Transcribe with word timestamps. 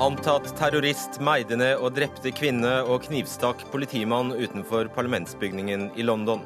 Antatt 0.00 0.46
terrorist 0.56 1.18
meide 1.20 1.58
ned 1.60 1.82
og 1.84 1.92
drepte 1.92 2.30
kvinne 2.32 2.70
og 2.88 3.02
knivstakk 3.04 3.66
politimann 3.68 4.30
utenfor 4.32 4.88
parlamentsbygningen 4.94 5.90
i 5.92 6.06
London. 6.06 6.40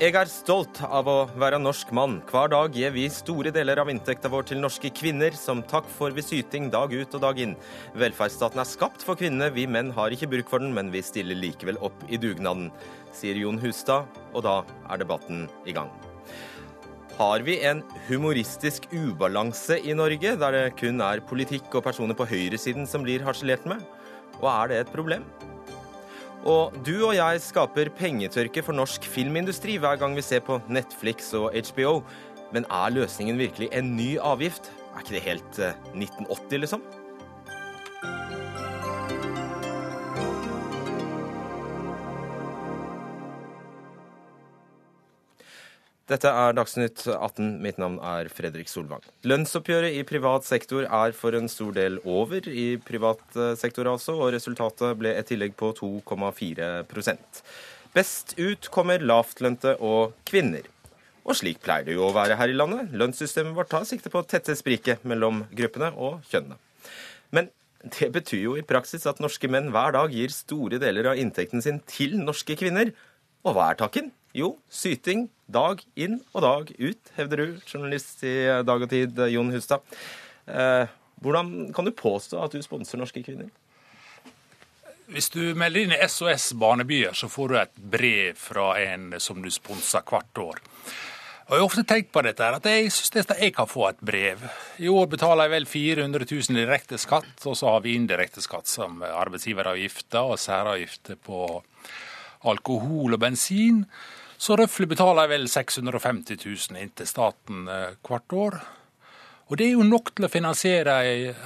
Jeg 0.00 0.16
er 0.18 0.26
stolt 0.26 0.80
av 0.82 1.06
å 1.06 1.14
være 1.38 1.60
norsk 1.62 1.92
mann. 1.94 2.16
Hver 2.26 2.50
dag 2.50 2.74
gir 2.74 2.90
vi 2.96 3.04
store 3.14 3.52
deler 3.54 3.78
av 3.78 3.92
inntekta 3.92 4.26
vår 4.32 4.48
til 4.50 4.58
norske 4.58 4.90
kvinner, 4.90 5.38
som 5.38 5.62
takk 5.70 5.86
for 5.86 6.10
vi 6.18 6.26
syting 6.26 6.66
dag 6.74 6.90
ut 6.90 7.14
og 7.14 7.22
dag 7.28 7.38
inn. 7.44 7.54
Velferdsstaten 7.94 8.64
er 8.64 8.72
skapt 8.74 9.06
for 9.06 9.14
kvinnene, 9.22 9.52
vi 9.54 9.68
menn 9.70 9.94
har 9.94 10.10
ikke 10.10 10.32
bruk 10.34 10.50
for 10.50 10.66
den, 10.66 10.74
men 10.74 10.90
vi 10.90 11.06
stiller 11.06 11.38
likevel 11.38 11.78
opp 11.78 12.04
i 12.10 12.18
dugnaden, 12.18 12.72
sier 13.14 13.38
Jon 13.38 13.62
Hustad, 13.62 14.10
og 14.34 14.44
da 14.50 14.58
er 14.90 15.06
debatten 15.06 15.46
i 15.62 15.78
gang. 15.78 15.94
Har 17.16 17.40
vi 17.40 17.54
en 17.64 17.78
humoristisk 18.10 18.90
ubalanse 18.92 19.78
i 19.80 19.94
Norge, 19.96 20.34
der 20.36 20.52
det 20.52 20.64
kun 20.76 21.00
er 21.00 21.22
politikk 21.24 21.72
og 21.78 21.86
personer 21.86 22.12
på 22.12 22.26
høyresiden 22.28 22.84
som 22.84 23.06
blir 23.06 23.24
harselert 23.24 23.64
med? 23.64 23.80
Og 24.42 24.50
er 24.50 24.68
det 24.68 24.80
et 24.82 24.92
problem? 24.92 25.24
Og 26.44 26.76
du 26.84 26.92
og 27.08 27.14
jeg 27.16 27.40
skaper 27.40 27.88
pengetørke 27.96 28.60
for 28.66 28.76
norsk 28.76 29.08
filmindustri 29.08 29.78
hver 29.80 29.96
gang 29.96 30.12
vi 30.12 30.26
ser 30.26 30.44
på 30.44 30.60
Netflix 30.68 31.32
og 31.32 31.56
HBO. 31.56 32.02
Men 32.52 32.68
er 32.68 32.92
løsningen 32.98 33.40
virkelig 33.40 33.72
en 33.72 33.94
ny 33.96 34.18
avgift? 34.20 34.68
Er 34.92 35.00
ikke 35.00 35.16
det 35.16 35.24
helt 35.24 35.60
1980, 35.96 36.52
eh, 36.52 36.60
liksom? 36.66 36.84
Dette 46.06 46.30
er 46.30 46.52
Dagsnytt 46.54 47.00
18. 47.10 47.56
Mitt 47.64 47.80
navn 47.82 47.96
er 47.98 48.28
Fredrik 48.30 48.68
Solvang. 48.70 49.02
Lønnsoppgjøret 49.26 49.96
i 49.98 50.04
privat 50.06 50.46
sektor 50.46 50.84
er 50.86 51.14
for 51.18 51.34
en 51.34 51.50
stor 51.50 51.72
del 51.74 51.98
over 52.06 52.46
i 52.46 52.76
privat 52.78 53.24
eh, 53.34 53.56
sektor, 53.58 53.90
altså, 53.90 54.14
og 54.14 54.30
resultatet 54.36 54.94
ble 55.00 55.16
et 55.18 55.26
tillegg 55.26 55.56
på 55.58 55.72
2,4 55.74 56.84
Best 57.96 58.36
ut 58.38 58.70
kommer 58.70 59.02
lavtlønte 59.02 59.74
og 59.82 60.14
kvinner. 60.28 60.68
Og 61.26 61.34
slik 61.40 61.58
pleier 61.64 61.88
det 61.88 61.96
jo 61.96 62.06
å 62.06 62.14
være 62.14 62.38
her 62.38 62.52
i 62.52 62.54
landet. 62.54 62.94
Lønnssystemet 62.94 63.56
vårt 63.56 63.72
tar 63.74 63.88
sikte 63.88 64.12
på 64.12 64.22
å 64.22 64.28
tette 64.30 64.54
spriket 64.54 65.02
mellom 65.02 65.42
gruppene 65.58 65.90
og 65.98 66.20
kjønnene. 66.30 66.60
Men 67.34 67.50
det 67.82 68.12
betyr 68.14 68.44
jo 68.44 68.54
i 68.60 68.64
praksis 68.66 69.08
at 69.10 69.18
norske 69.22 69.50
menn 69.50 69.72
hver 69.74 69.96
dag 69.98 70.14
gir 70.14 70.30
store 70.30 70.78
deler 70.82 71.10
av 71.10 71.18
inntekten 71.18 71.64
sin 71.64 71.82
til 71.90 72.14
norske 72.22 72.54
kvinner. 72.58 72.94
Og 73.46 73.54
hva 73.54 73.68
er 73.70 73.78
takken? 73.78 74.08
Jo, 74.34 74.56
syting 74.66 75.28
dag 75.46 75.78
inn 75.94 76.18
og 76.34 76.42
dag 76.42 76.70
ut, 76.80 77.10
hevder 77.14 77.42
du, 77.42 77.58
journalist 77.62 78.24
i 78.26 78.34
Dag 78.66 78.82
og 78.82 78.90
Tid, 78.90 79.20
Jon 79.30 79.52
Hustad. 79.54 79.84
Eh, 80.50 80.90
hvordan 81.22 81.70
kan 81.74 81.86
du 81.86 81.94
påstå 81.94 82.40
at 82.42 82.56
du 82.56 82.64
sponser 82.64 82.98
norske 82.98 83.22
kvinner? 83.22 83.52
Hvis 85.06 85.30
du 85.30 85.54
melder 85.54 85.84
inn 85.84 85.94
i 85.94 86.00
SOS 86.10 86.48
Barnebyer, 86.58 87.14
så 87.14 87.30
får 87.30 87.52
du 87.52 87.58
et 87.60 87.76
brev 87.94 88.34
fra 88.40 88.72
en 88.82 89.14
som 89.22 89.38
du 89.38 89.52
sponser 89.54 90.02
hvert 90.02 90.42
år. 90.42 90.58
Og 91.46 91.54
Jeg 91.54 91.60
har 91.60 91.68
ofte 91.68 91.86
tenkt 91.86 92.10
på 92.10 92.24
dette, 92.26 92.42
at 92.58 92.64
jeg 92.66 92.90
syns 92.90 93.30
jeg 93.30 93.54
kan 93.54 93.70
få 93.70 93.86
et 93.92 94.02
brev. 94.02 94.42
I 94.82 94.90
år 94.90 95.06
betaler 95.12 95.46
jeg 95.46 95.54
vel 95.54 95.68
400 95.70 96.26
000 96.26 96.58
direkte 96.58 96.98
skatt, 96.98 97.38
og 97.46 97.54
så 97.54 97.76
har 97.76 97.86
vi 97.86 97.94
indirekte 97.94 98.42
skatt 98.42 98.66
som 98.66 98.98
arbeidsgiveravgifter 99.06 100.34
og 100.34 100.42
særavgifter 100.42 101.22
på 101.22 101.46
alkohol 102.44 103.16
og 103.16 103.20
bensin. 103.22 103.84
Så 104.36 104.56
røftlig 104.58 104.90
betaler 104.92 105.24
jeg 105.24 105.32
vel 105.32 105.46
650 105.48 106.42
000 106.44 106.82
inn 106.82 106.92
til 106.96 107.08
staten 107.08 107.68
eh, 107.72 107.94
hvert 108.04 108.36
år. 108.36 108.58
Og 109.46 109.58
det 109.60 109.68
er 109.68 109.76
jo 109.76 109.84
nok 109.86 110.10
til 110.16 110.26
å 110.26 110.30
finansiere 110.30 110.94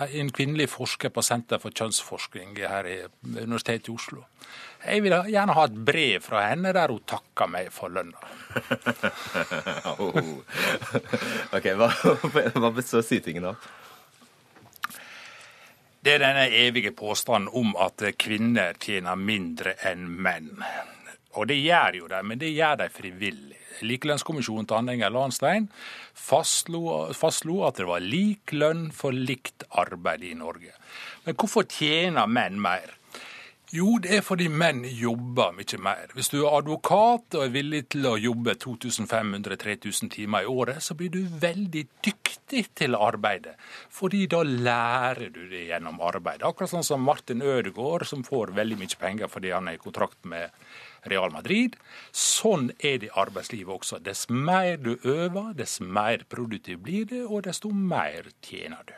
en 0.08 0.30
kvinnelig 0.32 0.70
forsker 0.72 1.12
på 1.12 1.20
Senter 1.24 1.60
for 1.60 1.74
kjønnsforskning 1.76 2.56
her 2.56 2.88
i 2.88 2.96
Universitetet 3.26 3.90
i 3.90 3.92
Oslo. 3.92 4.24
Jeg 4.80 5.04
vil 5.04 5.12
gjerne 5.28 5.56
ha 5.58 5.66
et 5.68 5.76
brev 5.90 6.24
fra 6.24 6.46
henne 6.48 6.72
der 6.72 6.88
hun 6.88 7.02
takker 7.04 7.50
meg 7.52 7.68
for 7.74 7.92
lønna. 7.92 8.16
Ok, 11.56 11.66
Hva, 11.76 11.90
hva 12.56 12.70
består 12.72 13.04
sytingen 13.04 13.50
av? 13.52 13.68
Det 16.00 16.14
er 16.14 16.22
denne 16.22 16.46
evige 16.56 16.94
påstanden 16.96 17.50
om 17.52 17.74
at 17.76 18.00
kvinner 18.16 18.78
tjener 18.80 19.18
mindre 19.20 19.74
enn 19.84 20.06
menn. 20.08 20.62
Og 21.36 21.44
det 21.50 21.58
gjør 21.60 21.98
jo 21.98 22.06
de, 22.08 22.20
men 22.24 22.40
det 22.40 22.54
gjør 22.54 22.78
de 22.80 22.86
frivillig. 22.94 23.58
Likelønnskommisjonen 23.84 24.66
til 24.68 24.78
Anne 24.78 24.94
Enger 24.96 25.12
Lahnstein 25.12 25.68
fastslo 26.16 27.60
at 27.68 27.78
det 27.80 27.86
var 27.88 28.00
lik 28.00 28.52
lønn 28.56 28.88
for 28.96 29.12
likt 29.12 29.64
arbeid 29.70 30.24
i 30.24 30.32
Norge. 30.36 30.72
Men 31.26 31.36
hvorfor 31.36 31.68
tjener 31.68 32.28
menn 32.28 32.56
mer? 32.60 32.96
Jo, 33.70 34.00
det 34.02 34.16
er 34.16 34.22
fordi 34.26 34.48
menn 34.50 34.80
jobber 34.82 35.52
mye 35.54 35.78
mer. 35.78 36.10
Hvis 36.16 36.32
du 36.32 36.40
er 36.40 36.56
advokat 36.56 37.36
og 37.38 37.44
er 37.44 37.52
villig 37.54 37.84
til 37.94 38.08
å 38.10 38.16
jobbe 38.18 38.56
2500-3000 38.58 40.10
timer 40.10 40.42
i 40.42 40.48
året, 40.50 40.80
så 40.82 40.96
blir 40.98 41.12
du 41.14 41.20
veldig 41.22 41.84
dyktig 42.02 42.64
til 42.74 42.96
arbeidet. 42.98 43.54
Fordi 43.94 44.24
da 44.32 44.40
lærer 44.42 45.30
du 45.30 45.44
det 45.52 45.68
gjennom 45.68 46.02
arbeidet. 46.02 46.48
Akkurat 46.48 46.72
sånn 46.72 46.88
som 46.88 47.06
Martin 47.06 47.44
Ødegaard, 47.46 48.08
som 48.10 48.26
får 48.26 48.50
veldig 48.58 48.80
mye 48.80 48.98
penger 49.04 49.30
fordi 49.30 49.54
han 49.54 49.70
er 49.70 49.78
i 49.78 49.82
kontrakt 49.84 50.18
med 50.26 50.50
Real 51.12 51.30
Madrid. 51.30 51.78
Sånn 52.10 52.72
er 52.80 52.98
det 52.98 53.12
i 53.12 53.14
arbeidslivet 53.22 53.70
også. 53.76 54.00
Dess 54.02 54.26
mer 54.34 54.82
du 54.82 54.96
øver, 54.98 55.54
dess 55.54 55.78
mer 55.78 56.26
produktiv 56.26 56.82
blir 56.88 57.06
du, 57.06 57.20
og 57.28 57.46
desto 57.46 57.70
mer 57.70 58.32
tjener 58.42 58.82
du. 58.90 58.96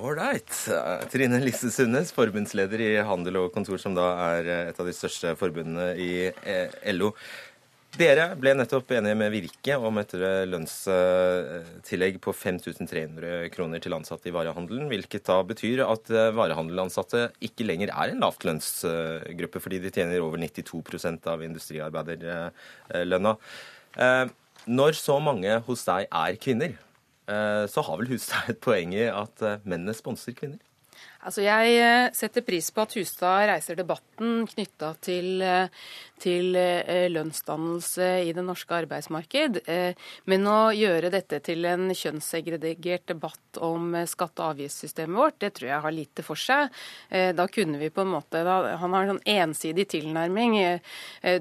Ålreit. 0.00 0.50
Trine 1.12 1.40
Lise 1.42 1.70
Sundnes, 1.74 2.12
forbundsleder 2.16 2.80
i 2.80 2.90
Handel 3.04 3.40
og 3.42 3.52
Kontor, 3.54 3.80
som 3.82 3.96
da 3.96 4.08
er 4.32 4.52
et 4.72 4.80
av 4.80 4.88
de 4.88 4.94
største 4.96 5.34
forbundene 5.40 5.92
i 6.00 6.12
eh, 6.30 6.92
LO. 6.94 7.12
Dere 7.92 8.30
ble 8.40 8.54
nettopp 8.56 8.88
enige 8.96 9.16
med 9.20 9.34
Virke 9.34 9.74
om 9.76 9.98
et 10.00 10.14
lønnstillegg 10.48 12.14
på 12.24 12.32
5300 12.32 13.50
kroner 13.52 13.82
til 13.84 13.92
ansatte 13.92 14.30
i 14.30 14.32
varehandelen, 14.32 14.86
hvilket 14.88 15.26
da 15.28 15.36
betyr 15.44 15.82
at 15.84 16.08
eh, 16.08 16.30
varehandelansatte 16.32 17.26
ikke 17.44 17.66
lenger 17.68 17.92
er 17.92 18.14
en 18.14 18.24
lavtlønnsgruppe, 18.24 19.60
fordi 19.60 19.82
de 19.84 19.92
tjener 19.92 20.24
over 20.24 20.40
92% 20.40 21.28
av 21.34 21.44
industriarbeiderlønna. 21.44 23.34
Eh, 24.00 24.24
når 24.72 24.96
så 24.96 25.18
mange 25.20 25.60
hos 25.66 25.84
deg 25.84 26.08
er 26.08 26.40
kvinner, 26.40 26.72
eh, 26.72 26.91
så 27.72 27.84
har 27.86 28.00
vel 28.00 28.10
Hustad 28.12 28.50
et 28.52 28.60
poeng 28.64 28.94
i 28.96 29.06
at 29.08 29.42
mennene 29.64 29.94
sponser 29.96 30.36
kvinner? 30.36 30.60
Altså 31.22 31.44
Jeg 31.44 32.10
setter 32.18 32.42
pris 32.42 32.70
på 32.74 32.82
at 32.82 32.96
Hustad 32.98 33.46
reiser 33.52 33.78
debatten 33.78 34.42
knytta 34.50 34.94
til 35.06 35.44
til 36.22 36.56
eh, 36.58 37.08
lønnsdannelse 37.12 38.08
i 38.26 38.32
det 38.34 38.44
norske 38.46 38.76
arbeidsmarked. 38.82 39.62
Eh, 39.70 39.98
men 40.30 40.48
å 40.48 40.72
gjøre 40.74 41.10
dette 41.12 41.40
til 41.44 41.66
en 41.68 41.90
kjønnssegregert 41.90 43.08
debatt 43.12 43.60
om 43.62 43.94
eh, 43.98 44.08
skatte- 44.10 44.42
og 44.44 44.56
avgiftssystemet 44.56 45.18
vårt, 45.18 45.38
det 45.42 45.52
tror 45.56 45.70
jeg 45.72 45.84
har 45.86 45.94
lite 45.94 46.24
for 46.26 46.38
seg. 46.38 46.70
Da 47.12 47.44
kunne 47.50 47.78
vi 47.80 47.88
på 47.92 48.02
en 48.02 48.10
måte 48.12 48.40
Han 48.42 48.94
har 48.94 49.04
en 49.04 49.10
sånn 49.12 49.28
ensidig 49.28 49.84
tilnærming. 49.92 50.54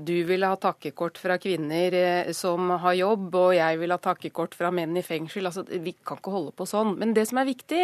Du 0.03 0.13
vil 0.27 0.43
ha 0.45 0.55
takkekort 0.59 1.19
fra 1.21 1.37
kvinner 1.41 2.31
som 2.35 2.69
har 2.83 2.95
jobb, 2.97 3.27
og 3.37 3.53
jeg 3.55 3.79
vil 3.81 3.93
ha 3.93 3.97
takkekort 4.01 4.55
fra 4.57 4.71
menn 4.75 4.97
i 4.99 5.05
fengsel. 5.05 5.47
Altså, 5.49 5.63
Vi 5.69 5.93
kan 6.05 6.19
ikke 6.19 6.33
holde 6.33 6.53
på 6.57 6.67
sånn. 6.69 6.95
Men 6.99 7.13
det 7.17 7.27
som 7.29 7.39
er 7.41 7.49
viktig, 7.49 7.81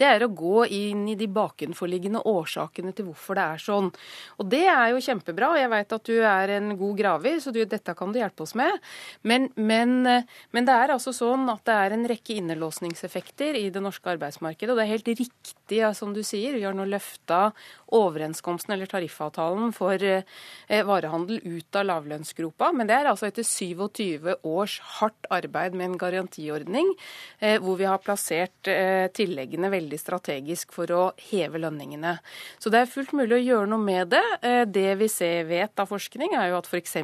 det 0.00 0.08
er 0.08 0.24
å 0.24 0.32
gå 0.32 0.66
inn 0.66 1.06
i 1.12 1.16
de 1.18 1.28
bakenforliggende 1.38 2.22
årsakene 2.28 2.94
til 2.96 3.08
hvorfor 3.08 3.38
det 3.38 3.46
er 3.46 3.62
sånn. 3.62 3.90
Og 4.38 4.50
det 4.50 4.64
er 4.68 4.92
jo 4.92 5.02
kjempebra. 5.04 5.52
Jeg 5.60 5.72
vet 5.72 5.96
at 5.98 6.10
du 6.10 6.16
er 6.18 6.54
en 6.58 6.72
god 6.78 6.98
graver, 6.98 7.38
så 7.42 7.54
du, 7.54 7.62
dette 7.64 7.94
kan 7.98 8.12
du 8.12 8.20
hjelpe 8.20 8.44
oss 8.44 8.54
med. 8.58 8.78
Men, 9.22 9.48
men, 9.56 9.96
men, 10.04 10.68
det 10.68 10.74
er 10.74 10.94
altså 10.94 11.14
sånn 11.16 11.48
at 11.52 11.64
det 11.68 11.76
er 11.76 11.96
en 11.96 12.06
rekke 12.10 12.38
innelåsningseffekter 12.42 13.58
i 13.58 13.68
det 13.74 13.82
norske 13.84 14.12
arbeidsmarkedet. 14.14 14.72
Og 14.72 14.80
det 14.80 14.86
er 14.86 14.94
helt 14.94 15.12
riktig, 15.12 15.80
ja, 15.80 15.92
som 15.96 16.14
du 16.16 16.22
sier, 16.26 16.56
vi 16.56 16.66
har 16.66 16.76
nå 16.76 16.86
løfta 16.88 17.50
overenskomsten 17.94 18.74
eller 18.74 18.90
tariffavtalen 18.90 19.72
for 19.76 20.02
eh, 20.04 20.84
varehandel 20.88 21.40
ut 21.44 21.78
av 21.78 21.86
lavlønnsgropa. 21.88 22.72
Men 22.76 22.90
det 22.90 22.98
er 22.98 23.10
altså 23.10 23.28
etter 23.28 23.46
27 23.46 24.34
års 24.46 24.78
hardt 24.98 25.28
arbeid 25.34 25.76
med 25.78 25.92
en 25.92 25.98
garantiordning, 26.00 26.92
eh, 27.40 27.58
hvor 27.62 27.78
vi 27.80 27.88
har 27.88 28.02
plassert 28.04 28.70
eh, 28.70 29.08
tilleggene 29.14 29.72
veldig 29.72 30.00
strategisk 30.00 30.74
for 30.76 30.92
å 30.94 31.04
heve 31.28 31.60
lønningene. 31.62 32.16
Så 32.58 32.72
det 32.72 32.82
er 32.82 32.92
fullt 32.92 33.14
mulig 33.16 33.36
å 33.36 33.42
gjøre 33.42 33.70
noe 33.74 33.82
med 33.82 34.14
det. 34.14 34.24
Eh, 34.40 34.64
det 34.64 34.96
vi 35.02 35.10
ser, 35.12 35.44
vet 35.50 35.78
av 35.80 35.90
forskning, 35.90 36.36
er 36.38 36.52
jo 36.52 36.60
at 36.62 36.70
f.eks. 36.70 36.96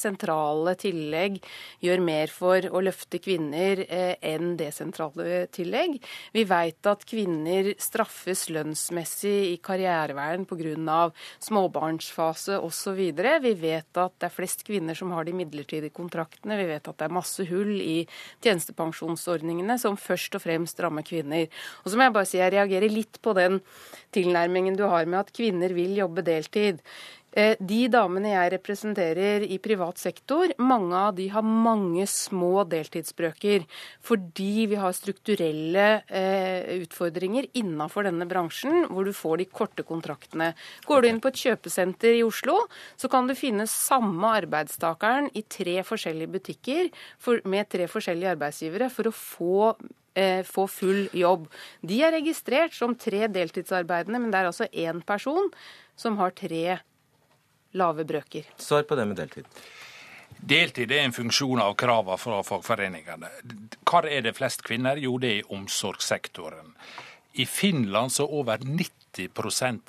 sentrale 0.00 0.76
tillegg 0.80 1.38
gjør 1.84 2.04
mer 2.04 2.32
for 2.32 2.70
å 2.72 2.84
løfte 2.84 3.20
kvinner 3.22 3.84
enn 3.86 4.46
enn 4.46 4.56
desentrale 4.58 5.46
tillegg. 5.54 5.98
Vi 6.34 6.44
vet 6.48 6.88
at 6.90 7.04
kvinner 7.08 7.72
straffes 7.82 8.46
lønnsmessig 8.52 9.34
i 9.52 9.56
karriereveien 9.62 10.46
pga. 10.46 11.10
småbarnsfase 11.40 12.58
osv. 12.60 13.00
Vi 13.42 13.54
vet 13.60 13.98
at 13.98 14.14
det 14.18 14.28
er 14.28 14.34
flest 14.34 14.64
kvinner 14.66 14.94
som 14.94 15.12
har 15.12 15.24
de 15.24 15.32
midlertidige 15.36 15.94
kontraktene. 15.94 16.56
Vi 16.56 16.68
vet 16.70 16.88
at 16.88 16.98
det 16.98 17.06
er 17.08 17.14
masse 17.14 17.44
hull 17.48 17.80
i 17.80 18.06
tjenestepensjonsordningene 18.44 19.78
som 19.78 19.96
først 19.96 20.36
og 20.38 20.44
fremst 20.44 20.80
rammer 20.80 21.06
kvinner. 21.06 21.48
Og 21.84 21.90
så 21.90 21.96
må 21.96 22.06
jeg 22.06 22.16
bare 22.16 22.30
si 22.30 22.40
jeg 22.40 22.54
reagerer 22.54 22.92
litt 22.92 23.20
på 23.22 23.34
den 23.36 23.60
tilnærmingen 24.14 24.76
du 24.78 24.86
har 24.88 25.06
med 25.06 25.24
at 25.24 25.36
kvinner 25.36 25.74
vil 25.76 25.96
jobbe 25.98 26.24
deltid. 26.26 26.82
Eh, 27.36 27.52
de 27.60 27.82
damene 27.92 28.30
jeg 28.30 28.52
representerer 28.54 29.42
i 29.44 29.58
privat 29.60 30.00
sektor, 30.00 30.54
mange 30.56 30.96
av 30.96 31.18
de 31.18 31.26
har 31.28 31.44
mange 31.44 32.06
små 32.08 32.64
deltidsbrøker. 32.64 33.66
Fordi 34.08 34.64
vi 34.70 34.78
har 34.80 34.96
strukturelle 34.96 35.88
eh, 36.08 36.78
utfordringer 36.80 37.50
innafor 37.60 38.08
denne 38.08 38.24
bransjen, 38.30 38.86
hvor 38.88 39.04
du 39.04 39.12
får 39.12 39.42
de 39.42 39.48
korte 39.52 39.84
kontraktene. 39.84 40.54
Går 40.88 41.04
du 41.04 41.10
inn 41.10 41.20
på 41.20 41.28
et 41.28 41.42
kjøpesenter 41.42 42.16
i 42.16 42.24
Oslo, 42.24 42.56
så 42.96 43.12
kan 43.12 43.28
du 43.28 43.36
finne 43.36 43.68
samme 43.68 44.32
arbeidstakeren 44.40 45.28
i 45.36 45.44
tre 45.44 45.82
forskjellige 45.84 46.32
butikker 46.38 46.88
for, 47.20 47.44
med 47.44 47.68
tre 47.68 47.84
forskjellige 47.90 48.32
arbeidsgivere 48.32 48.88
for 48.96 49.12
å 49.12 49.16
få 49.16 49.60
eh, 50.16 50.42
få 50.46 50.66
full 50.70 51.06
jobb. 51.16 51.46
De 51.86 52.00
er 52.02 52.14
registrert 52.16 52.74
som 52.76 52.96
tre 52.98 53.26
deltidsarbeidende, 53.32 54.20
men 54.22 54.32
det 54.32 54.40
er 54.40 54.50
altså 54.50 54.68
én 54.72 55.02
person 55.06 55.50
som 55.96 56.18
har 56.20 56.34
tre 56.36 56.78
lave 57.76 58.06
brøker. 58.08 58.48
Svar 58.56 58.86
på 58.88 58.96
det 58.98 59.06
med 59.08 59.20
deltid. 59.20 59.48
Deltid 60.36 60.92
er 60.92 61.06
en 61.06 61.16
funksjon 61.16 61.62
av 61.62 61.74
kravene 61.80 62.18
fra 62.20 62.42
fagforeningene. 62.44 63.30
Hvor 63.88 64.08
er 64.08 64.24
det 64.26 64.36
flest 64.36 64.64
kvinner? 64.66 64.98
Jo, 65.00 65.16
det 65.18 65.30
er 65.30 65.40
i 65.40 65.48
omsorgssektoren. 65.56 66.74
I 67.36 67.44
Finland 67.48 68.12
så 68.12 68.24
er 68.24 68.36
over 68.40 68.64
90 68.64 69.05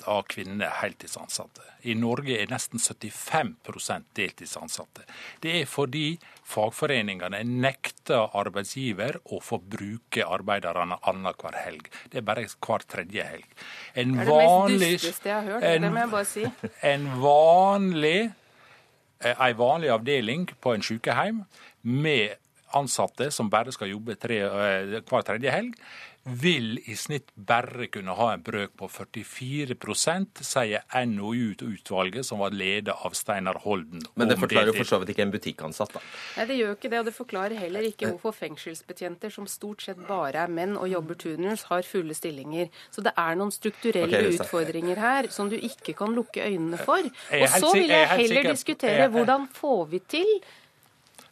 av 0.06 0.22
kvinner 0.28 0.70
heltidsansatte. 0.80 1.62
I 1.82 1.94
Norge 1.94 2.38
er 2.40 2.50
nesten 2.50 2.80
75% 2.80 4.08
deltidsansatte. 4.16 5.04
Det 5.40 5.54
er 5.60 5.68
fordi 5.68 6.18
fagforeningene 6.48 7.42
nekter 7.44 8.34
arbeidsgiver 8.38 9.20
å 9.34 9.40
få 9.44 9.60
bruke 9.60 10.24
arbeiderne 10.24 10.98
annenhver 11.02 11.60
helg. 11.64 11.90
Det 12.10 12.22
er 12.22 12.26
bare 12.26 12.48
hver 12.48 12.86
tredje 12.88 13.28
helg. 13.30 13.46
En 13.94 14.16
det 14.16 14.24
er 14.24 14.30
det 14.30 14.40
vanlig, 14.40 14.80
mest 14.80 15.06
dusteste 15.06 15.32
jeg 15.32 15.38
har 15.38 15.48
hørt, 15.52 15.68
en, 15.70 15.86
det 15.86 15.92
må 15.94 16.04
jeg 16.04 16.12
bare 16.16 16.28
si. 16.32 16.44
En 16.92 17.08
vanlig, 17.22 18.18
eh, 19.20 19.46
en 19.48 19.62
vanlig 19.62 19.94
avdeling 19.94 20.50
på 20.60 20.74
en 20.74 20.86
sykehjem 20.90 21.42
med 21.82 22.36
ansatte 22.76 23.30
som 23.32 23.48
bare 23.50 23.72
skal 23.72 23.92
jobbe 23.92 24.16
tre, 24.20 24.42
eh, 24.44 25.00
hver 25.00 25.24
tredje 25.24 25.52
helg, 25.52 25.76
vil 26.28 26.78
i 26.84 26.96
snitt 26.96 27.30
bare 27.34 27.88
kunne 27.92 28.14
ha 28.18 28.28
en 28.34 28.42
brøk 28.44 28.74
på 28.78 28.88
44 28.90 29.76
sier 30.44 30.84
NOU-utvalget, 31.06 32.26
som 32.26 32.42
var 32.42 32.54
ledet 32.56 32.94
av 32.94 33.16
Steinar 33.16 33.60
Holden. 33.64 34.04
Men 34.14 34.30
det 34.30 34.38
forklarer 34.40 34.72
jo 34.72 34.76
for 34.78 34.90
så 34.90 35.00
vidt 35.00 35.14
ikke 35.14 35.24
en 35.26 35.34
butikkansatt, 35.34 35.96
da. 35.96 36.02
Nei, 36.36 36.46
det 36.50 36.58
gjør 36.60 36.76
ikke 36.76 36.92
det. 36.92 37.00
Og 37.00 37.08
det 37.08 37.14
forklarer 37.16 37.62
heller 37.62 37.88
ikke 37.88 38.12
hvorfor 38.12 38.36
fengselsbetjenter, 38.36 39.32
som 39.34 39.48
stort 39.50 39.84
sett 39.86 40.00
bare 40.08 40.44
er 40.44 40.52
menn 40.52 40.76
og 40.78 40.88
jobber 40.90 41.18
turnus, 41.20 41.66
har 41.72 41.86
fulle 41.88 42.16
stillinger. 42.16 42.70
Så 42.94 43.04
det 43.06 43.14
er 43.16 43.38
noen 43.38 43.54
strukturelle 43.54 44.22
okay, 44.22 44.38
utfordringer 44.38 45.02
her 45.02 45.32
som 45.34 45.50
du 45.50 45.56
ikke 45.58 45.96
kan 45.98 46.14
lukke 46.16 46.44
øynene 46.44 46.80
for. 46.82 47.04
Og 47.08 47.58
så 47.58 47.74
vil 47.74 47.92
jeg 47.92 48.08
heller 48.14 48.50
diskutere 48.52 49.10
hvordan 49.12 49.48
får 49.54 49.84
vi 49.92 50.02
til 50.16 50.32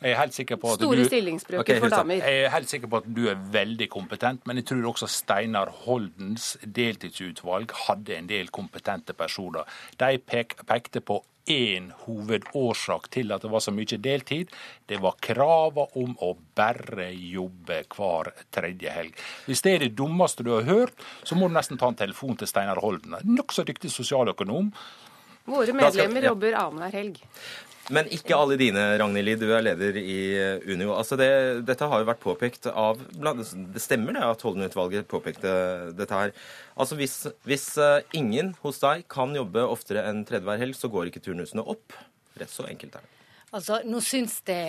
jeg 0.07 0.15
er 0.15 0.21
helt 0.21 0.37
sikker 0.37 0.59
på 0.63 0.73
at 0.73 0.81
Store 0.81 0.99
du, 1.03 1.09
stillingsbrøker 1.11 1.65
okay, 1.65 1.81
for 1.83 1.91
damer. 1.91 2.21
Jeg 2.23 2.45
er 2.47 2.53
helt 2.55 2.71
sikker 2.71 2.91
på 2.93 3.01
at 3.03 3.07
du 3.17 3.25
er 3.33 3.39
veldig 3.53 3.89
kompetent, 3.91 4.45
men 4.47 4.61
jeg 4.61 4.69
tror 4.71 4.93
også 4.93 5.09
Steinar 5.11 5.73
Holdens 5.83 6.53
deltidsutvalg 6.63 7.75
hadde 7.87 8.15
en 8.15 8.29
del 8.31 8.53
kompetente 8.55 9.17
personer. 9.19 9.67
De 9.99 10.21
pek, 10.23 10.55
pekte 10.69 11.03
på 11.03 11.25
én 11.51 11.91
hovedårsak 12.05 13.09
til 13.15 13.35
at 13.35 13.43
det 13.43 13.51
var 13.51 13.63
så 13.63 13.75
mye 13.75 13.99
deltid. 14.03 14.53
Det 14.87 14.99
var 15.03 15.19
kravet 15.23 15.99
om 15.99 16.15
å 16.23 16.33
bare 16.59 17.09
jobbe 17.15 17.83
hver 17.95 18.33
tredje 18.55 18.93
helg. 18.95 19.27
Hvis 19.47 19.63
det 19.67 19.75
er 19.75 19.87
det 19.87 19.97
dummeste 19.99 20.47
du 20.47 20.53
har 20.57 20.67
hørt, 20.67 20.95
så 21.27 21.39
må 21.39 21.49
du 21.49 21.57
nesten 21.57 21.79
ta 21.79 21.91
en 21.91 21.99
telefon 21.99 22.39
til 22.39 22.51
Steinar 22.51 22.83
Holden. 22.83 23.19
Nokså 23.27 23.67
dyktig 23.67 23.91
sosialøkonom. 23.95 24.73
Våre 25.47 25.73
medlemmer 25.73 26.21
skal, 26.21 26.23
ja. 26.23 26.33
jobber 26.33 26.59
annenhver 26.59 27.01
helg. 27.01 27.23
Men 27.95 28.09
ikke 28.11 28.35
alle 28.35 28.57
dine, 28.59 28.83
Ragnhild. 28.99 29.39
Du 29.39 29.53
er 29.55 29.63
leder 29.63 29.99
i 30.01 30.19
eh, 30.35 30.65
Unio. 30.67 30.91
Altså 30.97 31.19
det, 31.19 31.29
dette 31.69 31.87
har 31.87 32.03
jo 32.03 32.09
vært 32.09 32.23
påpekt 32.23 32.67
av 32.73 32.99
Det 33.15 33.83
stemmer 33.83 34.17
det 34.17 34.25
at 34.27 34.43
Holden-utvalget 34.43 35.07
påpekte 35.11 35.53
dette 35.95 36.19
her. 36.19 36.35
Altså 36.75 36.99
hvis, 36.99 37.15
hvis, 37.47 37.69
eh, 37.79 38.01
ingen 38.19 38.57
hos 38.65 38.83
deg 38.83 39.07
kan 39.13 39.35
jobbe 39.39 39.63
oftere 39.63 40.03
enn 40.09 40.25
tredje 40.27 40.49
hver 40.49 40.63
helg, 40.65 40.79
så 40.79 40.91
går 40.91 41.13
ikke 41.13 41.23
turnusene 41.29 41.63
opp. 41.63 41.95
Rett 42.41 42.53
så 42.53 42.67
enkelt 42.67 42.99
er 42.99 43.07
det. 43.07 43.13
Altså, 43.55 43.79
nå 43.87 44.03
syns 44.03 44.41
det 44.49 44.61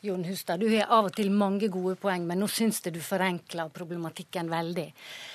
Jon 0.00 0.24
Hustad, 0.24 0.60
du 0.60 0.68
har 0.70 0.92
av 0.94 1.08
og 1.08 1.14
til 1.16 1.32
mange 1.34 1.66
gode 1.74 1.96
poeng, 1.98 2.22
men 2.26 2.38
nå 2.38 2.46
syns 2.46 2.78
jeg 2.84 2.94
du 2.94 3.00
forenkler 3.02 3.72
problematikken 3.74 4.50
veldig. 4.50 4.84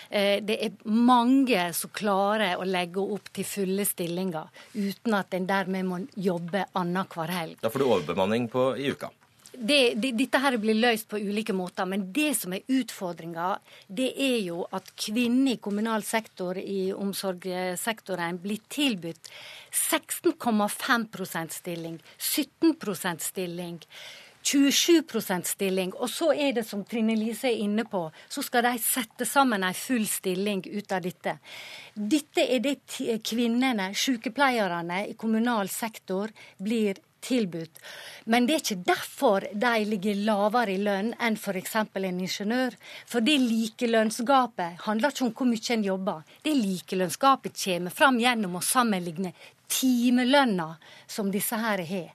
Eh, 0.10 0.38
det 0.40 0.56
er 0.56 0.78
mange 0.88 1.66
som 1.76 1.92
klarer 1.92 2.56
å 2.56 2.68
legge 2.68 3.04
opp 3.04 3.28
til 3.36 3.48
fulle 3.48 3.84
stillinger 3.84 4.48
uten 4.78 5.18
at 5.20 5.36
en 5.36 5.50
dermed 5.50 5.90
må 5.90 6.00
jobbe 6.16 6.64
annenhver 6.80 7.36
helg. 7.36 7.60
Da 7.60 7.74
får 7.74 7.84
du 7.84 7.90
overbemanning 7.90 8.48
på, 8.54 8.70
i 8.80 8.94
uka. 8.96 9.12
Det, 9.54 9.94
det, 10.02 10.16
dette 10.18 10.40
her 10.42 10.56
blir 10.58 10.80
løst 10.80 11.06
på 11.12 11.20
ulike 11.22 11.54
måter, 11.54 11.86
men 11.86 12.08
det 12.16 12.32
som 12.40 12.56
er 12.56 12.64
utfordringa, 12.74 13.52
det 13.86 14.10
er 14.18 14.40
jo 14.48 14.64
at 14.74 14.88
kvinner 14.98 15.54
i 15.54 15.62
kommunal 15.62 16.02
sektor, 16.08 16.58
i 16.58 16.88
omsorgssektoren, 16.96 18.40
blir 18.42 18.64
tilbudt 18.74 19.30
16,5% 19.70 21.54
stilling, 21.54 22.00
17% 22.18 23.28
stilling. 23.28 23.78
27% 24.44 25.48
stilling. 25.48 25.94
Og 25.94 26.10
så 26.10 26.34
er 26.34 26.54
det, 26.58 26.66
som 26.68 26.84
Trine 26.86 27.16
Lise 27.16 27.50
er 27.52 27.64
inne 27.64 27.86
på, 27.90 28.04
så 28.30 28.44
skal 28.44 28.68
de 28.68 28.76
sette 28.84 29.28
sammen 29.30 29.64
en 29.64 29.78
full 29.78 30.06
stilling 30.10 30.66
ut 30.68 30.92
av 30.92 31.02
dette. 31.06 31.38
Dette 31.94 32.44
er 32.44 32.62
det 32.64 32.78
kvinnene, 33.24 33.92
sykepleierne 33.96 35.06
i 35.10 35.18
kommunal 35.20 35.72
sektor, 35.72 36.34
blir 36.58 37.00
tilbudt. 37.24 37.80
Men 38.26 38.48
det 38.48 38.56
er 38.56 38.62
ikke 38.64 38.88
derfor 38.88 39.48
de 39.54 39.74
ligger 39.88 40.22
lavere 40.28 40.76
i 40.76 40.82
lønn 40.82 41.14
enn 41.24 41.38
f.eks. 41.40 41.76
en 41.80 42.08
ingeniør. 42.12 42.76
For 43.08 43.24
det 43.24 43.38
likelønnsgapet 43.40 44.84
handler 44.88 45.14
ikke 45.14 45.28
om 45.30 45.34
hvor 45.38 45.50
mye 45.50 45.76
en 45.78 45.88
jobber. 45.88 46.24
Det 46.44 46.56
likelønnsgapet 46.60 47.60
kommer 47.64 47.96
fram 47.96 48.20
gjennom 48.20 48.60
å 48.60 48.66
sammenligne 48.66 49.34
timelønna 49.74 50.74
som 51.08 51.32
disse 51.32 51.58
her 51.58 51.82
har. 51.88 52.12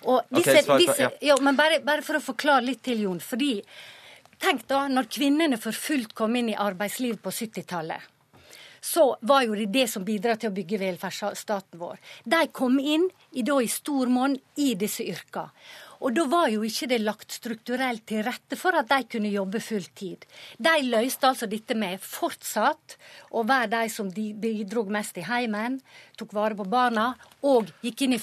Disse, 0.00 0.50
okay, 0.50 0.62
svar, 0.64 0.78
disse, 0.80 1.08
ja. 1.20 1.36
men 1.44 1.56
bare, 1.58 1.80
bare, 1.84 2.02
for 2.02 2.16
å 2.16 2.22
forklare 2.24 2.64
litt 2.64 2.80
til, 2.86 3.02
Jon. 3.06 3.20
fordi 3.20 3.58
Tenk 4.40 4.62
da, 4.70 4.86
når 4.88 5.10
kvinnene 5.12 5.58
for 5.60 5.76
fullt 5.76 6.14
kom 6.16 6.32
inn 6.38 6.48
i 6.48 6.56
arbeidslivet 6.56 7.20
på 7.20 7.32
70-tallet. 7.34 8.06
Så 8.80 9.04
var 9.28 9.42
jo 9.44 9.52
det 9.58 9.66
det 9.74 9.84
som 9.92 10.04
bidrar 10.06 10.38
til 10.40 10.48
å 10.48 10.56
bygge 10.56 10.78
velferdsstaten 10.80 11.76
vår. 11.76 11.98
De 12.24 12.46
kom 12.48 12.78
inn 12.80 13.04
i, 13.36 13.44
da, 13.44 13.58
i 13.60 13.68
stor 13.68 14.08
monn 14.08 14.38
i 14.56 14.70
disse 14.80 15.04
yrkene. 15.04 15.52
Og 16.00 16.14
da 16.16 16.24
var 16.30 16.48
jo 16.48 16.64
ikke 16.64 16.88
det 16.90 17.00
lagt 17.02 17.34
strukturelt 17.36 18.06
til 18.08 18.24
rette 18.24 18.56
for 18.58 18.76
at 18.78 18.88
de 18.88 19.04
kunne 19.10 19.32
jobbe 19.32 19.60
fulltid. 19.60 20.24
De 20.56 20.76
løste 20.86 21.28
altså 21.28 21.48
dette 21.50 21.76
med 21.76 22.00
fortsatt 22.00 22.96
å 23.36 23.44
være 23.46 23.68
de 23.74 23.90
som 23.92 24.08
de 24.12 24.30
bidro 24.32 24.86
mest 24.90 25.18
i 25.20 25.26
heimen, 25.28 25.78
tok 26.16 26.32
vare 26.36 26.56
på 26.56 26.66
barna 26.68 27.12
og 27.46 27.70
gikk 27.84 28.04
inn 28.04 28.16
i, 28.16 28.20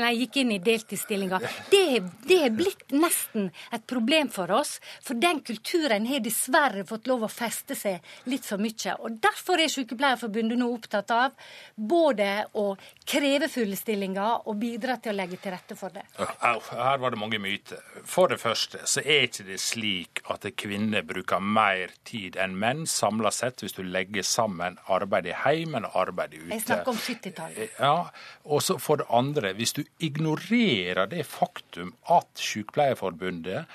nei, 0.00 0.12
gikk 0.22 0.38
inn 0.40 0.52
i 0.54 0.60
deltidsstillinger. 0.64 1.44
Det, 1.72 1.84
det 2.28 2.38
er 2.46 2.54
blitt 2.56 2.94
nesten 2.96 3.50
et 3.74 3.84
problem 3.88 4.30
for 4.32 4.52
oss, 4.56 4.76
for 5.04 5.18
den 5.20 5.42
kulturen 5.44 6.06
har 6.08 6.24
dessverre 6.24 6.86
fått 6.88 7.08
lov 7.10 7.26
å 7.26 7.32
feste 7.32 7.76
seg 7.76 8.04
litt 8.30 8.46
for 8.48 8.62
mye. 8.62 8.96
Og 9.00 9.18
Derfor 9.26 9.60
er 9.60 9.72
Sykepleierforbundet 9.72 10.60
nå 10.60 10.68
opptatt 10.72 11.12
av 11.14 11.50
både 11.74 12.46
å 12.56 12.70
kreve 13.08 13.50
fulle 13.52 13.76
stillinger 13.78 14.48
og 14.48 14.56
bidra 14.60 14.96
til 15.02 15.12
å 15.12 15.18
legge 15.20 15.40
til 15.42 15.54
rette 15.54 15.76
for 15.78 15.92
det. 15.92 16.06
Her 16.16 17.00
var 17.02 17.05
det 17.10 17.18
mange 17.20 17.38
myter. 17.42 17.80
For 18.04 18.30
det 18.32 18.38
første 18.40 18.82
så 18.88 19.02
er 19.04 19.26
ikke 19.26 19.46
det 19.48 19.58
slik 19.62 20.22
at 20.32 20.46
kvinner 20.58 21.04
bruker 21.06 21.42
mer 21.42 21.94
tid 22.08 22.38
enn 22.40 22.56
menn 22.60 22.84
samla 22.90 23.32
sett, 23.34 23.62
hvis 23.64 23.76
du 23.76 23.82
legger 23.84 24.26
sammen 24.26 24.78
arbeid 24.92 25.28
i 25.30 25.34
heimen 25.44 25.88
og 25.88 25.98
arbeid 26.06 26.36
ute. 26.38 26.52
Jeg 26.54 26.64
snakker 26.66 26.92
om 26.92 27.00
70 27.00 27.80
ja, 27.80 27.96
og 28.44 28.62
så 28.62 28.78
for 28.82 29.02
det 29.02 29.08
andre, 29.10 29.52
hvis 29.56 29.76
du 29.76 29.82
ignorerer 29.98 31.06
det 31.10 31.26
faktum 31.28 31.94
at 32.12 32.30
Sykepleierforbundet 32.40 33.66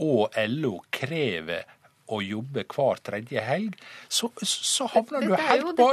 og 0.00 0.36
LO 0.48 0.78
krever 0.94 1.68
å 2.10 2.20
jobbe 2.24 2.64
hver 2.70 3.00
tredje 3.06 3.42
helg, 3.46 3.76
så, 4.08 4.30
så 4.42 4.88
havner 4.92 5.24
du 5.24 5.34
er 5.34 5.38
jo- 5.38 5.48
helt 5.50 5.76
på, 5.78 5.88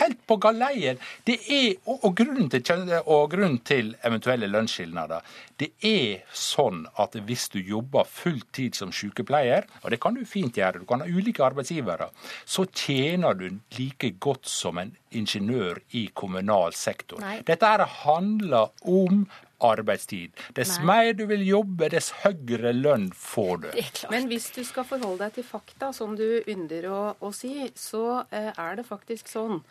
helt 0.00 0.22
på 0.28 0.36
galeien. 0.44 1.00
Det 1.26 1.38
er, 1.48 1.68
og, 1.86 2.04
og, 2.04 2.14
grunnen 2.20 2.50
til, 2.52 2.92
og 3.02 3.30
grunnen 3.32 3.58
til 3.66 3.94
eventuelle 4.04 4.48
lønnsskilnader, 4.50 5.24
det 5.62 5.70
er 5.86 6.22
sånn 6.36 6.84
at 7.00 7.14
hvis 7.26 7.48
du 7.54 7.60
jobber 7.60 8.08
full 8.08 8.40
tid 8.52 8.74
som 8.78 8.92
sykepleier, 8.94 9.68
og 9.82 9.92
det 9.94 10.00
kan 10.02 10.16
du 10.16 10.24
fint 10.28 10.56
gjøre, 10.58 10.82
du 10.82 10.88
kan 10.88 11.04
ha 11.04 11.06
ulike 11.08 11.44
arbeidsgivere, 11.46 12.10
så 12.44 12.66
tjener 12.72 13.38
du 13.38 13.46
like 13.78 14.14
godt 14.22 14.48
som 14.50 14.80
en 14.82 14.92
ingeniør 15.12 15.80
i 15.98 16.06
kommunal 16.16 16.72
sektor. 16.76 17.20
Nei. 17.22 17.40
Dette 17.46 17.68
handler 18.02 18.72
om 18.88 19.26
arbeidstid. 19.64 20.34
Dess 20.56 20.78
Nei. 20.78 20.86
mer 20.90 21.12
du 21.18 21.24
vil 21.30 21.44
jobbe, 21.46 21.88
dess 21.92 22.12
høyere 22.22 22.74
lønn 22.76 23.10
får 23.16 23.64
du. 23.64 23.68
Men 24.12 24.28
hvis 24.30 24.50
du 24.54 24.62
skal 24.66 24.86
forholde 24.88 25.24
deg 25.24 25.38
til 25.38 25.46
fakta, 25.48 25.92
som 25.96 26.16
du 26.18 26.42
ynder 26.50 26.88
å, 26.90 27.00
å 27.20 27.32
si, 27.36 27.54
så 27.78 28.22
eh, 28.30 28.50
er 28.52 28.78
det 28.78 28.86
faktisk 28.88 29.30
sånn 29.32 29.62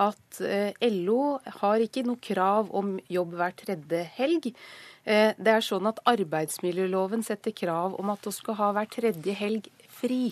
at 0.00 0.40
eh, 0.44 0.76
LO 0.92 1.40
har 1.60 1.82
ikke 1.82 2.04
noe 2.06 2.20
krav 2.22 2.70
om 2.76 2.94
jobb 3.10 3.34
hver 3.38 3.56
tredje 3.58 4.04
helg. 4.16 4.52
Eh, 5.04 5.32
det 5.36 5.56
er 5.56 5.64
sånn 5.64 5.88
at 5.90 6.00
arbeidsmiljøloven 6.08 7.24
setter 7.26 7.54
krav 7.56 7.98
om 8.00 8.12
at 8.12 8.22
du 8.24 8.32
skal 8.34 8.58
ha 8.60 8.70
hver 8.76 8.88
tredje 8.92 9.34
helg 9.36 9.68
fri. 9.90 10.30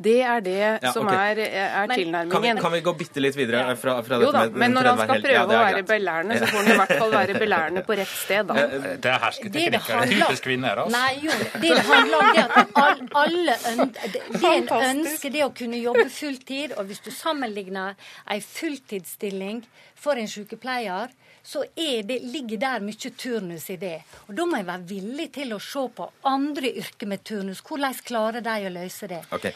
Det 0.00 0.14
er 0.24 0.40
det 0.40 0.54
Ja, 0.82 0.92
som 0.94 1.04
okay. 1.06 1.34
er, 1.36 1.38
er 1.60 1.86
Men- 1.90 1.98
tilnærmingen. 1.98 2.32
Kan 2.32 2.42
vi, 2.42 2.52
kan 2.62 2.72
vi 2.72 2.80
gå 2.86 2.92
bitte 2.96 3.20
litt 3.20 3.36
videre 3.36 3.76
fra, 3.76 3.98
fra 4.06 4.18
Jo 4.22 4.30
da, 4.32 4.44
med 4.48 4.56
men 4.62 4.72
når 4.72 4.86
han 4.88 4.98
skal 5.02 5.20
prøve 5.26 5.34
Ja, 5.34 5.42
å 5.44 5.52
er 5.52 5.74
være 5.74 5.82
belærende, 5.90 6.38
så 6.40 6.46
får 6.48 6.56
han 6.62 6.70
i 6.72 6.76
hvert 6.80 6.94
fall 7.02 7.12
være 7.12 7.34
belærende 7.42 7.82
på 7.84 7.96
rett 8.00 8.14
sted, 8.14 8.46
da. 8.48 8.54
Det 9.04 9.10
er 9.12 9.18
hersketeknikker. 9.26 9.70
Det 9.70 9.76
er 9.76 10.06
typisk 10.06 10.20
handler- 10.24 10.42
kvinner. 10.46 10.80
Altså. 10.84 10.96
Nei, 10.96 11.12
jo, 11.20 11.36
det 11.60 11.74
det 11.76 11.84
handler 11.90 12.16
om 12.16 12.30
det 12.32 12.46
at 12.46 12.80
all, 12.84 13.02
alle 13.24 13.58
ønsker, 13.74 14.14
det, 14.14 14.22
det 14.32 14.44
er 14.44 14.56
en 14.62 14.96
ønske 14.96 15.32
det 15.36 15.44
å 15.44 15.50
kunne 15.60 15.82
jobbe 15.84 16.06
fulltid. 16.16 16.72
Og 16.80 16.88
hvis 16.88 17.04
du 17.04 17.10
sammenligner 17.12 17.94
ei 18.30 18.40
fulltidsstilling 18.40 19.62
for 20.00 20.16
en 20.16 20.28
sykepleier, 20.32 21.12
så 21.42 21.64
det, 21.76 22.20
ligger 22.22 22.58
der 22.60 22.80
mye 22.84 23.10
turnus 23.16 23.70
i 23.70 23.76
det. 23.80 24.02
Og 24.28 24.34
Da 24.36 24.44
må 24.46 24.56
jeg 24.60 24.66
være 24.66 24.86
villig 24.90 25.32
til 25.32 25.52
å 25.56 25.60
se 25.60 25.82
på 25.96 26.10
andre 26.28 26.72
yrker 26.82 27.06
med 27.10 27.24
turnus. 27.24 27.62
Hvordan 27.66 27.94
klarer 28.04 28.40
de 28.44 28.56
å 28.68 28.72
løse 28.74 29.08
det? 29.08 29.22
Ok. 29.32 29.46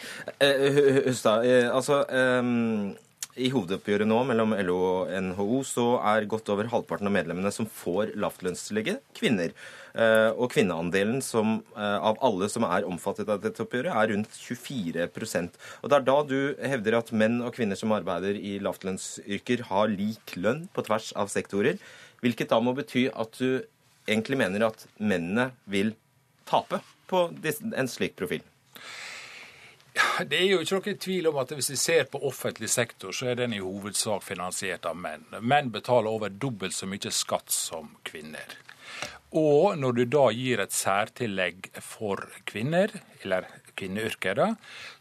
Eh, 0.40 0.68
Hu- 0.74 0.90
Hu- 0.96 1.02
Hustad, 1.10 1.44
eh, 1.46 1.68
altså 1.70 2.04
ehm, 2.08 2.96
I 3.36 3.48
hovedoppgjøret 3.50 4.06
nå 4.06 4.20
mellom 4.26 4.52
LO 4.62 4.76
og 5.02 5.08
NHO 5.10 5.62
så 5.66 5.86
er 6.14 6.24
godt 6.30 6.48
over 6.54 6.68
halvparten 6.70 7.06
av 7.10 7.12
medlemmene 7.16 7.50
som 7.52 7.66
får 7.66 8.12
lavtlønnstillegget, 8.14 9.00
kvinner. 9.18 9.50
Eh, 9.94 10.30
og 10.34 10.50
kvinneandelen 10.50 11.20
som, 11.22 11.60
eh, 11.76 11.98
av 12.02 12.18
alle 12.20 12.48
som 12.50 12.64
er 12.66 12.82
omfattet 12.82 13.28
av 13.30 13.40
dette 13.40 13.62
oppgjøret, 13.62 13.94
er 13.94 14.08
rundt 14.10 14.30
24 14.34 15.52
Og 15.82 15.88
Det 15.88 15.96
er 15.96 16.00
da 16.00 16.22
du 16.24 16.54
hevder 16.56 16.98
at 16.98 17.12
menn 17.12 17.40
og 17.42 17.54
kvinner 17.54 17.76
som 17.76 17.92
arbeider 17.92 18.34
i 18.34 18.58
lavtlønnsyrker, 18.58 19.62
har 19.70 19.86
lik 19.86 20.34
lønn 20.34 20.68
på 20.74 20.84
tvers 20.84 21.12
av 21.14 21.28
sektorer. 21.28 21.78
Hvilket 22.20 22.48
da 22.48 22.58
må 22.58 22.74
bety 22.74 23.08
at 23.14 23.38
du 23.38 23.64
egentlig 24.08 24.36
mener 24.36 24.66
at 24.66 24.84
mennene 24.98 25.52
vil 25.68 25.94
tape 26.44 26.80
på 27.06 27.30
en 27.76 27.86
slik 27.88 28.16
profil. 28.16 28.42
Det 30.26 30.40
er 30.40 30.48
jo 30.48 30.58
ikke 30.58 30.80
noen 30.80 30.98
tvil 30.98 31.26
om 31.30 31.36
at 31.38 31.50
hvis 31.54 31.70
vi 31.70 31.76
ser 31.76 32.04
på 32.10 32.18
offentlig 32.26 32.68
sektor, 32.68 33.12
så 33.12 33.30
er 33.30 33.36
den 33.36 33.52
i 33.54 33.62
hovedsak 33.62 34.24
finansiert 34.26 34.86
av 34.86 34.96
menn. 34.96 35.22
Menn 35.40 35.70
betaler 35.70 36.10
over 36.10 36.28
dobbelt 36.28 36.74
så 36.74 36.88
mye 36.90 37.12
skatt 37.14 37.54
som 37.54 37.94
kvinner. 38.02 38.58
Og 39.34 39.74
når 39.80 39.96
du 39.98 40.04
da 40.06 40.28
gir 40.30 40.62
et 40.62 40.74
særtillegg 40.74 41.72
for 41.82 42.22
kvinner, 42.46 42.92
eller 43.24 43.48
kvinneyrker, 43.74 44.40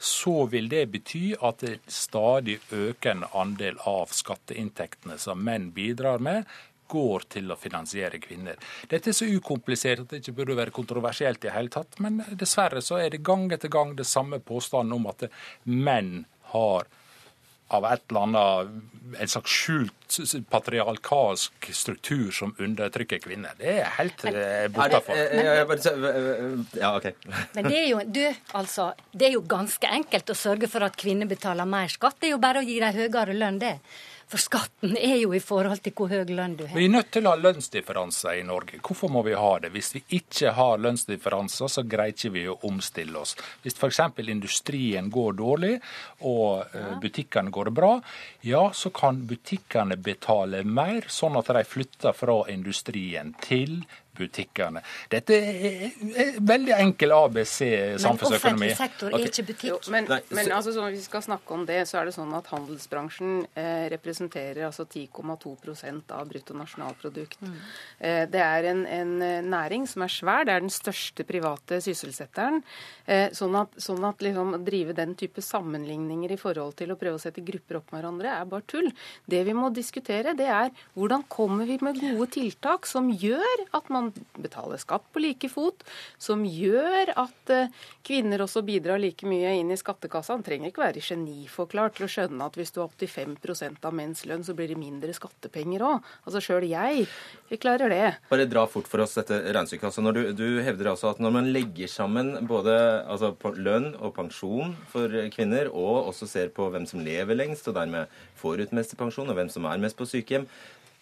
så 0.01 0.45
vil 0.49 0.69
det 0.71 0.87
bety 0.93 1.35
at 1.37 1.61
det 1.61 1.75
stadig 1.91 2.57
økende 2.73 3.29
andel 3.37 3.77
av 3.89 4.13
skatteinntektene 4.15 5.19
som 5.21 5.43
menn 5.45 5.69
bidrar 5.75 6.23
med, 6.23 6.47
går 6.93 7.25
til 7.35 7.53
å 7.53 7.57
finansiere 7.57 8.19
kvinner. 8.21 8.57
Dette 8.89 9.09
er 9.09 9.17
så 9.17 9.29
ukomplisert 9.29 10.03
at 10.03 10.11
det 10.11 10.21
ikke 10.21 10.35
burde 10.41 10.57
være 10.59 10.75
kontroversielt 10.75 11.45
i 11.45 11.53
hele 11.53 11.71
tatt, 11.73 11.97
men 12.03 12.21
dessverre 12.37 12.83
så 12.85 12.99
er 13.01 13.13
det 13.13 13.23
gang 13.25 13.47
etter 13.53 13.71
gang 13.71 13.95
det 13.97 14.05
samme 14.09 14.41
påstanden 14.43 14.97
om 14.97 15.07
at 15.13 15.25
menn 15.69 16.25
har 16.53 16.89
av 17.73 17.87
et 17.89 18.03
eller 18.09 18.27
annet 18.27 18.91
en 19.19 19.29
slags 19.29 19.51
skjult 19.51 20.17
patriarkalsk 20.49 21.67
struktur 21.73 22.31
som 22.31 22.53
undertrykker 22.61 23.21
kvinner. 23.23 23.55
Det 23.57 23.75
er 23.81 23.91
helt 23.97 24.25
eh, 24.29 24.67
bortafor. 24.73 25.17
eh, 25.17 25.61
eh, 25.61 26.79
ja, 26.79 26.93
OK. 26.97 27.09
Men 27.55 27.69
det 27.69 27.77
er 27.79 27.87
jo, 27.89 28.01
du, 28.05 28.23
altså, 28.57 28.91
det 29.11 29.29
er 29.29 29.37
jo 29.37 29.43
ganske 29.49 29.89
enkelt 29.99 30.33
å 30.33 30.37
sørge 30.37 30.69
for 30.71 30.85
at 30.85 30.97
kvinner 30.99 31.29
betaler 31.29 31.69
mer 31.69 31.91
skatt. 31.93 32.19
Det 32.21 32.31
er 32.31 32.35
jo 32.35 32.41
bare 32.43 32.63
å 32.63 32.67
gi 32.67 32.79
dem 32.83 32.97
høyere 32.97 33.37
lønn, 33.37 33.61
det. 33.63 33.77
For 34.33 34.41
skatten 34.41 34.95
er 34.97 35.19
jo 35.19 35.29
i 35.37 35.39
forhold 35.43 35.83
til 35.85 35.93
hvor 35.93 36.09
høy 36.09 36.23
lønn 36.25 36.55
du 36.57 36.63
har. 36.65 36.73
Vi 36.73 36.87
er 36.87 36.93
nødt 36.95 37.11
til 37.13 37.27
å 37.27 37.35
ha 37.35 37.37
lønnsdifferanser 37.37 38.39
i 38.39 38.45
Norge. 38.47 38.79
Hvorfor 38.81 39.11
må 39.13 39.21
vi 39.27 39.35
ha 39.37 39.51
det? 39.61 39.69
Hvis 39.75 39.91
vi 39.93 40.01
ikke 40.17 40.55
har 40.57 40.81
lønnsdifferanser, 40.81 41.69
så 41.69 41.83
greier 41.85 42.15
ikke 42.15 42.31
vi 42.33 42.47
å 42.49 42.55
omstille 42.65 43.21
oss. 43.21 43.35
Hvis 43.61 43.77
f.eks. 43.77 44.01
industrien 44.33 45.11
går 45.13 45.37
dårlig 45.37 45.75
og 46.25 46.65
eh, 46.73 46.95
butikkene 47.03 47.53
går 47.53 47.69
bra, 47.77 47.91
ja, 48.41 48.63
så 48.73 48.89
kan 48.89 49.21
butikkene 49.29 49.99
betale 50.01 50.63
mer, 50.65 51.05
sånn 51.13 51.37
at 51.37 51.53
de 51.53 51.61
flytter 51.69 52.17
fra 52.17 52.39
industrien 52.49 53.35
til 53.45 53.83
butikkene. 54.17 54.83
Dette 55.11 55.37
er 55.37 56.37
veldig 56.39 56.75
enkel 56.77 57.13
ABC 57.15 57.57
samfunnsøkonomi. 58.03 58.69
Men 58.69 58.73
offentlig 58.73 58.77
sektor 58.77 59.13
er 59.13 59.25
ikke 59.27 59.43
Jo, 59.43 59.77
butikk. 59.77 59.91
men 59.93 60.09
Nei, 60.09 60.19
men 60.29 60.51
altså, 60.51 60.73
sånn, 60.75 60.89
hvis 60.93 61.03
vi 61.03 61.09
skal 61.09 61.25
snakke 61.25 61.55
om 61.55 61.65
det, 61.69 61.79
så 61.89 61.99
er 62.01 62.09
det 62.09 62.15
sånn 62.15 62.33
at 62.37 62.49
handelsbransjen 62.53 63.33
eh, 63.59 63.85
representerer 63.93 64.67
altså 64.67 64.85
10,2% 64.85 66.13
av 66.15 66.27
bruttonasjonalprodukt. 66.29 67.39
Eh, 67.99 68.23
det 68.29 68.43
er 68.43 68.69
en, 68.71 68.85
en 68.85 69.13
eh, 69.21 69.39
næring 69.45 69.87
som 69.89 70.05
er 70.05 70.13
svær. 70.13 70.45
Det 70.47 70.55
er 70.55 70.65
den 70.65 70.73
største 70.73 71.25
private 71.27 71.81
sysselsetteren. 71.83 72.61
Eh, 73.05 73.29
sånn 73.35 73.55
at, 73.59 73.75
sånn 73.81 74.03
at 74.07 74.21
liksom, 74.23 74.55
å 74.57 74.61
drive 74.63 74.95
den 74.97 75.15
type 75.19 75.43
sammenligninger 75.43 76.35
i 76.35 76.39
forhold 76.39 76.77
til 76.79 76.93
å 76.93 76.99
prøve 76.99 77.19
å 77.19 77.23
sette 77.23 77.43
grupper 77.45 77.81
opp 77.81 77.91
med 77.91 78.01
hverandre, 78.03 78.33
er 78.33 78.49
bare 78.49 78.67
tull. 78.69 78.89
Det 79.29 79.43
vi 79.47 79.55
må 79.57 79.71
diskutere, 79.73 80.35
det 80.37 80.49
er 80.51 80.71
hvordan 80.97 81.25
kommer 81.31 81.67
vi 81.69 81.79
med 81.83 81.99
gode 81.99 82.29
tiltak 82.35 82.87
som 82.89 83.09
gjør 83.11 83.65
at 83.75 83.89
man 83.93 84.02
betaler 84.35 84.81
skatt 84.81 85.05
på 85.13 85.21
like 85.23 85.49
fot, 85.51 85.83
som 86.21 86.43
gjør 86.47 87.13
at 87.19 87.53
eh, 87.53 87.71
kvinner 88.05 88.43
også 88.43 88.63
bidrar 88.65 89.01
like 89.01 89.27
mye 89.29 89.55
inn 89.59 89.71
i 89.73 89.79
skattekassa. 89.79 90.35
Han 90.35 90.45
trenger 90.45 90.71
ikke 90.71 90.83
være 90.83 91.03
geniforklart 91.03 91.97
til 91.97 92.07
å 92.07 92.11
skjønne 92.11 92.49
at 92.49 92.57
hvis 92.59 92.73
du 92.75 92.81
har 92.83 92.91
85 92.91 93.79
av 93.83 93.95
menns 93.95 94.25
lønn, 94.29 94.43
så 94.45 94.55
blir 94.57 94.73
det 94.73 94.79
mindre 94.79 95.15
skattepenger 95.15 95.85
òg. 95.87 96.11
Altså 96.25 96.43
sjøl 96.43 96.67
jeg, 96.69 97.07
jeg 97.51 97.61
klarer 97.63 97.93
det. 97.93 98.03
Bare 98.31 98.49
dra 98.49 98.65
fort 98.69 98.89
for 98.89 99.03
oss 99.05 99.15
dette 99.19 99.39
regnestykket. 99.45 99.89
Altså 99.89 100.15
du, 100.15 100.23
du 100.37 100.47
hevder 100.65 100.93
altså 100.93 101.11
at 101.13 101.21
når 101.23 101.35
man 101.37 101.51
legger 101.55 101.91
sammen 101.91 102.35
både 102.49 102.75
altså 103.07 103.33
lønn 103.57 103.93
og 103.99 104.15
pensjon 104.17 104.75
for 104.91 105.11
kvinner, 105.33 105.69
og 105.71 106.09
også 106.11 106.29
ser 106.29 106.53
på 106.55 106.69
hvem 106.73 106.87
som 106.89 107.03
lever 107.03 107.37
lengst, 107.37 107.67
og 107.69 107.77
dermed 107.77 108.11
får 108.39 108.63
ut 108.63 108.75
mest 108.77 108.97
pensjon, 108.99 109.29
og 109.29 109.37
hvem 109.37 109.51
som 109.51 109.67
er 109.69 109.81
mest 109.81 109.99
på 109.99 110.07
sykehjem, 110.09 110.47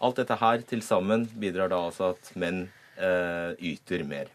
alt 0.01 0.17
dette 0.17 0.37
her 0.41 0.63
til 0.65 0.81
sammen 0.85 1.27
bidrar 1.39 1.69
da 1.71 1.83
altså 1.87 2.13
at 2.15 2.31
menn 2.39 2.65
eh, 3.01 3.57
yter 3.73 4.05
mer. 4.07 4.31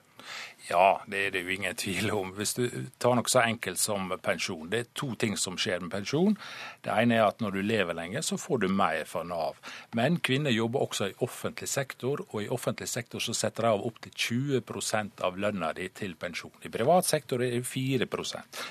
Ja, 0.66 1.00
det 1.06 1.18
er 1.26 1.30
det 1.30 1.42
jo 1.44 1.52
ingen 1.54 1.76
tvil 1.78 2.10
om. 2.10 2.32
Hvis 2.34 2.56
du 2.58 2.64
tar 2.98 3.14
noe 3.14 3.30
så 3.30 3.44
enkelt 3.46 3.78
som 3.78 4.10
pensjon. 4.22 4.66
Det 4.70 4.80
er 4.80 4.88
to 4.98 5.12
ting 5.14 5.36
som 5.38 5.58
skjer 5.60 5.84
med 5.84 5.92
pensjon. 5.94 6.34
Det 6.82 6.90
ene 6.90 7.20
er 7.20 7.28
at 7.28 7.42
når 7.42 7.54
du 7.54 7.60
lever 7.62 7.94
lenge, 7.94 8.22
så 8.26 8.38
får 8.40 8.64
du 8.64 8.68
mer 8.68 9.04
fra 9.06 9.22
Nav. 9.22 9.60
Men 9.94 10.18
kvinner 10.18 10.50
jobber 10.50 10.82
også 10.82 11.12
i 11.12 11.16
offentlig 11.22 11.68
sektor, 11.70 12.24
og 12.32 12.42
i 12.42 12.50
offentlig 12.50 12.88
sektor 12.90 13.22
så 13.22 13.36
setter 13.36 13.68
de 13.68 13.76
av 13.76 13.86
opptil 13.86 14.16
20% 14.26 15.22
av 15.28 15.38
lønna 15.38 15.70
di 15.76 15.86
til 15.94 16.18
pensjon. 16.18 16.54
I 16.66 16.72
privat 16.74 17.06
sektor 17.06 17.42
er 17.42 17.54
det 17.54 17.66
4 17.66 18.10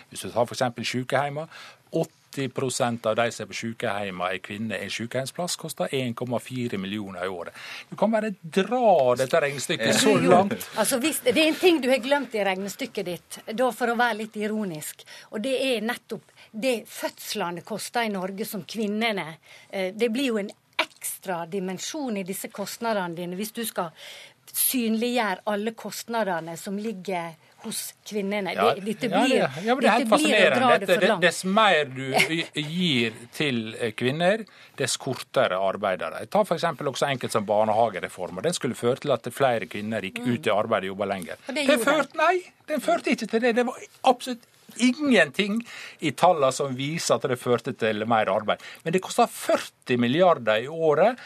Hvis 0.10 0.22
du 0.22 0.32
tar 0.32 0.44
f.eks. 0.44 0.64
sykehjemmer, 0.84 1.48
80% 1.96 3.06
av 3.08 3.16
de 3.16 3.32
som 3.32 3.46
er 3.46 3.48
på 3.48 3.56
sykehjem 3.56 4.22
er 4.28 4.40
kvinner. 4.44 4.82
En 4.84 4.92
sykehjemsplass 4.92 5.56
koster 5.62 5.88
1,4 5.96 6.78
millioner 6.82 7.26
i 7.26 7.32
året. 7.32 7.56
Du 7.90 7.96
kan 7.96 8.12
bare 8.12 8.34
dra 8.42 9.16
dette 9.16 9.42
regnestykket 9.42 10.02
så 10.02 10.18
langt. 10.20 10.68
Altså, 10.76 11.00
hvis, 11.00 11.22
det 11.24 11.38
er 11.38 11.48
en 11.48 11.62
ting 11.62 11.80
du 11.82 11.90
har 11.90 12.04
glemt 12.04 12.36
i 12.36 12.44
regnestykket 12.44 13.08
ditt, 13.08 13.40
da 13.54 13.72
for 13.72 13.94
å 13.94 13.98
være 14.00 14.20
litt 14.26 14.36
ironisk. 14.42 15.06
Og 15.32 15.42
det 15.46 15.56
er 15.70 15.88
nettopp 15.88 16.36
det 16.52 16.76
fødslene 16.92 17.64
koster 17.68 18.06
i 18.08 18.14
Norge 18.14 18.46
som 18.46 18.68
kvinnene. 18.68 19.38
Eh, 19.70 19.94
Det 19.96 20.12
blir 20.12 20.34
jo 20.34 20.38
en 20.44 20.52
ekstra 20.78 21.46
dimensjon 21.48 22.18
i 22.18 22.24
disse 22.28 22.50
kostnadene 22.52 23.16
dine 23.16 23.38
hvis 23.40 23.54
du 23.56 23.64
skal 23.66 23.92
synliggjøre 24.56 25.44
alle 25.52 25.72
kostnadene 25.76 26.56
som 26.58 26.78
ligger 26.80 27.36
hos 27.66 27.82
kvinnene. 28.08 28.54
Ja, 28.56 28.70
det, 28.76 28.86
dette 28.86 29.10
ja, 29.10 29.22
blir, 29.22 29.36
det, 29.42 29.66
ja, 29.66 29.76
det 29.76 29.90
er 29.90 29.98
helt 29.98 30.12
fascinerende. 30.14 30.72
det 30.80 30.90
Dette, 30.90 31.10
langt. 31.12 31.26
dess 31.26 31.44
mer 31.50 31.84
du 31.92 32.06
gir 32.62 33.20
til 33.36 33.62
eh, 33.76 33.94
kvinner, 33.98 34.46
dess 34.80 34.98
kortere 35.02 35.60
arbeider 35.60 36.16
de. 36.16 36.26
Ta 36.32 36.44
f.eks. 36.46 36.68
også 36.80 37.10
enkelt 37.10 37.36
som 37.36 37.48
barnehagereformen. 37.48 38.44
Den 38.46 38.58
skulle 38.58 38.78
føre 38.78 39.04
til 39.04 39.16
at 39.16 39.30
flere 39.34 39.70
kvinner 39.72 40.06
gikk 40.06 40.24
ut 40.26 40.50
i 40.50 40.54
arbeid 40.54 40.88
og 40.88 40.94
jobba 40.94 41.12
lenger. 41.14 41.40
Mm. 41.48 41.56
Og 41.56 41.72
det 41.72 41.80
førte, 41.84 42.20
nei, 42.22 42.36
den 42.72 42.84
førte 42.84 43.16
ikke 43.16 43.32
til 43.34 43.48
det. 43.48 43.56
Det 43.60 43.68
var 43.68 43.88
absolutt 44.12 44.52
ingenting 44.82 45.60
i 46.04 46.12
tallene 46.18 46.52
som 46.56 46.74
viser 46.76 47.18
at 47.18 47.28
det 47.30 47.40
førte 47.40 47.76
til 47.78 48.06
mer 48.10 48.30
arbeid. 48.32 48.64
Men 48.84 48.96
det 48.96 49.04
koster 49.06 49.30
40 49.32 50.00
milliarder 50.02 50.66
i 50.66 50.72
året. 50.72 51.22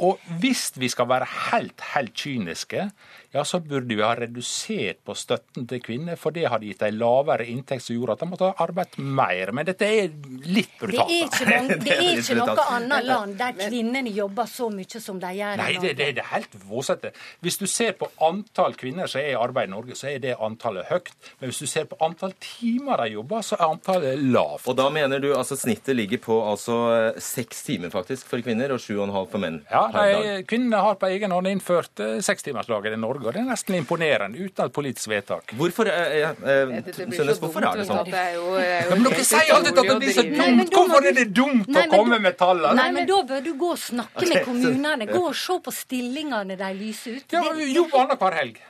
Og 0.00 0.20
hvis 0.40 0.70
vi 0.80 0.88
skal 0.88 1.08
være 1.10 1.28
helt, 1.50 1.82
helt 1.92 2.14
kyniske, 2.16 2.86
ja, 3.32 3.44
så 3.46 3.60
burde 3.62 3.94
vi 3.94 4.02
ha 4.02 4.14
redusert 4.18 5.02
på 5.06 5.14
støtten 5.14 5.66
til 5.70 5.82
kvinner, 5.84 6.18
for 6.18 6.34
det 6.34 6.48
hadde 6.50 6.66
gitt 6.66 6.82
en 6.82 6.96
lavere 6.98 7.46
inntekt 7.50 7.84
som 7.84 7.94
gjorde 7.94 8.16
at 8.16 8.24
de 8.24 8.28
måtte 8.30 8.48
ha 8.48 8.64
arbeidet 8.64 8.98
mer. 8.98 9.52
Men 9.54 9.68
dette 9.68 9.86
er 9.86 10.10
litt 10.50 10.72
brutalt. 10.80 11.10
Det 11.10 11.16
er 11.16 11.28
ikke, 11.28 11.46
noen, 11.50 11.70
det 11.84 11.94
er 11.96 12.22
ikke 12.22 12.38
noe 12.40 12.66
annet 12.76 13.06
land 13.06 13.36
der 13.40 13.54
kvinnene 13.60 14.14
jobber 14.14 14.50
så 14.50 14.70
mye 14.74 15.02
som 15.04 15.20
de 15.22 15.30
gjør 15.38 15.60
Nei, 15.60 15.68
i 15.76 15.80
det, 15.82 15.94
det, 16.00 16.08
det 16.18 16.24
er 16.24 16.30
helt 16.32 16.56
våsete. 16.66 17.12
Hvis 17.44 17.60
du 17.60 17.66
ser 17.70 17.94
på 18.00 18.10
antall 18.26 18.74
kvinner 18.80 19.10
som 19.10 19.22
er 19.22 19.32
i 19.32 19.38
arbeid 19.38 19.70
i 19.70 19.74
Norge, 19.76 19.98
så 19.98 20.10
er 20.10 20.22
det 20.22 20.34
antallet 20.42 20.90
høyt. 20.90 21.12
Men 21.38 21.52
hvis 21.52 21.62
du 21.62 21.70
ser 21.70 21.86
på 21.90 21.98
antall 22.02 22.34
timer 22.42 23.04
de 23.04 23.14
jobber, 23.14 23.46
så 23.46 23.58
er 23.58 23.66
antallet 23.68 24.24
lavt. 24.26 24.66
Og 24.70 24.78
da 24.78 24.88
mener 24.92 25.22
du 25.22 25.30
altså 25.36 25.58
snittet 25.58 25.94
ligger 25.98 26.22
på 26.24 26.40
altså 26.50 26.80
seks 27.22 27.62
timer 27.66 27.92
faktisk 27.94 28.26
for 28.30 28.42
kvinner 28.44 28.74
og 28.74 28.82
sju 28.82 28.96
og 28.98 29.06
en 29.06 29.14
halv 29.14 29.30
for 29.30 29.42
menn 29.42 29.60
Ja, 29.70 29.86
per 29.92 30.10
dag. 30.10 30.26
de, 30.26 30.44
Kvinnene 30.50 30.82
har 30.82 30.98
på 31.00 31.08
egen 31.10 31.34
hånd 31.34 31.48
innført 31.50 32.02
eh, 32.02 32.18
sekstimersdagen 32.24 32.96
i 32.96 33.00
Norge, 33.00 33.19
og 33.26 33.34
det 33.34 33.40
er 33.42 33.48
nesten 33.48 33.76
imponerende 33.78 34.40
uten 34.40 34.64
et 34.66 34.74
politisk 34.74 35.10
vedtak. 35.12 35.54
Hvorfor, 35.58 35.90
eh, 35.90 36.16
eh, 36.20 36.30
eh, 36.30 37.34
hvorfor 37.40 37.66
er 37.66 37.80
det 37.80 37.86
sånn? 37.88 38.02
Det 38.06 38.16
er 38.20 38.34
jo, 38.36 38.46
det 38.56 38.64
er 38.64 38.84
jo 38.84 38.90
Ja, 38.90 38.96
men 38.96 39.06
dere 39.08 39.26
sier 39.28 39.52
alltid 39.56 39.82
at 39.82 39.90
det 39.90 39.98
blir 40.04 40.16
så 40.16 40.26
dumt! 40.30 40.74
Hvorfor 40.78 41.10
er 41.10 41.16
det 41.18 41.26
dumt 41.36 41.68
Nei, 41.68 41.84
å 41.86 41.92
komme 41.92 42.20
med 42.22 42.38
tallene? 42.40 42.74
Nei, 42.80 42.88
men 42.96 43.08
Da 43.10 43.20
bør 43.32 43.44
du 43.44 43.52
gå 43.60 43.70
og 43.74 43.80
snakke 43.80 44.28
med 44.30 44.44
kommunene. 44.46 45.08
Gå 45.10 45.22
og 45.28 45.36
se 45.36 45.58
på 45.64 45.74
stillingene 45.74 46.56
de 46.60 46.74
lyser 46.78 47.20
ut. 47.20 47.36
Ja, 47.36 47.44
Jobb 47.80 47.96
annenhver 48.04 48.36
helg. 48.40 48.60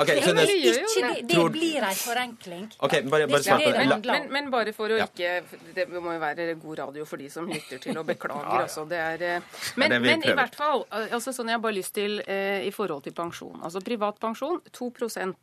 Ok, 0.00 0.06
det, 0.08 0.32
det 0.34 0.44
ikke, 0.48 1.08
det, 1.12 1.24
det 1.28 1.42
blir 1.52 1.84
en 1.84 1.98
forenkling. 2.00 2.66
Okay, 2.78 3.02
bare, 3.12 3.26
bare 3.28 3.56
om. 3.94 4.04
Men, 4.06 4.28
men 4.32 4.50
bare 4.52 4.72
for 4.76 4.92
å 4.92 4.96
Ja. 5.00 5.06
ikke 5.10 5.58
Det 5.74 5.86
må 5.92 6.14
jo 6.14 6.20
være 6.22 6.54
god 6.62 6.78
radio 6.78 7.04
for 7.08 7.20
de 7.20 7.28
som 7.32 7.48
lytter 7.48 7.82
til 7.82 7.98
og 8.00 8.06
beklager, 8.08 8.46
Ja, 8.50 8.62
ja. 8.62 8.68
altså. 8.68 8.86
Det 8.88 8.98
er, 8.98 9.26
eh, 9.36 9.40
Det 9.40 9.76
men, 9.82 9.92
er 9.92 10.00
men 10.00 10.24
i 10.24 10.34
hvert 10.38 10.56
fall, 10.56 10.86
altså 10.90 11.34
sånn 11.36 11.52
jeg 11.52 11.58
har 11.58 11.64
bare 11.64 11.76
lyst 11.76 11.94
til 11.98 12.20
eh, 12.26 12.64
i 12.66 12.72
forhold 12.74 13.04
til 13.04 13.12
pensjon. 13.16 13.60
Altså 13.62 13.82
privat 13.84 14.18
pensjon, 14.22 14.60
2 14.72 14.90
eh, 15.10 15.34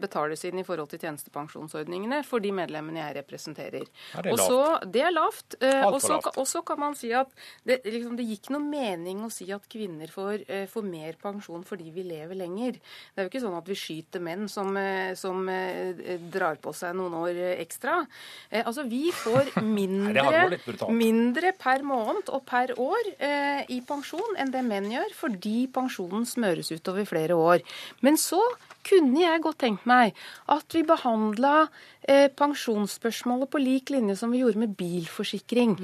betales 0.00 0.44
inn 0.44 0.58
i 0.58 0.64
forhold 0.66 0.88
til 0.90 0.98
tjenestepensjonsordningene 0.98 2.24
for 2.26 2.40
de 2.40 2.50
medlemmene 2.52 2.98
jeg 2.98 3.16
representerer. 3.22 3.84
Ja, 4.14 4.22
det 4.22 4.32
er 4.34 4.86
Det 4.88 5.02
er 5.02 5.12
lavt. 5.12 5.54
eh, 5.60 5.84
Og 5.86 6.00
så 6.00 6.20
kan- 6.22 6.32
og 6.36 6.46
så 6.46 6.64
kan 6.64 6.78
man 6.80 6.94
si 6.94 7.12
at 7.12 7.28
det, 7.64 7.82
liksom, 7.84 8.16
det 8.16 8.26
gikk 8.26 8.50
noe 8.50 8.60
mening 8.60 9.20
å 9.24 9.30
si 9.30 9.50
at 9.52 9.68
kvinner 9.68 10.08
får, 10.10 10.44
eh, 10.48 10.66
får 10.66 10.82
mer 10.84 11.12
pensjon 11.22 11.64
fordi 11.64 11.92
vi 11.92 12.02
lever 12.02 12.34
lenger. 12.34 12.72
Det 12.72 13.16
er 13.16 13.28
jo 13.28 13.30
ikke 13.30 13.42
sånn 13.46 13.56
at 13.58 13.66
vi 13.66 13.74
skyter 13.74 14.20
menn 14.20 14.48
som, 14.48 14.76
eh, 14.76 15.14
som 15.14 15.48
eh, 15.48 15.92
drar 16.30 16.56
på 16.56 16.74
seg 16.74 16.94
noen 16.96 17.12
år 17.14 17.36
eh, 17.36 17.64
ekstra. 17.64 18.06
Eh, 18.50 18.62
altså, 18.64 18.88
vi 18.88 19.10
får 19.12 19.52
mindre, 19.62 20.58
mindre 20.90 21.52
per 21.58 21.82
måned 21.82 22.28
og 22.30 22.44
per 22.46 22.68
år 22.76 23.14
eh, 23.20 23.64
i 23.68 23.80
pensjon 23.80 24.36
enn 24.38 24.50
det 24.50 24.64
menn 24.64 24.90
gjør, 24.90 25.12
fordi 25.14 25.66
pensjonen 25.70 26.26
smøres 26.26 26.72
ut 26.74 26.88
over 26.88 27.04
flere 27.04 27.36
år. 27.36 27.62
Men 28.02 28.16
så 28.16 28.40
kunne 28.88 29.20
jeg 29.20 29.42
godt 29.42 29.58
tenkt 29.68 29.88
meg 29.88 30.16
at 30.48 30.72
vi 30.72 30.82
behandla 30.88 31.54
eh, 31.66 31.97
pensjonsspørsmålet 32.08 33.50
på 33.52 33.60
lik 33.62 33.92
linje 33.92 34.16
som 34.16 34.32
vi 34.32 34.40
gjorde 34.42 34.62
med 34.62 34.74
bilforsikring. 34.78 35.76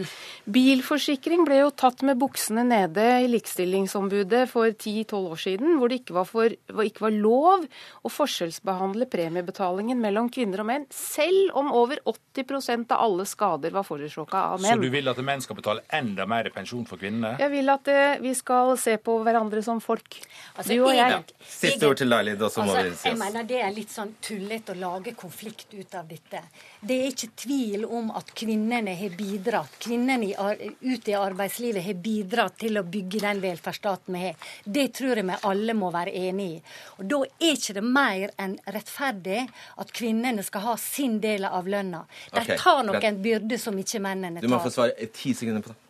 Bilforsikring 0.44 1.44
ble 1.46 1.60
jo 1.62 1.70
tatt 1.76 2.04
med 2.06 2.18
buksene 2.20 2.64
nede 2.66 3.04
i 3.24 3.28
Likestillingsombudet 3.32 4.44
for 4.50 4.70
10-12 4.72 5.14
år 5.18 5.40
siden, 5.40 5.76
hvor 5.78 5.92
det 5.92 6.00
ikke 6.02 6.16
var, 6.16 6.28
for, 6.28 6.54
hvor 6.72 6.88
ikke 6.88 7.06
var 7.06 7.16
lov 7.16 7.66
å 8.04 8.12
forskjellsbehandle 8.12 9.08
premiebetalingen 9.12 10.00
mellom 10.00 10.30
kvinner 10.32 10.64
og 10.64 10.68
menn, 10.70 10.86
selv 10.94 11.54
om 11.60 11.72
over 11.74 12.00
80% 12.08 12.92
av 12.94 13.04
alle 13.04 13.26
skader 13.28 13.74
var 13.74 13.86
forårsaka 13.86 14.44
av 14.54 14.62
menn. 14.62 14.78
Så 14.78 14.84
du 14.84 14.92
vil 14.92 15.12
at 15.12 15.20
menn 15.24 15.44
skal 15.44 15.58
betale 15.58 15.84
enda 15.94 16.26
mer 16.30 16.50
pensjon 16.54 16.86
for 16.88 17.00
kvinnene? 17.00 17.36
Jeg 17.40 17.52
vil 17.52 17.72
at 17.72 17.90
eh, 17.92 18.16
vi 18.22 18.34
skal 18.36 18.74
se 18.80 18.96
på 19.02 19.18
hverandre 19.24 19.62
som 19.64 19.80
folk. 19.84 20.20
Altså, 20.56 20.72
Du 20.74 20.86
og 20.86 20.94
jeg. 20.94 21.18
Ja. 21.18 21.48
Siste 21.54 21.88
ord 21.88 22.00
til 22.00 22.12
deg, 22.12 22.24
Lid, 22.30 22.42
og 22.42 22.52
så 22.52 22.64
må 22.64 22.74
Altså, 22.74 22.90
vi 22.90 22.98
si 22.98 23.08
jeg 23.08 23.20
mener 23.20 23.46
Det 23.48 23.60
er 23.62 23.72
litt 23.74 23.92
sånn 23.92 24.14
tullete 24.24 24.74
å 24.74 24.78
lage 24.80 25.14
konflikt 25.18 25.74
ut 25.74 25.94
av 25.94 26.08
dette. 26.14 26.40
Det 26.80 26.96
er 27.00 27.12
ikke 27.12 27.30
tvil 27.44 27.84
om 27.84 28.10
at 28.16 28.32
kvinnene 28.36 28.94
har 28.96 29.16
bidratt. 29.18 29.76
Kvinnene 29.82 30.30
i 30.30 30.34
ute 30.80 31.12
i 31.12 31.16
arbeidslivet 31.18 31.84
har 31.84 32.00
bidratt 32.04 32.58
til 32.64 32.78
å 32.80 32.84
bygge 32.86 33.22
den 33.24 33.42
velferdsstaten 33.44 34.16
vi 34.16 34.24
har. 34.26 34.50
Det 34.64 34.88
tror 34.96 35.20
jeg 35.20 35.28
vi 35.28 35.38
alle 35.50 35.76
må 35.78 35.90
være 35.94 36.14
enig 36.24 36.48
i. 36.56 36.58
Og 36.98 37.06
Da 37.14 37.20
er 37.24 37.54
ikke 37.54 37.78
det 37.78 37.84
mer 37.84 38.34
enn 38.40 38.58
rettferdig 38.76 39.44
at 39.82 39.94
kvinnene 39.94 40.44
skal 40.46 40.68
ha 40.68 40.76
sin 40.80 41.20
del 41.22 41.46
av 41.48 41.68
lønna. 41.68 42.04
De 42.34 42.58
tar 42.58 42.84
nok 42.86 43.02
en 43.04 43.22
byrde 43.22 43.58
som 43.60 43.78
ikke 43.78 44.02
mennene 44.04 44.40
tar. 44.40 44.48
Du 44.48 44.52
må 44.52 44.62
få 44.62 44.72
svare 44.74 44.96
i 44.98 45.10
ti 45.12 45.34
sekunder 45.36 45.64
på 45.64 45.74
det. 45.74 45.80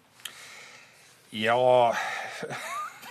Ja 1.34 1.58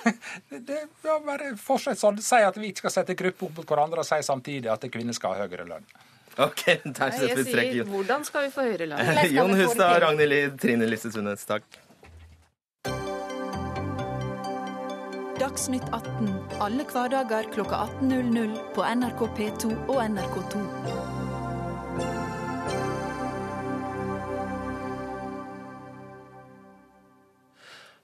det, 0.50 0.88
ja, 1.04 1.20
bare 1.26 1.54
Fortsett 1.60 2.00
sånn. 2.00 2.20
Si 2.24 2.40
at 2.40 2.58
vi 2.60 2.72
ikke 2.72 2.86
skal 2.86 2.96
sette 3.00 3.16
grupper 3.20 3.50
opp 3.50 3.62
mot 3.62 3.70
hverandre, 3.74 4.04
og 4.04 4.08
si 4.08 4.20
samtidig 4.26 4.72
at 4.72 4.86
kvinner 4.92 5.16
skal 5.16 5.36
ha 5.36 5.46
høyere 5.46 5.68
lønn. 5.70 5.88
Ok, 6.42 6.64
takk 6.98 7.14
setter 7.14 7.44
Jeg 7.44 7.46
sier 7.46 7.90
hvordan 7.90 8.26
skal 8.26 8.48
vi 8.48 8.54
få 8.54 8.66
høre 8.66 8.88
vi 9.22 9.36
Jon 9.38 9.54
Hustad. 9.58 10.00
Ragnhild 10.02 10.34
Lid, 10.34 10.60
Trine 10.62 10.90
Lise 10.90 11.12
Sundnes, 11.14 11.46
takk. 11.46 11.66
Dagsnytt 15.40 15.90
18 15.92 16.30
alle 16.64 16.86
hverdager 16.88 17.50
klokka 17.54 17.84
18.00 18.02 18.56
på 18.78 18.86
NRK 18.96 19.28
P2 19.38 19.74
og 19.92 20.00
NRK2. 20.06 21.23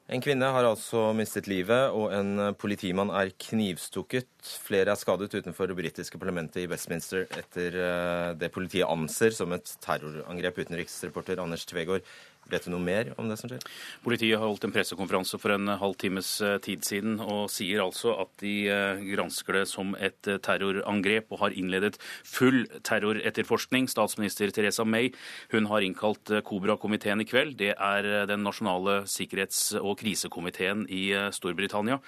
En 0.09 0.23
kvinne 0.25 0.47
har 0.49 0.65
altså 0.65 1.11
mistet 1.13 1.45
livet, 1.45 1.91
og 1.93 2.09
en 2.17 2.55
politimann 2.57 3.11
er 3.13 3.29
knivstukket. 3.45 4.31
Flere 4.41 4.95
er 4.95 4.97
skadet 4.97 5.35
utenfor 5.35 5.69
det 5.69 5.77
britiske 5.77 6.17
parlamentet 6.17 6.63
i 6.63 6.69
Westminster 6.71 7.27
etter 7.37 7.75
eh, 7.77 8.31
det 8.39 8.49
politiet 8.55 8.89
anser 8.89 9.35
som 9.35 9.53
et 9.53 9.75
terrorangrep. 9.83 10.63
Utenriksreporter 10.63 11.41
Anders 11.43 11.67
Tvegård, 11.69 12.07
vet 12.49 12.65
du 12.65 12.71
noe 12.71 12.81
mer 12.81 13.11
om 13.19 13.27
det 13.29 13.35
som 13.37 13.51
skjer? 13.51 13.65
Politiet 14.01 14.39
har 14.39 14.47
holdt 14.47 14.63
en 14.65 14.73
pressekonferanse 14.73 15.37
for 15.43 15.53
en 15.53 15.73
halv 15.81 15.97
times 15.99 16.31
eh, 16.41 16.55
tid 16.63 16.87
siden 16.87 17.19
og 17.19 17.51
sier 17.51 17.83
altså 17.83 18.15
at 18.23 18.31
de 18.41 18.53
eh, 18.71 19.03
gransker 19.11 19.59
det 19.59 19.65
som 19.69 19.91
et 19.99 20.31
terrorangrep 20.47 21.35
og 21.35 21.43
har 21.43 21.59
innledet 21.59 21.99
full 22.23 22.63
terroretterforskning. 22.87 23.91
Statsminister 23.91 24.55
Theresa 24.55 24.87
May 24.87 25.11
hun 25.51 25.67
har 25.69 25.85
innkalt 25.85 26.31
Kobra-komiteen 26.47 27.21
i 27.21 27.27
kveld. 27.27 27.59
Det 27.59 27.75
er 27.75 28.09
den 28.31 28.47
nasjonale 28.47 29.01
sikkerhets- 29.11 29.75
og 29.77 29.98
krisekomiteen 29.99 30.85
i 30.91 31.09
eh, 31.15 31.29
Storbritannia. 31.35 31.99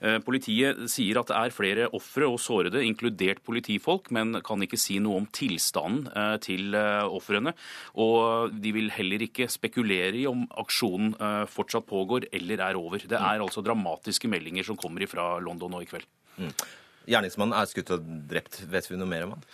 Eh, 0.00 0.18
Politiet 0.24 0.84
sier 0.90 1.20
at 1.20 1.30
det 1.30 1.38
er 1.38 1.54
flere 1.54 1.88
ofre 1.96 2.28
og 2.30 2.38
sårede, 2.42 2.82
inkludert 2.86 3.42
politifolk, 3.46 4.10
men 4.14 4.38
kan 4.46 4.62
ikke 4.64 4.80
si 4.80 5.00
noe 5.02 5.22
om 5.22 5.28
tilstanden 5.34 6.06
eh, 6.14 6.36
til 6.42 6.76
ofrene. 7.10 7.54
Og 8.00 8.54
de 8.62 8.74
vil 8.76 8.90
heller 8.94 9.24
ikke 9.26 9.48
spekulere 9.50 10.14
i 10.20 10.26
om 10.30 10.44
aksjonen 10.60 11.14
fortsatt 11.50 11.86
pågår 11.88 12.28
eller 12.36 12.62
er 12.64 12.78
over. 12.78 13.02
Det 13.02 13.18
er 13.18 13.42
altså 13.42 13.62
dramatiske 13.64 14.28
meldinger 14.30 14.66
som 14.66 14.78
kommer 14.78 15.04
fra 15.10 15.32
London 15.42 15.72
nå 15.74 15.82
i 15.84 15.88
kveld. 15.90 16.06
Gjerningsmannen 17.10 17.56
er 17.58 17.68
skutt 17.70 17.92
og 17.96 18.06
drept. 18.30 18.60
Vet 18.70 18.88
vi 18.90 18.98
noe 19.00 19.10
mer 19.10 19.26
om 19.26 19.36
han? 19.36 19.46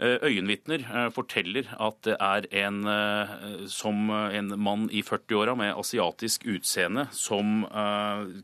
Eh, 0.00 0.18
Øyenvitner 0.22 0.80
eh, 0.80 1.10
forteller 1.12 1.68
at 1.80 1.98
det 2.06 2.16
er 2.18 2.46
en, 2.64 2.78
eh, 2.88 3.66
som 3.68 4.10
en 4.10 4.52
mann 4.56 4.88
i 4.90 5.02
40-åra 5.04 5.54
med 5.58 5.74
asiatisk 5.76 6.46
utseende 6.48 7.06
som 7.12 7.64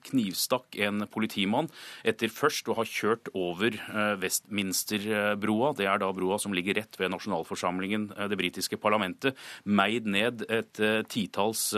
knivstakk 0.09 0.77
en 0.85 1.05
politimann 1.11 1.69
etter 2.07 2.31
først 2.33 2.69
å 2.69 2.77
ha 2.79 2.85
kjørt 2.87 3.29
over 3.37 3.75
Westminsterbroa. 4.21 5.73
Det 5.77 5.87
er 5.89 6.01
da 6.01 6.11
broa 6.15 6.39
som 6.41 6.55
ligger 6.55 6.79
rett 6.79 6.99
ved 7.01 7.13
nasjonalforsamlingen, 7.13 8.09
det 8.31 8.39
britiske 8.39 8.79
parlamentet. 8.81 9.37
Meid 9.65 10.07
ned 10.07 10.45
et 10.49 10.81
titalls 11.11 11.71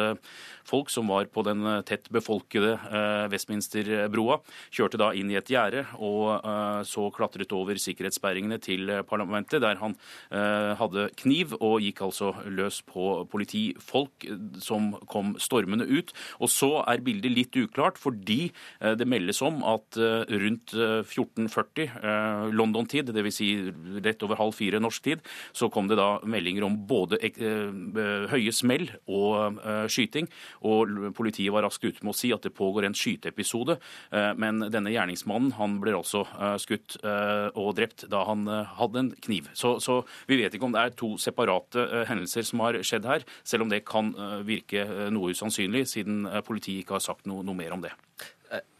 folk 0.68 0.90
som 0.92 1.11
var 1.11 1.28
på 1.33 1.44
den 1.46 1.64
tett 1.88 2.11
befolkede 2.12 2.76
Westminsterbroa. 3.33 4.40
Kjørte 4.70 5.00
da 5.00 5.12
inn 5.16 5.33
i 5.33 5.38
et 5.40 5.50
gjerde 5.52 5.87
og 5.98 6.87
så 6.88 7.09
klatret 7.14 7.52
over 7.56 7.80
sikkerhetssperringene 7.80 8.61
til 8.62 8.94
parlamentet, 9.09 9.64
der 9.70 9.80
han 9.83 9.96
eh, 10.30 10.74
hadde 10.80 11.09
kniv 11.20 11.54
og 11.61 11.80
gikk 11.85 12.02
altså 12.09 12.35
løs 12.50 12.83
på 12.87 13.24
politifolk 13.30 14.28
eh, 14.28 14.38
som 14.62 14.92
kom 15.11 15.37
stormende 15.40 15.87
ut. 15.88 16.12
Og 16.40 16.50
så 16.52 16.70
er 16.88 17.04
bildet 17.04 17.35
litt 17.35 17.56
uklart, 17.61 17.98
fordi 18.00 18.50
eh, 18.80 18.94
det 18.98 19.09
meldes 19.09 19.40
om 19.46 19.62
at 19.66 19.98
rundt 20.30 20.74
eh, 20.74 21.00
14.40 21.04 21.87
eh, 21.87 22.46
London-tid, 22.56 23.12
dvs. 23.14 23.38
Si 23.40 23.50
rett 24.04 24.22
over 24.26 24.40
halv 24.40 24.56
fire 24.56 24.80
norsk 24.83 25.04
tid, 25.04 25.22
så 25.56 25.70
kom 25.72 25.88
det 25.88 25.96
da 26.00 26.18
meldinger 26.28 26.66
om 26.66 26.76
både 26.88 27.16
høye 28.30 28.52
smell 28.52 28.88
og 29.09 29.61
skyting. 29.92 30.28
Og 30.66 31.12
politiet 31.16 31.54
var 31.54 31.64
raskt 31.64 31.87
ute 31.87 32.04
med 32.04 32.12
å 32.12 32.18
si 32.18 32.33
at 32.35 32.44
det 32.44 32.52
pågår 32.56 32.88
en 32.88 32.96
skyteepisode. 32.96 33.78
Men 34.40 34.64
denne 34.72 34.92
gjerningsmannen 34.92 35.54
han 35.56 35.78
ble 35.83 35.94
altså 35.96 36.24
skutt 36.61 36.98
og 37.00 37.70
drept 37.78 38.06
da 38.12 38.24
han 38.28 38.44
hadde 38.50 39.04
en 39.04 39.12
kniv. 39.24 39.49
Så, 39.54 39.76
så, 39.82 40.00
vi 40.30 40.40
vet 40.40 40.54
ikke 40.54 40.68
om 40.68 40.74
det 40.74 40.82
er 40.82 40.96
to 40.98 41.14
separate 41.20 41.80
uh, 41.80 42.02
hendelser 42.08 42.46
som 42.46 42.62
har 42.64 42.80
skjedd 42.86 43.08
her, 43.08 43.26
selv 43.44 43.66
om 43.66 43.72
det 43.72 43.84
kan 43.88 44.12
uh, 44.18 44.40
virke 44.46 44.84
uh, 44.88 45.08
noe 45.12 45.34
usannsynlig, 45.34 45.86
siden 45.90 46.24
politiet 46.46 46.84
ikke 46.84 46.98
har 46.98 47.04
sagt 47.04 47.28
no, 47.30 47.40
noe 47.46 47.56
mer 47.58 47.74
om 47.76 47.84
det. 47.84 47.94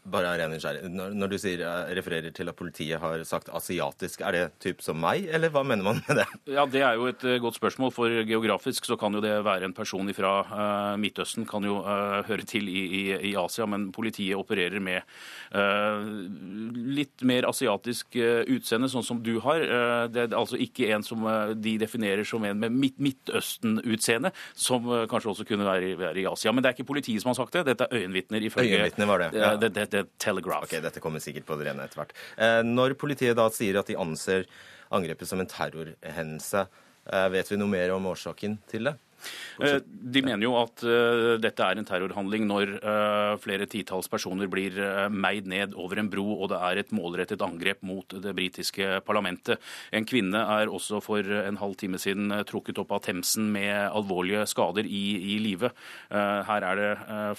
Bare 0.01 0.31
ren. 0.33 0.55
Når, 0.89 1.11
når, 1.13 1.29
du 1.29 1.37
sier, 1.37 1.61
eh, 1.61 1.91
refererer 1.93 2.33
til 2.33 2.49
at 2.49 2.57
politiet 2.57 2.97
har 2.97 3.21
sagt 3.27 3.51
asiatisk, 3.53 4.23
er 4.25 4.33
det 4.33 4.41
typ 4.63 4.79
som 4.81 4.97
meg, 4.97 5.27
eller 5.29 5.51
hva 5.53 5.61
mener 5.61 5.85
man 5.85 5.99
med 6.07 6.23
det? 6.23 6.25
Ja, 6.57 6.65
Det 6.65 6.81
er 6.81 6.97
jo 6.97 7.05
et 7.11 7.21
uh, 7.21 7.37
godt 7.43 7.59
spørsmål, 7.59 7.91
for 7.93 8.09
geografisk 8.25 8.87
så 8.89 8.97
kan 8.97 9.13
jo 9.13 9.21
det 9.21 9.35
være 9.45 9.69
en 9.69 9.75
person 9.77 10.09
fra 10.17 10.31
uh, 10.49 10.97
Midtøsten, 10.97 11.45
kan 11.45 11.67
jo 11.69 11.83
uh, 11.85 12.25
høre 12.25 12.47
til 12.49 12.65
i, 12.71 12.81
i, 12.81 13.03
i, 13.29 13.35
Asia, 13.37 13.67
men 13.69 13.91
politiet 13.93 14.37
opererer 14.37 14.81
med 14.81 15.05
litt 15.51 17.23
mer 17.27 17.45
asiatisk 17.49 18.15
utseende, 18.15 18.87
sånn 18.91 19.03
som 19.03 19.19
du 19.23 19.33
har. 19.43 19.63
det 20.13 20.21
er 20.23 20.35
altså 20.37 20.55
ikke 20.61 20.87
en 20.95 21.03
som 21.03 21.25
de 21.59 21.73
definerer 21.81 22.23
som 22.27 22.43
en 22.47 22.59
med 22.61 22.77
Midtøsten-utseende, 23.03 24.31
som 24.55 24.87
kanskje 25.11 25.33
også 25.33 25.45
kunne 25.49 25.67
være, 25.67 25.93
være, 25.99 26.21
i 26.23 26.27
Asia. 26.29 26.53
Men 26.55 26.63
det 26.63 26.71
er 26.71 26.77
ikke 26.77 26.87
politiet 26.93 27.23
som 27.23 27.33
har 27.33 27.39
sagt 27.41 27.57
det, 27.57 27.65
dette 27.67 27.89
er 27.89 27.99
øyenvitner 27.99 28.47
ifølge 28.47 28.79
Øyenvitner 28.79 29.11
var 29.11 29.25
det. 29.25 29.29
Ja. 29.35 29.51
det, 29.59 29.73
det 29.75 29.90
The 29.91 30.05
Telegraph. 30.21 30.67
Ok, 30.67 30.77
Dette 30.83 31.03
kommer 31.03 31.23
sikkert 31.23 31.47
på 31.47 31.57
det 31.59 31.69
rene 31.69 31.85
etter 31.85 32.01
hvert. 32.01 32.15
Eh, 32.37 32.61
når 32.67 32.97
politiet 32.99 33.37
da 33.39 33.47
sier 33.53 33.79
at 33.81 33.91
de 33.91 33.99
anser 33.99 34.47
angrepet 34.91 35.29
som 35.29 35.39
en 35.43 35.49
terrorhendelse, 35.49 36.65
eh, 37.11 37.27
vet 37.35 37.51
vi 37.51 37.59
noe 37.59 37.71
mer 37.71 37.93
om 37.95 38.09
årsaken 38.11 38.57
til 38.71 38.89
det? 38.89 38.97
Eh, 39.61 39.79
de 39.85 40.23
mener 40.25 40.45
jo 40.45 40.55
at 40.59 40.83
uh, 40.85 41.35
dette 41.41 41.65
er 41.65 41.79
en 41.79 41.87
terrorhandling 41.87 42.47
når 42.49 42.73
uh, 42.81 43.33
flere 43.41 43.67
titalls 43.69 44.09
personer 44.11 44.49
blir 44.51 44.77
meid 45.13 45.47
ned 45.49 45.75
over 45.79 46.01
en 46.01 46.09
bro, 46.11 46.25
og 46.41 46.51
det 46.51 46.59
er 46.61 46.81
et 46.81 46.93
målrettet 46.95 47.43
angrep 47.45 47.81
mot 47.85 48.15
det 48.23 48.33
britiske 48.37 49.01
parlamentet. 49.07 49.61
En 49.93 50.07
kvinne 50.07 50.41
er 50.57 50.71
også 50.71 51.01
for 51.03 51.25
en 51.25 51.59
halv 51.61 51.77
time 51.79 51.99
siden 52.01 52.33
trukket 52.47 52.79
opp 52.81 52.93
av 52.95 53.03
Themsen 53.05 53.49
med 53.53 53.91
alvorlige 53.91 54.45
skader 54.49 54.87
i, 54.87 55.03
i 55.33 55.37
live. 55.43 55.71
Her 56.11 56.65
er 56.67 56.79
det 56.79 56.89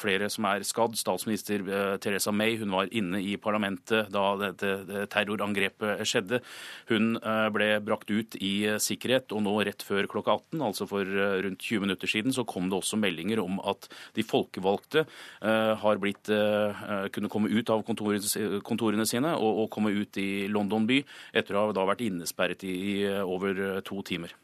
flere 0.00 0.28
som 0.32 0.46
er 0.50 0.64
skadd. 0.66 0.96
Statsminister 0.98 1.64
Teresa 2.02 2.32
May 2.34 2.56
hun 2.60 2.74
var 2.74 2.90
inne 2.94 3.20
i 3.22 3.36
parlamentet 3.40 4.10
da 4.12 4.24
dette 4.40 5.06
terrorangrepet 5.12 6.04
skjedde. 6.08 6.42
Hun 6.90 7.16
ble 7.54 7.70
brakt 7.84 8.12
ut 8.12 8.36
i 8.40 8.54
sikkerhet, 8.82 9.32
og 9.34 9.44
nå 9.46 9.56
rett 9.68 9.84
før 9.86 10.08
klokka 10.10 10.38
18, 10.38 10.64
altså 10.70 10.88
for 10.90 11.08
rundt 11.46 11.62
20 11.62 11.71
minutter 11.80 12.10
siden 12.10 12.34
så 12.34 12.44
kom 12.48 12.68
det 12.68 12.78
også 12.78 12.98
meldinger 13.00 13.40
om 13.42 13.60
at 13.64 13.88
de 14.16 14.26
folkevalgte 14.26 15.06
uh, 15.06 15.72
har 15.80 16.00
blitt 16.02 16.28
uh, 16.32 17.08
kunne 17.14 17.30
komme 17.32 17.52
ut 17.52 17.72
av 17.72 17.84
kontorene 17.86 19.08
sine 19.08 19.34
og, 19.38 19.68
komme 19.72 19.94
ut 19.94 20.18
i 20.20 20.46
London 20.52 20.86
by 20.88 21.00
etter 21.32 21.56
å 21.56 21.68
ha 21.70 21.86
vært 21.88 22.04
innesperret 22.04 22.64
i, 22.68 23.06
over 23.22 23.80
to 23.86 24.02
timer. 24.06 24.34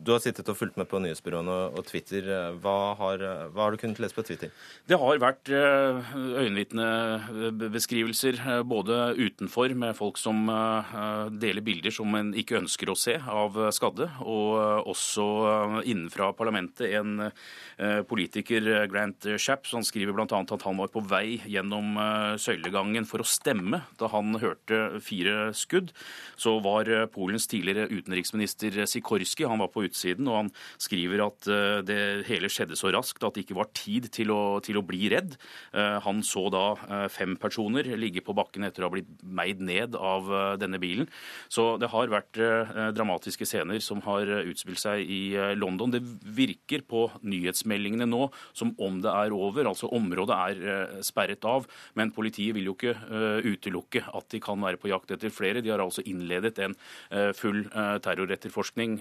Du 0.00 0.10
har 0.14 0.22
sittet 0.22 0.48
og 0.48 0.56
fulgt 0.56 0.78
med 0.80 0.88
på 0.88 0.98
nyhetsbyråene 1.02 1.56
og 1.76 1.84
Twitter. 1.86 2.24
Hva 2.62 2.94
har, 2.98 3.18
hva 3.52 3.66
har, 3.66 3.70
du 3.74 3.78
kunnet 3.80 4.00
lese 4.02 4.16
på 4.16 4.24
Twitter? 4.26 4.48
Det 4.88 4.96
har 4.98 5.20
vært 5.22 5.50
eh, 5.52 6.14
øyenvitnebeskrivelser 6.42 8.40
eh, 8.40 8.62
både 8.66 9.14
utenfor, 9.20 9.74
med 9.78 9.96
folk 9.98 10.18
som 10.20 10.48
eh, 10.50 11.28
deler 11.42 11.62
bilder 11.64 11.92
som 11.94 12.14
en 12.18 12.32
ikke 12.38 12.58
ønsker 12.62 12.90
å 12.90 12.96
se 12.98 13.18
av 13.20 13.58
skadde, 13.74 14.08
og 14.24 14.88
også 14.90 15.24
innenfra 15.88 16.32
parlamentet. 16.36 16.90
En 16.92 17.30
politiker, 18.06 18.86
Grant 18.90 19.26
Shapp, 19.40 19.66
som 19.66 19.82
skriver 19.86 20.14
bl.a. 20.14 20.26
at 20.26 20.64
han 20.66 20.78
var 20.78 20.88
på 20.92 21.00
vei 21.08 21.40
gjennom 21.50 21.96
søylegangen 22.40 23.06
for 23.08 23.22
å 23.22 23.26
stemme 23.26 23.82
da 24.00 24.06
han 24.12 24.36
hørte 24.42 25.00
fire 25.04 25.52
skudd. 25.56 25.92
Så 26.40 26.58
var 26.64 26.90
Polens 27.14 27.48
tidligere 27.50 27.88
utenriksminister 27.90 28.84
Sikorski 28.90 29.48
han 29.48 29.62
var 29.62 29.72
på 29.72 29.81
utsiden, 29.86 30.28
og 30.30 30.38
han 30.40 30.52
skriver 30.80 31.24
at 31.26 31.48
eh, 31.50 31.80
det 31.86 32.00
hele 32.28 32.50
skjedde 32.52 32.78
så 32.78 32.92
raskt 32.94 33.24
at 33.26 33.36
det 33.36 33.46
ikke 33.46 33.58
var 33.58 33.70
tid 33.76 34.08
til 34.14 34.32
å, 34.34 34.42
til 34.64 34.78
å 34.80 34.84
bli 34.86 35.10
redd. 35.12 35.36
Eh, 35.72 35.98
han 36.04 36.22
så 36.26 36.46
da 36.52 36.64
eh, 36.86 37.06
fem 37.12 37.36
personer 37.40 37.88
ligge 37.98 38.24
på 38.24 38.34
bakken 38.36 38.66
etter 38.66 38.84
å 38.84 38.90
ha 38.90 38.94
blitt 38.94 39.10
meid 39.22 39.62
ned 39.62 39.96
av 39.98 40.30
denne 40.60 40.78
bilen. 40.82 41.08
Så 41.52 41.76
det 41.80 41.90
har 41.92 42.10
vært 42.12 42.38
dramatiske 42.94 43.46
scener 43.48 43.80
som 43.84 44.00
har 44.04 44.28
utspilt 44.48 44.80
seg 44.80 45.02
i 45.04 45.34
London. 45.58 45.92
Det 45.92 46.00
virker 46.36 46.84
på 46.88 47.04
nyhetsmeldingene 47.20 48.06
nå 48.08 48.26
som 48.56 48.72
om 48.82 49.00
det 49.04 49.12
er 49.12 49.34
over, 49.34 49.68
altså 49.70 49.90
området 49.94 50.38
er 50.38 51.02
sperret 51.04 51.44
av. 51.48 51.66
Men 51.98 52.12
politiet 52.14 52.56
vil 52.56 52.70
jo 52.70 52.76
ikke 52.76 52.94
utelukke 53.46 54.04
at 54.12 54.28
de 54.34 54.42
kan 54.42 54.60
være 54.62 54.80
på 54.82 54.90
jakt 54.92 55.14
etter 55.16 55.32
flere. 55.34 55.62
De 55.64 55.72
har 55.72 55.82
altså 55.84 56.04
innledet 56.08 56.58
en 56.64 56.76
full 57.38 57.64
terroretterforskning 57.72 58.98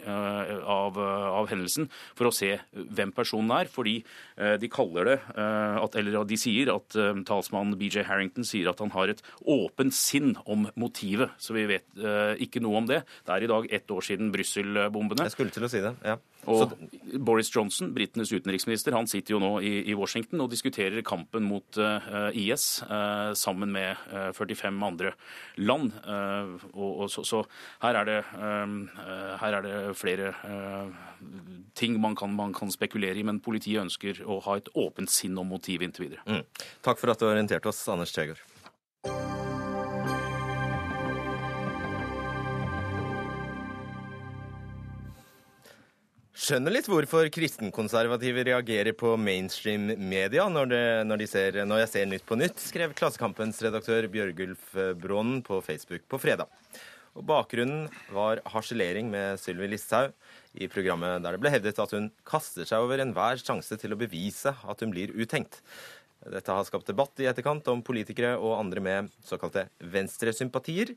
av, 0.71 0.97
av, 0.97 1.49
hendelsen 1.51 1.87
for 2.17 2.29
å 2.29 2.33
se 2.35 2.53
hvem 2.73 3.13
personen 3.15 3.53
er. 3.55 3.69
Fordi 3.71 3.97
eh, 4.01 4.55
de 4.61 4.69
kaller 4.71 5.11
det, 5.11 5.17
eh, 5.35 5.77
at, 5.81 5.97
eller 5.99 6.19
de 6.27 6.39
sier 6.39 6.73
at 6.73 6.97
eh, 6.99 7.23
talsmannen 7.27 7.77
BJ 7.79 8.05
Harrington 8.09 8.47
sier 8.47 8.71
at 8.71 8.81
han 8.83 8.93
har 8.95 9.13
et 9.13 9.23
åpent 9.41 9.95
sinn 9.95 10.35
om 10.45 10.67
motivet. 10.79 11.33
Så 11.41 11.55
vi 11.57 11.67
vet 11.69 11.87
ikke 12.41 12.61
noe 12.63 12.79
om 12.79 12.87
det. 12.89 13.01
Det 13.27 13.33
er 13.35 13.45
i 13.45 13.49
dag 13.51 13.67
ett 13.73 13.91
år 13.93 14.05
siden 14.05 14.31
Brussel-bombene. 14.33 15.27
Jeg 15.27 15.35
skulle 15.35 15.53
til 15.53 15.67
å 15.67 15.71
si 15.71 15.83
det, 15.83 15.93
ja. 16.05 16.17
Og 16.49 16.73
Boris 17.21 17.51
Johnson, 17.53 17.91
britenes 17.93 18.31
utenriksminister, 18.33 18.95
han 18.97 19.09
sitter 19.09 19.35
jo 19.35 19.41
nå 19.43 19.51
i, 19.61 19.73
i 19.91 19.95
Washington 19.97 20.41
og 20.41 20.49
diskuterer 20.53 21.03
kampen 21.05 21.45
mot 21.45 21.77
uh, 21.77 22.29
IS 22.33 22.81
uh, 22.87 23.33
sammen 23.37 23.73
med 23.73 23.99
uh, 24.09 24.31
45 24.33 24.81
andre 24.87 25.13
land. 25.61 25.91
og, 26.73 26.91
og 27.03 27.09
så, 27.11 27.23
så, 27.27 27.41
her 27.81 27.97
er 28.01 28.07
det, 28.07 28.17
her 29.41 29.55
er 29.57 29.65
det 29.65 29.75
flere 29.97 30.31
ting 31.77 31.99
man 32.01 32.15
kan, 32.15 32.33
man 32.35 32.53
kan, 32.53 32.71
spekulere 32.71 33.19
i, 33.19 33.25
men 33.27 33.41
politiet 33.43 33.83
ønsker 33.83 34.23
å 34.25 34.39
ha 34.47 34.57
et 34.59 34.71
åpent 34.77 35.11
sinn 35.11 35.37
om 35.37 35.51
motivet 35.51 35.87
inntil 35.87 36.07
videre. 36.07 36.25
Mm. 36.25 36.65
Takk 36.85 37.01
for 37.01 37.13
at 37.13 37.21
du 37.21 37.27
orienterte 37.29 37.69
oss, 37.71 37.83
Anders 37.91 38.13
Tregård. 38.15 38.41
Skjønner 46.31 46.71
litt 46.71 46.87
hvorfor 46.87 47.27
kristenkonservative 47.27 48.45
reagerer 48.47 48.95
på 48.95 49.17
mainstream 49.19 49.89
media 49.99 50.45
når, 50.47 50.69
når, 51.03 51.25
når, 51.67 51.81
jeg 51.81 51.89
ser 51.91 52.07
Nytt 52.07 52.23
på 52.23 52.37
Nytt, 52.39 52.61
skrev 52.63 52.93
Klassekampens 52.95 53.59
redaktør 53.65 54.07
Bjørgulf 54.13 54.69
Brånen 55.01 55.41
på 55.43 55.59
Facebook 55.65 56.05
på 56.07 56.21
fredag. 56.23 56.47
Og 57.19 57.25
Bakgrunnen 57.27 57.89
var 58.15 58.39
harselering 58.47 59.09
med 59.11 59.41
Sylvi 59.43 59.67
Listhaug 59.73 60.15
i 60.55 60.69
programmet 60.71 61.19
der 61.19 61.35
det 61.35 61.43
ble 61.43 61.51
hevdet 61.51 61.83
at 61.83 61.95
hun 61.97 62.07
kaster 62.23 62.63
seg 62.69 62.85
over 62.85 63.03
enhver 63.03 63.35
sjanse 63.41 63.75
til 63.81 63.91
å 63.91 63.99
bevise 63.99 64.55
at 64.55 64.85
hun 64.85 64.95
blir 64.95 65.11
utenkt. 65.11 65.59
Dette 66.31 66.55
har 66.55 66.63
skapt 66.63 66.87
debatt 66.87 67.19
i 67.19 67.27
etterkant 67.27 67.67
om 67.73 67.83
politikere 67.83 68.37
og 68.39 68.55
andre 68.55 68.83
med 68.87 69.11
såkalte 69.27 69.67
venstresympatier 69.83 70.95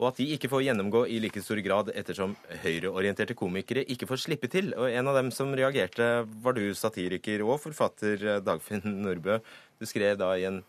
og 0.00 0.06
at 0.08 0.20
de 0.20 0.30
ikke 0.32 0.48
får 0.48 0.64
gjennomgå 0.64 1.02
i 1.12 1.18
like 1.20 1.42
stor 1.44 1.60
grad 1.60 1.90
ettersom 1.92 2.32
høyreorienterte 2.62 3.36
komikere 3.36 3.84
ikke 3.92 4.08
får 4.08 4.22
slippe 4.22 4.48
til. 4.48 4.72
Og 4.72 4.88
en 4.88 5.10
av 5.10 5.18
dem 5.18 5.28
som 5.34 5.52
reagerte, 5.52 6.06
var 6.40 6.56
du, 6.56 6.62
satiriker 6.76 7.44
og 7.44 7.60
forfatter 7.60 8.24
eh, 8.24 8.38
Dagfinn 8.44 8.80
Nordbø. 9.04 9.36
Du 9.76 9.84
skrev 9.88 10.16
da 10.20 10.32
i 10.40 10.46
en 10.48 10.62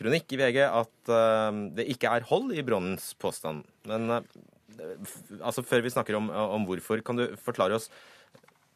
kronikk 0.00 0.32
i 0.32 0.38
VG 0.40 0.62
at 0.64 1.12
uh, 1.12 1.50
det 1.76 1.84
ikke 1.92 2.08
er 2.08 2.24
hold 2.30 2.54
i 2.56 2.64
Bronnens 2.64 3.10
påstand. 3.20 3.66
Men 3.90 4.08
uh, 4.08 4.22
altså, 5.42 5.60
før 5.60 5.84
vi 5.84 5.92
snakker 5.92 6.16
om, 6.16 6.30
om 6.30 6.64
hvorfor, 6.64 7.04
kan 7.04 7.20
du 7.20 7.26
forklare 7.44 7.76
oss 7.76 7.90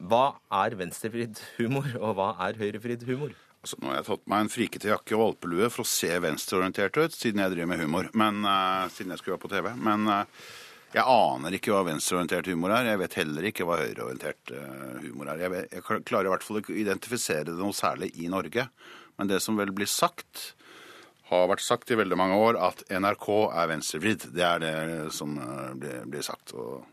hva 0.05 0.35
er 0.53 0.75
venstrevridd 0.77 1.39
humor, 1.55 1.87
og 1.97 2.17
hva 2.19 2.29
er 2.45 2.59
høyrevridd 2.59 3.07
humor? 3.09 3.33
Altså, 3.65 3.79
nå 3.81 3.89
har 3.89 3.95
jeg 3.97 4.05
tatt 4.05 4.27
meg 4.29 4.43
en 4.43 4.49
frikete 4.53 4.89
jakke 4.91 5.15
og 5.15 5.21
valpelue 5.23 5.67
for 5.73 5.81
å 5.81 5.89
se 5.89 6.11
venstreorientert 6.21 6.99
ut, 6.99 7.15
siden 7.17 7.41
jeg 7.41 7.55
driver 7.55 7.69
med 7.71 7.79
humor. 7.81 8.09
Men, 8.13 8.43
uh, 8.45 8.85
siden 8.93 9.09
jeg 9.09 9.23
skulle 9.23 9.39
være 9.39 9.41
på 9.41 9.49
TV. 9.55 9.69
Men 9.87 10.03
uh, 10.05 10.43
jeg 10.93 11.01
aner 11.09 11.57
ikke 11.57 11.73
hva 11.73 11.79
venstreorientert 11.87 12.51
humor 12.53 12.75
er. 12.75 12.91
Jeg 12.91 13.01
vet 13.01 13.17
heller 13.23 13.47
ikke 13.49 13.65
hva 13.65 13.79
høyreorientert 13.79 14.53
uh, 14.53 14.99
humor 15.01 15.33
er. 15.33 15.41
Jeg, 15.41 15.53
vet, 15.55 15.73
jeg, 15.73 16.03
klarer 16.05 16.29
i 16.29 16.33
hvert 16.35 16.45
fall 16.45 16.61
ikke 16.61 16.75
å 16.75 16.77
identifisere 16.83 17.47
det 17.47 17.57
noe 17.57 17.73
særlig 17.73 18.11
i 18.21 18.29
Norge. 18.29 18.67
Men 19.17 19.33
det 19.33 19.41
som 19.41 19.57
vel 19.57 19.73
blir 19.73 19.89
sagt, 19.89 20.51
har 21.31 21.49
vært 21.49 21.65
sagt 21.65 21.89
i 21.89 21.97
veldig 21.97 22.21
mange 22.21 22.37
år, 22.37 22.61
at 22.69 22.85
NRK 22.93 23.29
er 23.49 23.73
venstrevridd. 23.73 24.29
Det 24.37 24.45
er 24.45 24.61
det 24.61 24.75
som 25.17 25.33
blir, 25.81 26.05
blir 26.05 26.29
sagt. 26.29 26.53
og 26.53 26.85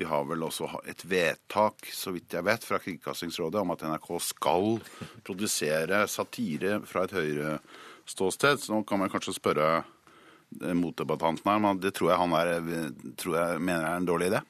vi 0.00 0.06
har 0.08 0.24
vel 0.24 0.46
også 0.46 0.68
et 0.88 1.02
vedtak, 1.04 1.84
så 1.92 2.14
vidt 2.14 2.32
jeg 2.32 2.46
vet, 2.46 2.64
fra 2.64 2.78
Kringkastingsrådet 2.80 3.60
om 3.60 3.74
at 3.74 3.82
NRK 3.84 4.06
skal 4.24 4.78
produsere 5.26 6.06
satire 6.08 6.78
fra 6.88 7.04
et 7.04 7.12
høyere 7.18 7.58
ståsted. 8.08 8.62
Så 8.62 8.72
nå 8.72 8.80
kan 8.88 9.02
man 9.02 9.12
kanskje 9.12 9.34
spørre 9.36 9.66
eh, 9.82 10.72
motdebattanten 10.78 11.52
her, 11.52 11.60
men 11.60 11.82
det 11.84 11.92
tror 11.98 12.14
jeg 12.14 12.22
han 12.22 12.36
er, 12.38 12.54
tror 13.20 13.36
jeg 13.42 13.60
mener 13.60 13.84
er 13.90 14.00
en 14.00 14.08
dårlig 14.08 14.30
idé. 14.32 14.40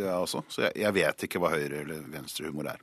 Det 0.00 0.08
er 0.08 0.16
også. 0.16 0.42
Så 0.50 0.66
jeg, 0.66 0.74
jeg 0.82 0.98
vet 0.98 1.26
ikke 1.28 1.44
hva 1.44 1.52
høyre- 1.54 1.84
eller 1.84 2.02
venstrehumor 2.16 2.72
er. 2.74 2.82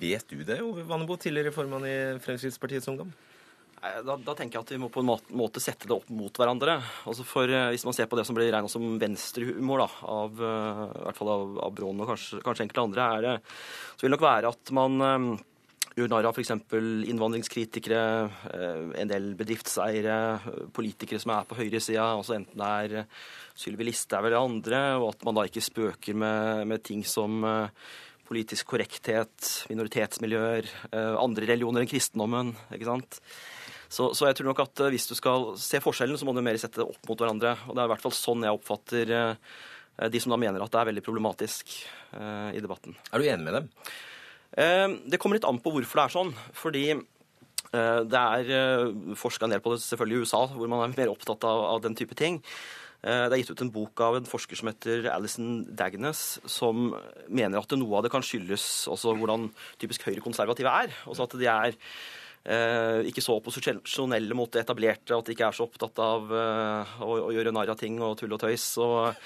Vet 0.00 0.26
du 0.26 0.42
det, 0.42 0.58
Ove 0.64 0.82
Vannebo, 0.88 1.20
tidligere 1.22 1.54
formann 1.54 1.86
i 1.86 1.96
Fremskrittspartiets 2.24 2.90
Ungdom? 2.90 3.14
Nei, 3.84 3.98
da, 4.00 4.14
da, 4.16 4.32
tenker 4.32 4.56
jeg 4.56 4.64
at 4.64 4.70
vi 4.72 4.78
må 4.80 4.88
på 4.88 5.02
en 5.02 5.10
måte, 5.36 5.60
sette 5.60 5.84
det 5.84 5.92
opp 5.92 6.08
mot 6.08 6.38
hverandre. 6.40 6.78
Altså 7.04 7.24
for 7.28 7.50
uh, 7.52 7.68
Hvis 7.68 7.84
man 7.84 7.92
ser 7.92 8.08
på 8.08 8.16
det 8.16 8.24
som 8.24 8.36
blir 8.36 8.48
regna 8.48 8.70
som 8.72 8.94
venstrehumor, 9.00 9.82
da, 9.82 9.88
av, 10.08 10.38
uh, 10.40 10.84
i 10.88 11.02
hvert 11.04 11.18
fall 11.18 11.30
av, 11.34 11.42
av 11.66 11.74
Brån 11.76 11.98
og 12.00 12.12
kanskje, 12.14 12.38
kanskje 12.46 12.64
enkelte 12.64 12.84
andre, 12.88 13.08
er 13.18 13.26
det, 13.26 13.34
så 13.92 14.06
vil 14.06 14.08
det 14.08 14.16
nok 14.16 14.24
være 14.24 14.52
at 14.54 14.72
man 14.78 15.04
um, 15.04 15.26
gjør 15.98 16.08
narr 16.14 16.30
av 16.30 16.38
f.eks. 16.40 16.54
innvandringskritikere, 17.12 18.00
en 18.98 19.10
del 19.12 19.28
bedriftseiere, 19.38 20.16
politikere 20.74 21.20
som 21.22 21.34
er 21.36 21.44
på 21.46 21.58
høyresida, 21.60 22.08
altså 22.16 22.34
enten 22.38 22.64
det 22.64 22.70
er 23.04 23.20
Sylvi 23.54 23.86
Listhaug 23.86 24.26
eller 24.26 24.40
andre, 24.40 24.80
og 24.96 25.12
at 25.12 25.22
man 25.28 25.38
da 25.38 25.44
ikke 25.46 25.62
spøker 25.62 26.18
med, 26.18 26.64
med 26.72 26.82
ting 26.82 27.04
som 27.06 27.46
politisk 28.26 28.72
korrekthet, 28.72 29.52
minoritetsmiljøer, 29.70 30.72
andre 30.96 31.46
religioner 31.52 31.84
enn 31.84 31.92
kristendommen. 31.92 32.56
ikke 32.74 32.90
sant? 32.90 33.20
Så, 33.94 34.08
så, 34.16 34.26
jeg 34.26 34.38
tror 34.38 34.50
nok 34.50 34.64
at 34.64 34.84
hvis 34.90 35.06
du 35.10 35.14
skal 35.14 35.52
se 35.60 35.78
forskjellen, 35.82 36.18
så 36.18 36.26
må 36.26 36.34
du 36.34 36.42
mer 36.42 36.58
sette 36.58 36.80
det 36.82 36.88
opp 36.88 37.06
mot 37.08 37.20
hverandre. 37.20 37.54
Og 37.68 37.76
det 37.76 37.82
er 37.82 37.88
i 37.88 37.92
hvert 37.92 38.02
fall 38.02 38.16
sånn 38.16 38.42
jeg 38.46 38.58
oppfatter 38.58 39.14
de 40.10 40.22
som 40.22 40.34
da 40.34 40.38
mener 40.42 40.62
at 40.64 40.72
det 40.74 40.80
er 40.80 40.88
veldig 40.90 41.04
problematisk 41.06 41.70
i 42.18 42.62
debatten. 42.62 42.96
Er 43.14 43.22
du 43.22 43.28
enig 43.30 43.46
med 43.46 43.54
dem? 43.60 43.68
Det 45.06 45.20
kommer 45.22 45.38
litt 45.38 45.46
an 45.46 45.60
på 45.62 45.70
hvorfor 45.76 46.00
det 46.00 46.06
er 46.08 46.14
sånn. 46.16 46.32
Fordi 46.58 46.82
det 47.70 48.22
er 48.22 49.14
forska 49.18 49.46
en 49.46 49.54
del 49.54 49.62
på 49.62 49.76
det 49.76 49.84
selvfølgelig 49.84 50.18
i 50.18 50.26
USA, 50.26 50.42
hvor 50.50 50.72
man 50.72 50.82
er 50.82 50.96
mer 50.96 51.12
opptatt 51.14 51.46
av, 51.46 51.62
av 51.76 51.84
den 51.86 51.94
type 51.98 52.18
ting. 52.18 52.40
Det 53.04 53.36
er 53.36 53.36
gitt 53.36 53.52
ut 53.52 53.62
en 53.66 53.72
bok 53.74 54.00
av 54.00 54.16
en 54.16 54.26
forsker 54.26 54.56
som 54.56 54.70
heter 54.70 55.10
Alison 55.12 55.58
Dagnes, 55.76 56.24
som 56.48 56.88
mener 57.28 57.60
at 57.60 57.74
noe 57.76 57.98
av 57.98 58.06
det 58.06 58.12
kan 58.14 58.24
skyldes 58.24 58.88
også 58.88 59.12
hvordan 59.20 59.50
typisk 59.82 60.06
høyrekonservative 60.08 60.72
er. 60.82 60.94
Også 61.12 61.26
at 61.26 61.36
de 61.36 61.50
er 61.50 61.74
eh, 61.74 62.22
ikke 62.44 63.22
så 63.24 63.38
opposisjonelle 63.38 64.36
mot 64.36 64.50
det 64.52 64.64
etablerte, 64.64 65.16
at 65.16 65.24
de 65.24 65.32
ikke 65.32 65.46
er 65.48 65.56
så 65.56 65.64
opptatt 65.64 66.00
av 66.04 66.28
eh, 66.28 66.98
å, 67.00 67.14
å, 67.28 67.30
gjøre 67.32 67.54
narr 67.56 67.72
av 67.72 67.78
ting 67.80 67.96
og 68.04 68.18
tull 68.20 68.34
og 68.36 68.42
tøys. 68.42 68.66
Og 68.84 69.16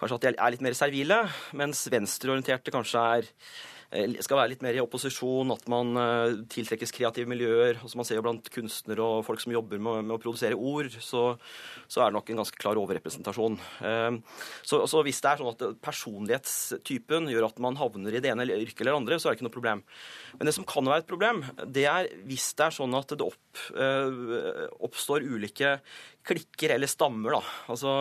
kanskje 0.00 0.18
at 0.18 0.26
de 0.26 0.34
er 0.34 0.52
litt 0.52 0.64
mer 0.66 0.76
servile, 0.76 1.22
mens 1.56 1.86
venstreorienterte 1.92 2.74
kanskje 2.74 3.06
er 3.16 3.30
eh, 3.30 3.75
skal 4.24 4.40
være 4.40 4.52
litt 4.52 4.62
mer 4.64 4.76
i 4.76 4.82
opposisjon, 4.82 5.52
at 5.54 5.64
man 5.70 5.92
uh, 5.98 6.36
tiltrekkes 6.52 6.92
kreative 6.94 7.28
miljøer. 7.30 7.80
som 7.84 8.00
Man 8.00 8.08
ser 8.08 8.18
jo 8.18 8.24
blant 8.26 8.50
kunstnere 8.52 9.04
og 9.04 9.24
folk 9.26 9.42
som 9.42 9.54
jobber 9.54 9.80
med, 9.82 10.06
med 10.06 10.16
å 10.16 10.20
produsere 10.22 10.58
ord, 10.58 10.90
så, 11.02 11.24
så, 11.86 12.00
er 12.00 12.10
det 12.10 12.16
nok 12.18 12.32
en 12.32 12.42
ganske 12.42 12.60
klar 12.60 12.80
overrepresentasjon. 12.80 13.58
Uh, 13.80 14.18
så, 14.66 14.82
så, 14.90 15.02
hvis 15.06 15.22
det 15.24 15.32
er 15.32 15.42
sånn 15.42 15.52
at 15.54 15.66
personlighetstypen 15.84 17.30
gjør 17.32 17.48
at 17.50 17.62
man 17.62 17.78
havner 17.80 18.16
i 18.16 18.22
det 18.24 18.32
ene 18.32 18.48
yrket 18.56 18.84
eller 18.84 19.00
andre, 19.00 19.20
så 19.20 19.28
er 19.28 19.34
det 19.34 19.40
ikke 19.40 19.48
noe 19.48 19.58
problem. 19.58 19.84
Men 20.36 20.50
det 20.50 20.56
som 20.56 20.68
kan 20.68 20.88
være 20.88 21.04
et 21.04 21.10
problem, 21.10 21.44
det 21.64 21.86
er 21.90 22.10
hvis 22.28 22.50
det 22.58 22.68
er 22.68 22.76
sånn 22.76 22.96
at 22.98 23.16
det 23.16 23.26
opp, 23.26 23.64
uh, 23.76 24.66
oppstår 24.86 25.26
ulike 25.26 25.76
klikker 26.26 26.74
eller 26.76 26.90
stammer. 26.90 27.38
da. 27.38 27.42
Altså, 27.72 27.92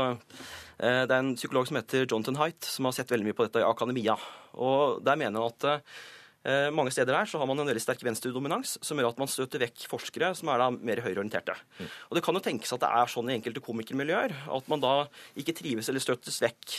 det 0.75 1.07
er 1.07 1.21
en 1.21 1.35
psykolog 1.37 1.69
som 1.69 1.77
heter 1.79 2.03
Jonathan 2.03 2.41
Haidt, 2.41 2.67
som 2.67 2.89
har 2.89 2.95
sett 2.97 3.13
veldig 3.13 3.29
mye 3.29 3.37
på 3.37 3.45
dette 3.47 3.61
i 3.63 3.67
akademia. 3.67 4.17
Og 4.59 5.03
Der 5.03 5.17
mener 5.19 5.41
han 5.41 5.51
at 5.51 5.67
eh, 6.45 6.69
mange 6.73 6.91
steder 6.93 7.15
her 7.17 7.29
så 7.29 7.39
har 7.39 7.47
man 7.49 7.59
en 7.59 7.67
veldig 7.67 7.83
sterk 7.83 8.03
venstredominans 8.05 8.77
som 8.85 8.99
gjør 8.99 9.11
at 9.11 9.21
man 9.21 9.31
støter 9.31 9.63
vekk 9.65 9.85
forskere 9.91 10.31
som 10.37 10.51
er 10.51 10.61
da 10.61 10.69
mer 10.73 11.01
høyreorienterte. 11.03 11.55
Mm. 11.79 11.91
Og 12.09 12.17
Det 12.17 12.23
kan 12.25 12.37
jo 12.37 12.43
tenkes 12.45 12.75
at 12.75 12.83
det 12.83 12.91
er 13.01 13.11
sånn 13.11 13.31
i 13.31 13.37
enkelte 13.37 13.63
komikermiljøer 13.65 14.35
at 14.57 14.71
man 14.71 14.83
da 14.83 14.95
ikke 15.39 15.55
trives 15.57 15.89
eller 15.91 16.03
støtes 16.03 16.39
vekk. 16.43 16.77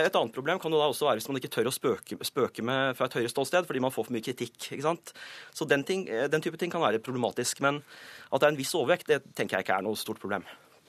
Et 0.00 0.14
annet 0.14 0.34
problem 0.34 0.62
kan 0.62 0.72
jo 0.72 0.80
da 0.80 0.88
også 0.90 1.08
være 1.08 1.20
hvis 1.20 1.28
man 1.30 1.40
ikke 1.40 1.52
tør 1.56 1.70
å 1.70 1.74
spøke, 1.74 2.20
spøke 2.26 2.64
med 2.66 2.96
fra 2.98 3.10
et 3.10 3.18
høyre 3.18 3.32
ståsted 3.32 3.66
fordi 3.68 3.82
man 3.82 3.94
får 3.94 4.06
for 4.08 4.16
mye 4.16 4.26
kritikk. 4.26 4.70
ikke 4.70 4.86
sant? 4.86 5.14
Så 5.54 5.66
den, 5.66 5.84
ting, 5.86 6.06
den 6.06 6.44
type 6.44 6.60
ting 6.60 6.72
kan 6.72 6.84
være 6.84 7.02
problematisk. 7.02 7.62
Men 7.64 7.82
at 8.30 8.38
det 8.38 8.46
er 8.46 8.54
en 8.54 8.60
viss 8.60 8.76
overvekt, 8.78 9.10
det 9.10 9.22
tenker 9.34 9.58
jeg 9.58 9.66
ikke 9.66 9.80
er 9.80 9.86
noe 9.86 9.98
stort 9.98 10.22
problem. 10.22 10.46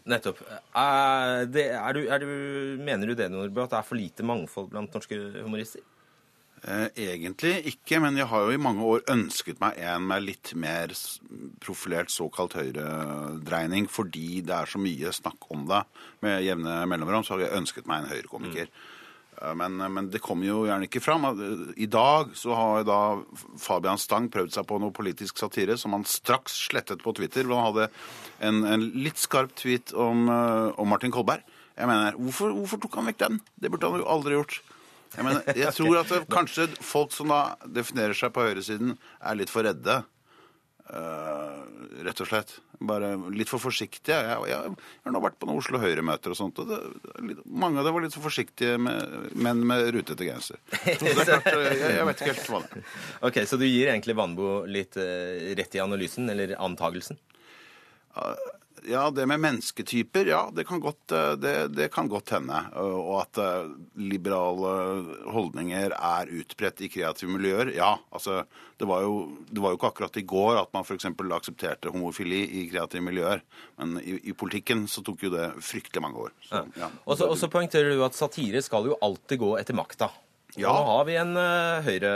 Nettopp. 0.09 0.41
Er 0.73 1.45
det, 1.45 1.67
er 1.77 1.93
du, 1.93 2.01
er 2.09 2.23
du, 2.23 2.29
mener 2.81 3.11
du 3.11 3.15
det, 3.17 3.29
Nordbø, 3.31 3.65
at 3.65 3.73
det 3.73 3.79
er 3.81 3.87
for 3.87 3.99
lite 3.99 4.25
mangfold 4.25 4.71
blant 4.71 4.95
norske 4.97 5.17
humorister? 5.41 5.83
Eh, 6.61 6.87
egentlig 6.93 7.55
ikke, 7.71 7.97
men 8.03 8.17
jeg 8.19 8.27
har 8.29 8.45
jo 8.45 8.53
i 8.53 8.61
mange 8.61 8.85
år 8.85 9.05
ønsket 9.09 9.61
meg 9.63 9.79
en 9.81 10.03
med 10.05 10.27
litt 10.27 10.51
mer 10.53 10.93
profilert 11.63 12.13
såkalt 12.13 12.53
høyredreining, 12.53 13.87
fordi 13.89 14.43
det 14.45 14.53
er 14.53 14.69
så 14.69 14.81
mye 14.81 15.13
snakk 15.15 15.49
om 15.53 15.65
det 15.69 15.81
med 16.21 16.43
jevne 16.45 16.83
mellomrom, 16.89 17.25
så 17.25 17.33
har 17.33 17.47
jeg 17.47 17.61
ønsket 17.63 17.89
meg 17.89 18.03
en 18.03 18.11
høyrekomiker. 18.13 18.69
Mm. 18.69 19.00
Men, 19.41 19.77
men, 19.77 20.09
det 20.13 20.21
kommer 20.21 20.45
jo 20.45 20.59
gjerne 20.67 20.85
ikke 20.85 21.01
fram. 21.01 21.23
I 21.73 21.87
dag 21.89 22.35
så 22.37 22.53
har 22.53 22.83
da 22.85 22.99
Fabian 23.57 23.97
Stang 23.97 24.27
prøvd 24.33 24.53
seg 24.53 24.67
på 24.69 24.77
noe 24.81 24.93
politisk 24.93 25.41
satire 25.41 25.77
som 25.81 25.95
han 25.97 26.05
straks 26.05 26.59
slettet 26.67 27.01
på 27.01 27.13
Twitter. 27.17 27.49
Han 27.49 27.71
hadde 27.71 27.87
en, 28.45 28.61
en 28.69 28.85
litt 29.01 29.17
skarp 29.21 29.55
tweet 29.57 29.95
om, 29.97 30.27
eh, 30.29 30.67
om, 30.77 30.91
Martin 30.93 31.13
Kolberg. 31.13 31.41
Jeg 31.73 31.89
mener, 31.89 32.19
hvorfor, 32.21 32.53
hvorfor, 32.53 32.83
tok 32.83 32.99
han 32.99 33.09
vekk 33.09 33.21
den? 33.23 33.41
Det 33.57 33.73
burde 33.73 33.89
han 33.89 34.03
jo 34.03 34.09
aldri 34.13 34.37
gjort. 34.37 34.59
Jeg, 35.15 35.25
mener, 35.25 35.57
jeg 35.57 35.73
tror 35.79 36.01
at 36.03 36.13
det, 36.13 36.21
kanskje 36.37 36.69
folk 36.85 37.15
som 37.15 37.33
da 37.33 37.41
definerer 37.65 38.17
seg 38.17 38.35
på 38.35 38.45
høyresiden, 38.45 38.93
er 39.25 39.41
litt 39.41 39.53
for 39.53 39.65
redde 39.65 40.03
Uh, 40.91 41.61
rett 42.03 42.19
og 42.19 42.27
slett. 42.27 42.49
Bare 42.83 43.13
litt 43.31 43.47
for 43.47 43.63
forsiktige. 43.63 44.17
Jeg, 44.17 44.47
jeg, 44.51 44.71
jeg 44.75 45.05
har 45.07 45.13
nå 45.15 45.21
vært 45.23 45.37
på 45.39 45.47
noen 45.47 45.61
Oslo 45.61 45.79
Høyre-møter 45.79 46.33
og 46.33 46.39
sånt, 46.39 46.59
og 46.59 46.67
det, 46.67 46.79
mange 47.47 47.79
av 47.79 47.87
dem 47.87 47.95
var 47.95 48.03
litt 48.03 48.15
for 48.17 48.27
forsiktige 48.27 48.75
med, 48.81 49.29
menn 49.39 49.61
med 49.67 49.87
rutete 49.95 50.27
genser. 50.27 50.59
jeg, 50.89 50.97
jeg, 50.99 52.07
vet 52.09 52.23
ikke 52.23 52.33
helt 52.33 52.51
hva 52.51 52.63
det 52.65 52.81
er. 52.81 52.89
Ok, 53.29 53.39
Så 53.47 53.59
du 53.61 53.67
gir 53.69 53.93
egentlig 53.93 54.17
Vanbo 54.19 54.65
litt 54.67 54.99
uh, 54.99 55.53
rett 55.55 55.79
i 55.79 55.83
analysen, 55.83 56.27
eller 56.33 56.57
antagelsen? 56.59 57.21
Uh, 58.17 58.35
ja, 58.87 59.03
det 59.11 59.25
med 59.27 59.39
mennesketyper, 59.39 60.25
ja, 60.25 60.41
det 60.55 60.63
kan 60.67 60.79
godt, 60.79 61.11
eh, 61.11 61.31
det, 61.39 61.53
det 61.75 61.89
kan 61.93 62.07
godt 62.09 62.33
hende. 62.35 62.57
Og 62.81 63.13
at 63.21 63.39
eh, 63.41 63.69
liberale 64.01 64.71
holdninger 65.33 65.95
er 65.97 66.31
utbredt 66.41 66.81
i 66.85 66.89
kreative 66.91 67.31
miljøer, 67.33 67.73
ja. 67.75 67.93
Altså, 68.11 68.43
det 68.81 68.87
var 68.89 69.03
jo, 69.05 69.15
det 69.49 69.61
var 69.61 69.73
jo 69.73 69.79
ikke 69.79 69.91
akkurat 69.91 70.17
i 70.17 70.25
går 70.25 70.61
at 70.63 70.73
man 70.73 70.87
f.eks. 70.87 71.05
aksepterte 71.37 71.93
homofili 71.93 72.41
i 72.61 72.65
kreative 72.71 73.05
miljøer. 73.05 73.43
Men 73.77 73.99
i, 74.01 74.17
i, 74.31 74.33
politikken 74.37 74.87
så 74.89 75.03
tok 75.05 75.27
jo 75.27 75.35
det 75.35 75.51
fryktelig 75.61 76.01
mange 76.01 76.27
år. 76.27 76.33
Så, 76.47 76.65
ja. 76.79 76.89
Og 77.05 77.37
så 77.37 77.51
poengterer 77.51 77.93
du 77.93 78.03
at 78.05 78.17
satire 78.17 78.63
skal 78.65 78.89
jo 78.89 78.99
alltid 79.05 79.43
gå 79.43 79.55
etter 79.61 79.77
makta. 79.77 80.09
Ja. 80.59 80.71
Nå 80.75 80.87
har 80.87 81.05
vi 81.07 81.15
en, 81.15 81.31
uh, 81.37 81.79
høyre, 81.85 82.11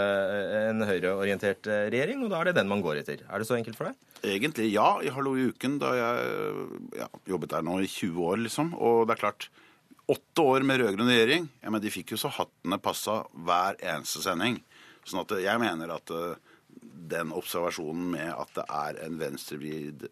en 0.66 0.84
høyreorientert 0.84 1.68
uh, 1.72 1.86
regjering, 1.94 2.24
og 2.26 2.34
da 2.34 2.42
er 2.42 2.50
det 2.50 2.58
den 2.58 2.72
man 2.72 2.82
går 2.84 3.00
etter. 3.00 3.22
Er 3.30 3.40
det 3.40 3.48
så 3.48 3.56
enkelt 3.56 3.78
for 3.80 3.88
deg? 3.88 4.18
Egentlig 4.28 4.68
ja. 4.74 4.88
I 5.06 5.14
Hallo 5.16 5.36
i 5.40 5.46
uken, 5.54 5.78
da 5.80 5.94
jeg 5.96 6.66
ja, 7.00 7.08
jobbet 7.32 7.54
der 7.54 7.64
nå 7.64 7.78
i 7.80 7.88
20 7.88 8.26
år, 8.28 8.42
liksom. 8.44 8.74
Og 8.76 9.06
det 9.08 9.16
er 9.16 9.22
klart, 9.24 9.48
åtte 10.12 10.44
år 10.44 10.68
med 10.68 10.82
rød-grønn 10.82 11.14
regjering, 11.14 11.48
ja, 11.64 11.72
men 11.72 11.84
de 11.84 11.94
fikk 11.94 12.16
jo 12.16 12.20
så 12.26 12.34
hattene 12.42 12.82
passa 12.84 13.22
hver 13.48 13.80
eneste 13.80 14.24
sending. 14.26 14.60
Sånn 15.08 15.24
at 15.24 15.32
jeg 15.40 15.62
mener 15.62 15.96
at 15.96 16.12
uh, 16.12 16.36
den 17.16 17.32
observasjonen 17.36 18.10
med 18.18 18.34
at 18.34 18.52
det 18.58 18.66
er 18.68 19.00
en 19.06 19.22
venstrevridd 19.22 20.10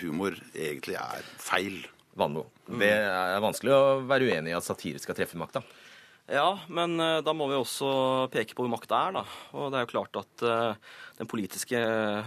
humor, 0.00 0.34
egentlig 0.58 0.96
er 0.98 1.26
feil. 1.38 1.76
Vanbo. 2.18 2.48
Det 2.66 2.90
er 2.90 3.38
vanskelig 3.42 3.70
å 3.70 3.84
være 4.10 4.26
uenig 4.26 4.50
i 4.50 4.56
at 4.58 4.66
satire 4.66 4.98
skal 5.02 5.14
treffe 5.18 5.38
makta. 5.38 5.62
Ja, 6.24 6.56
men 6.72 6.96
uh, 6.96 7.20
da 7.20 7.34
må 7.36 7.50
vi 7.50 7.56
også 7.58 7.88
peke 8.32 8.56
på 8.56 8.64
hvor 8.64 8.72
makta 8.72 9.00
er, 9.08 9.16
da. 9.18 9.22
Og 9.52 9.68
det 9.68 9.78
er 9.78 9.84
jo 9.84 9.90
klart 9.92 10.20
at 10.22 10.44
uh, 10.48 10.92
den 11.18 11.28
politiske 11.28 11.80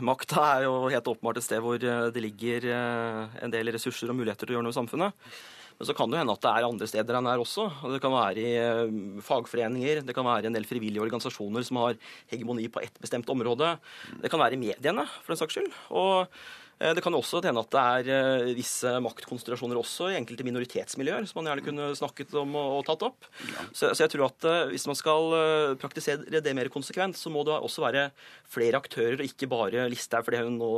makta 0.06 0.44
er 0.52 0.66
jo 0.68 0.74
helt 0.94 1.10
åpenbart 1.10 1.40
et 1.42 1.48
sted 1.48 1.64
hvor 1.64 1.82
det 1.82 2.22
ligger 2.24 2.70
en 2.70 3.52
del 3.52 3.74
ressurser 3.74 4.14
og 4.14 4.20
muligheter 4.20 4.46
til 4.46 4.54
å 4.54 4.58
gjøre 4.60 4.68
noe 4.68 4.76
i 4.76 4.78
samfunnet. 4.78 5.32
Men 5.78 5.90
så 5.90 5.94
kan 5.98 6.10
det 6.10 6.22
hende 6.22 6.34
at 6.34 6.42
det 6.42 6.52
er 6.54 6.66
andre 6.66 6.88
steder 6.90 7.18
enn 7.20 7.28
her 7.30 7.42
også. 7.42 7.68
Det 7.92 8.00
kan 8.02 8.14
være 8.14 8.46
i 8.46 9.20
fagforeninger, 9.26 10.02
det 10.08 10.16
kan 10.18 10.26
være 10.26 10.50
en 10.50 10.56
del 10.56 10.66
frivillige 10.70 11.04
organisasjoner 11.04 11.66
som 11.68 11.82
har 11.84 12.00
hegemoni 12.32 12.70
på 12.74 12.82
ett 12.86 12.98
bestemt 13.04 13.30
område. 13.34 13.76
Det 14.24 14.32
kan 14.34 14.42
være 14.42 14.58
i 14.58 14.62
mediene, 14.62 15.06
for 15.22 15.36
den 15.36 15.42
saks 15.44 15.58
skyld. 15.58 15.76
Og 15.92 16.32
Eh, 16.32 16.67
det 16.78 17.02
kan 17.02 17.16
jo 17.16 17.22
også 17.24 17.42
hende 17.42 17.64
at 17.64 17.72
det 17.74 17.82
er 17.82 18.10
eh, 18.14 18.52
visse 18.58 18.92
maktkonsentrasjoner 19.02 19.80
også 19.80 20.12
i 20.12 20.18
enkelte 20.20 20.46
minoritetsmiljøer 20.46 21.26
som 21.26 21.40
man 21.40 21.50
gjerne 21.50 21.66
kunne 21.66 21.88
snakket 21.98 22.36
om 22.38 22.54
og, 22.60 22.78
og 22.80 22.84
tatt 22.88 23.06
opp. 23.08 23.30
Så, 23.72 23.90
så, 23.90 24.04
jeg 24.04 24.14
tror 24.14 24.28
at 24.28 24.48
uh, 24.48 24.70
hvis 24.70 24.88
man 24.90 24.98
skal 25.00 25.34
praktisere 25.82 26.42
det 26.44 26.56
mer 26.58 26.70
konsekvent, 26.74 27.18
så 27.18 27.32
må 27.34 27.44
det 27.48 27.56
også 27.56 27.84
være 27.86 28.08
flere 28.52 28.80
aktører, 28.80 29.18
og 29.18 29.26
ikke 29.26 29.50
bare 29.52 29.88
Listhaug 29.92 30.28
fordi 30.28 30.44
hun 30.46 30.60
nå 30.60 30.72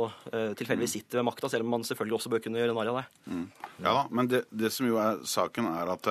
tilfeldigvis 0.58 0.96
sitter 0.96 1.20
ved 1.20 1.26
makta, 1.28 1.50
selv 1.52 1.66
om 1.66 1.74
man 1.76 1.84
selvfølgelig 1.86 2.16
også 2.18 2.32
bør 2.32 2.42
kunne 2.44 2.60
gjøre 2.60 2.76
narr 2.76 2.92
av 2.92 3.00
det. 3.00 3.06
Mm. 3.30 3.44
Ja 3.80 3.96
da, 4.00 4.04
men 4.14 4.30
det, 4.30 4.44
det, 4.50 4.72
som 4.74 4.88
jo 4.88 4.98
er 5.00 5.20
saken, 5.28 5.68
er 5.76 5.92
at 5.94 6.10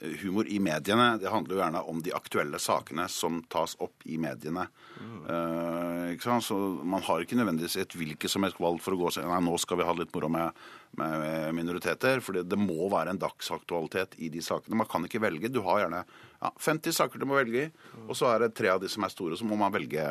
humor 0.00 0.48
i 0.48 0.58
mediene. 0.60 1.16
Det 1.20 1.30
handler 1.32 1.54
jo 1.54 1.60
gjerne 1.62 1.80
om 1.88 2.00
de 2.04 2.12
aktuelle 2.14 2.58
sakene 2.60 3.06
som 3.08 3.38
tas 3.52 3.76
opp 3.80 4.04
i 4.04 4.18
mediene. 4.20 4.66
Eh, 5.00 6.12
ikke 6.12 6.26
sant? 6.28 6.44
Så 6.44 6.56
man 6.84 7.04
har 7.06 7.24
ikke 7.24 7.38
nødvendigvis 7.38 7.78
et 7.80 7.96
hvilket 7.96 8.30
som 8.30 8.44
helst 8.44 8.60
valg 8.60 8.82
for 8.84 8.92
å 8.92 9.00
gå 9.00 9.08
og 9.08 9.14
si 9.16 9.24
nei, 9.24 9.40
nå 9.44 9.56
skal 9.60 9.80
vi 9.80 9.86
ha 9.88 9.94
litt 9.96 10.12
moro 10.14 10.28
med, 10.32 10.66
med 11.00 11.56
minoriteter. 11.56 12.20
For 12.24 12.36
det 12.36 12.60
må 12.60 12.90
være 12.92 13.14
en 13.14 13.22
dagsaktualitet 13.22 14.18
i 14.20 14.28
de 14.32 14.44
sakene. 14.44 14.76
Man 14.82 14.90
kan 14.90 15.06
ikke 15.08 15.22
velge. 15.24 15.52
Du 15.52 15.62
har 15.64 15.86
gjerne 15.86 16.02
ja, 16.04 16.50
50 16.52 16.98
saker 16.98 17.22
du 17.22 17.28
må 17.28 17.38
velge 17.38 17.64
i, 17.64 17.70
og 18.04 18.12
så 18.18 18.28
er 18.34 18.44
det 18.44 18.56
tre 18.58 18.68
av 18.74 18.82
de 18.82 18.90
som 18.92 19.06
er 19.06 19.12
store, 19.14 19.38
så 19.40 19.46
må 19.48 19.56
man 19.56 19.72
velge 19.72 20.04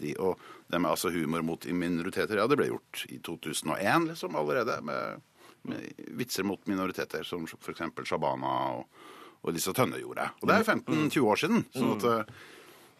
de. 0.00 0.14
Og 0.16 0.40
det 0.72 0.80
med 0.80 0.88
altså 0.88 1.12
humor 1.12 1.44
mot 1.44 1.68
minoriteter, 1.68 2.40
ja, 2.40 2.48
det 2.48 2.56
ble 2.56 2.70
gjort 2.70 3.04
i 3.12 3.20
2001 3.20 4.08
liksom 4.08 4.40
allerede. 4.40 4.80
med 4.88 5.20
med 5.62 5.92
vitser 5.96 6.42
mot 6.42 6.66
minoriteter, 6.66 7.22
som 7.22 7.44
f.eks. 7.46 7.82
Shabana 8.08 8.52
og, 8.78 9.01
og 9.42 9.54
disse 9.56 9.74
Tønne 9.74 9.98
gjorde. 10.00 10.28
Og 10.40 10.48
det 10.48 10.56
er 10.56 10.66
15-20 10.76 11.28
år 11.32 11.40
siden. 11.42 11.64
sånn 11.74 11.94
at, 11.96 12.32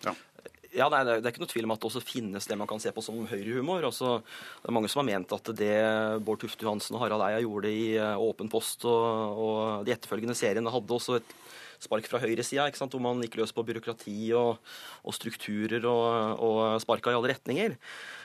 ja. 0.06 0.14
Ja, 0.72 0.86
nei, 0.88 1.02
Det 1.04 1.20
er 1.20 1.32
ikke 1.34 1.42
noe 1.42 1.50
tvil 1.52 1.66
om 1.68 1.74
at 1.74 1.82
det 1.82 1.88
også 1.90 2.00
finnes 2.00 2.46
det 2.48 2.56
man 2.56 2.68
kan 2.70 2.80
se 2.80 2.90
på 2.96 3.02
som 3.04 3.18
høyrehumor. 3.28 3.84
Altså, 3.84 4.22
det 4.24 4.70
er 4.70 4.74
mange 4.74 4.88
som 4.88 5.02
har 5.02 5.10
ment 5.10 5.34
at 5.36 5.50
det 5.58 5.74
Bård 6.24 6.40
Tufte 6.40 6.64
Johansen 6.64 6.96
og 6.96 7.04
Harald 7.04 7.24
Eia 7.26 7.42
gjorde 7.44 7.68
i 7.68 7.84
Åpen 8.00 8.48
post 8.52 8.86
og, 8.88 9.42
og 9.44 9.84
de 9.86 9.92
etterfølgende 9.92 10.36
seriene, 10.38 10.72
hadde 10.72 10.96
også 10.96 11.18
et 11.20 11.36
spark 11.82 12.06
fra 12.10 12.20
høyresida, 12.22 12.68
hvor 12.78 13.02
man 13.02 13.22
gikk 13.24 13.40
løs 13.40 13.52
på 13.54 13.64
byråkrati 13.66 14.16
og, 14.38 14.60
og 15.02 15.16
strukturer 15.16 15.84
og, 15.88 16.42
og 16.42 16.60
sparka 16.82 17.12
i 17.12 17.18
alle 17.18 17.32
retninger. 17.32 17.76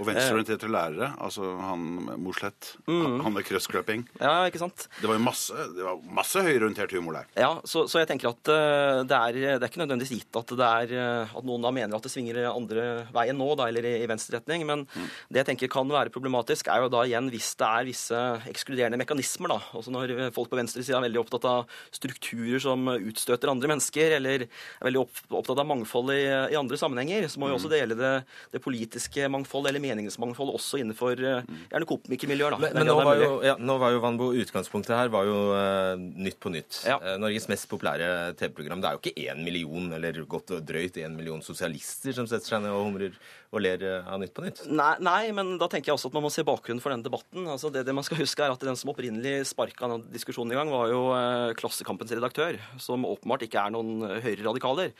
Og 0.02 0.10
venstreorienterte 0.10 0.70
lærere, 0.72 1.12
altså 1.24 1.56
han 1.62 1.86
Mosleth, 2.22 2.76
mm. 2.88 3.20
han 3.26 3.36
med 3.36 3.46
krøssklipping. 3.48 4.06
Ja, 4.22 4.46
ikke 4.50 4.62
sant? 4.62 4.88
Det 5.00 5.10
var 5.10 5.18
jo 5.18 5.26
masse, 5.26 5.68
det 5.76 5.86
var 5.86 6.02
masse 6.20 6.44
høyreorientert 6.46 6.94
humor 6.98 7.20
der. 7.20 7.32
Ja, 7.40 7.52
så, 7.66 7.86
så, 7.90 8.02
jeg 8.02 8.12
tenker 8.12 8.32
at 8.32 8.52
uh, 8.52 9.04
det, 9.08 9.18
er, 9.18 9.40
det 9.58 9.62
er 9.62 9.70
ikke 9.70 9.84
nødvendigvis 9.84 10.22
gitt 10.22 10.40
at, 10.40 10.54
det 10.60 10.68
er, 10.68 10.96
uh, 11.26 11.38
at 11.40 11.48
noen 11.48 11.66
da 11.66 11.74
mener 11.74 11.98
at 11.98 12.06
det 12.06 12.14
svinger 12.14 12.44
andre 12.52 12.88
veien 13.16 13.38
nå, 13.40 13.50
da, 13.60 13.70
eller 13.72 13.88
i, 13.88 13.96
i 14.04 14.10
venstreretning. 14.10 14.66
Men 14.70 14.86
mm. 14.86 15.10
det 15.34 15.44
jeg 15.44 15.52
tenker 15.52 15.74
kan 15.74 15.90
være 15.92 16.14
problematisk, 16.14 16.70
er 16.72 16.86
jo 16.86 16.92
da 16.94 17.04
igjen 17.08 17.32
hvis 17.34 17.54
det 17.60 17.68
er 17.68 17.88
visse 17.88 18.24
ekskluderende 18.52 19.02
mekanismer. 19.02 19.56
da, 19.56 19.60
altså 19.78 19.94
Når 19.94 20.16
folk 20.36 20.52
på 20.52 20.60
venstresida 20.60 21.00
er 21.00 21.08
veldig 21.08 21.24
opptatt 21.24 21.48
av 21.50 21.80
strukturer 21.96 22.62
som 22.64 22.88
utstøter 22.98 23.47
møter 23.48 23.56
andre 23.56 23.72
mennesker, 23.72 24.16
eller 24.18 24.46
er 24.48 24.88
veldig 24.88 25.04
opptatt 25.04 25.62
av 25.62 25.68
mangfold 25.68 26.12
i, 26.14 26.24
i 26.54 26.58
andre 26.60 26.78
sammenhenger, 26.80 27.28
så 27.32 27.40
må 27.40 27.52
jo 27.52 27.58
også 27.58 27.72
dele 27.72 27.98
det, 27.98 28.14
det 28.54 28.62
politiske 28.64 29.28
mangfoldet 29.32 29.72
eller 29.72 29.84
meningsmangfoldet 29.84 30.58
også 30.58 30.82
innenfor 30.82 31.18
eh, 31.18 31.48
gjerne 31.72 31.90
komikermiljøer. 31.90 32.58
Men, 32.62 32.76
men 32.76 32.90
nå, 32.90 32.98
var 33.00 33.22
jo, 33.22 33.32
ja, 33.46 33.56
nå 33.60 33.78
var 33.82 33.96
jo 33.96 34.04
Vanbo 34.04 34.30
Utgangspunktet 34.38 34.96
her 34.98 35.12
var 35.14 35.28
jo 35.28 35.38
uh, 35.54 35.96
Nytt 35.98 36.40
på 36.42 36.52
nytt. 36.54 36.82
Ja. 36.88 36.98
Uh, 37.02 37.16
Norges 37.22 37.48
mest 37.52 37.68
populære 37.72 38.34
TV-program. 38.40 38.82
Det 38.84 38.90
er 38.90 38.98
jo 38.98 39.02
ikke 39.04 39.28
én 39.28 39.44
million, 39.46 39.90
eller 39.98 40.22
godt 40.30 40.56
og 40.58 40.64
drøyt 40.68 41.00
én 41.02 41.16
million 41.16 41.44
sosialister 41.46 42.16
som 42.16 42.30
setter 42.30 42.56
seg 42.56 42.64
ned 42.64 42.76
og 42.76 42.88
humrer 42.90 43.18
og 43.56 43.62
ler 43.64 43.84
av 44.02 44.20
Nytt 44.20 44.34
på 44.36 44.44
nytt. 44.44 44.66
Nei, 44.68 44.94
nei, 45.04 45.30
men 45.36 45.54
da 45.62 45.70
tenker 45.72 45.92
jeg 45.92 45.96
også 45.96 46.10
at 46.10 46.18
man 46.18 46.26
må 46.26 46.32
se 46.34 46.44
bakgrunnen 46.48 46.82
for 46.84 46.92
den 46.92 47.06
debatten. 47.06 47.46
Altså 47.48 47.72
det, 47.72 47.86
det, 47.88 47.96
man 47.96 48.04
skal 48.04 48.20
huske 48.20 48.44
er 48.44 48.52
at 48.52 48.66
Den 48.68 48.76
som 48.76 48.92
opprinnelig 48.92 49.48
sparka 49.48 49.88
denne 49.88 50.12
diskusjonen 50.12 50.52
i 50.52 50.58
gang, 50.58 50.72
var 50.74 50.90
jo 50.92 51.02
eh, 51.16 51.54
Klassekampens 51.56 52.12
redaktør, 52.12 52.58
som 52.82 53.06
åpenbart 53.08 53.37
åpenbart 53.38 53.46
ikke 53.46 53.62
er 53.62 53.74
noen 53.74 54.08
eh, 54.08 54.24
høyreradikaler, 54.24 54.94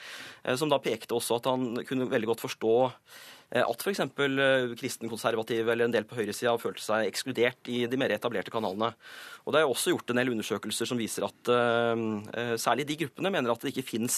eh, 0.44 0.56
som 0.58 0.70
da 0.70 0.80
pekte 0.80 1.16
også 1.16 1.40
at 1.40 1.50
han 1.50 1.84
kunne 1.88 2.10
veldig 2.10 2.30
godt 2.32 2.44
forstå 2.46 2.76
eh, 3.52 3.64
at 3.64 3.82
f.eks. 3.82 4.04
kristenkonservative 4.78 5.72
eller 5.72 5.88
en 5.88 5.96
del 5.96 6.06
på 6.06 6.18
høyresida 6.20 6.58
følte 6.60 6.84
seg 6.84 7.08
ekskludert 7.08 7.68
i 7.70 7.86
de 7.88 7.98
mer 7.98 8.14
etablerte 8.14 8.52
kanalene. 8.52 8.94
Og 9.46 9.54
Det 9.54 9.62
er 9.62 9.68
også 9.68 9.94
gjort 9.94 10.12
en 10.12 10.22
del 10.22 10.34
undersøkelser 10.34 10.86
som 10.86 10.98
viser 10.98 11.26
at 11.28 12.60
særlig 12.60 12.88
de 12.88 12.98
gruppene 13.00 13.32
mener 13.32 13.52
at 13.52 13.62
det 13.64 13.72
ikke 13.72 13.88
fins 13.88 14.18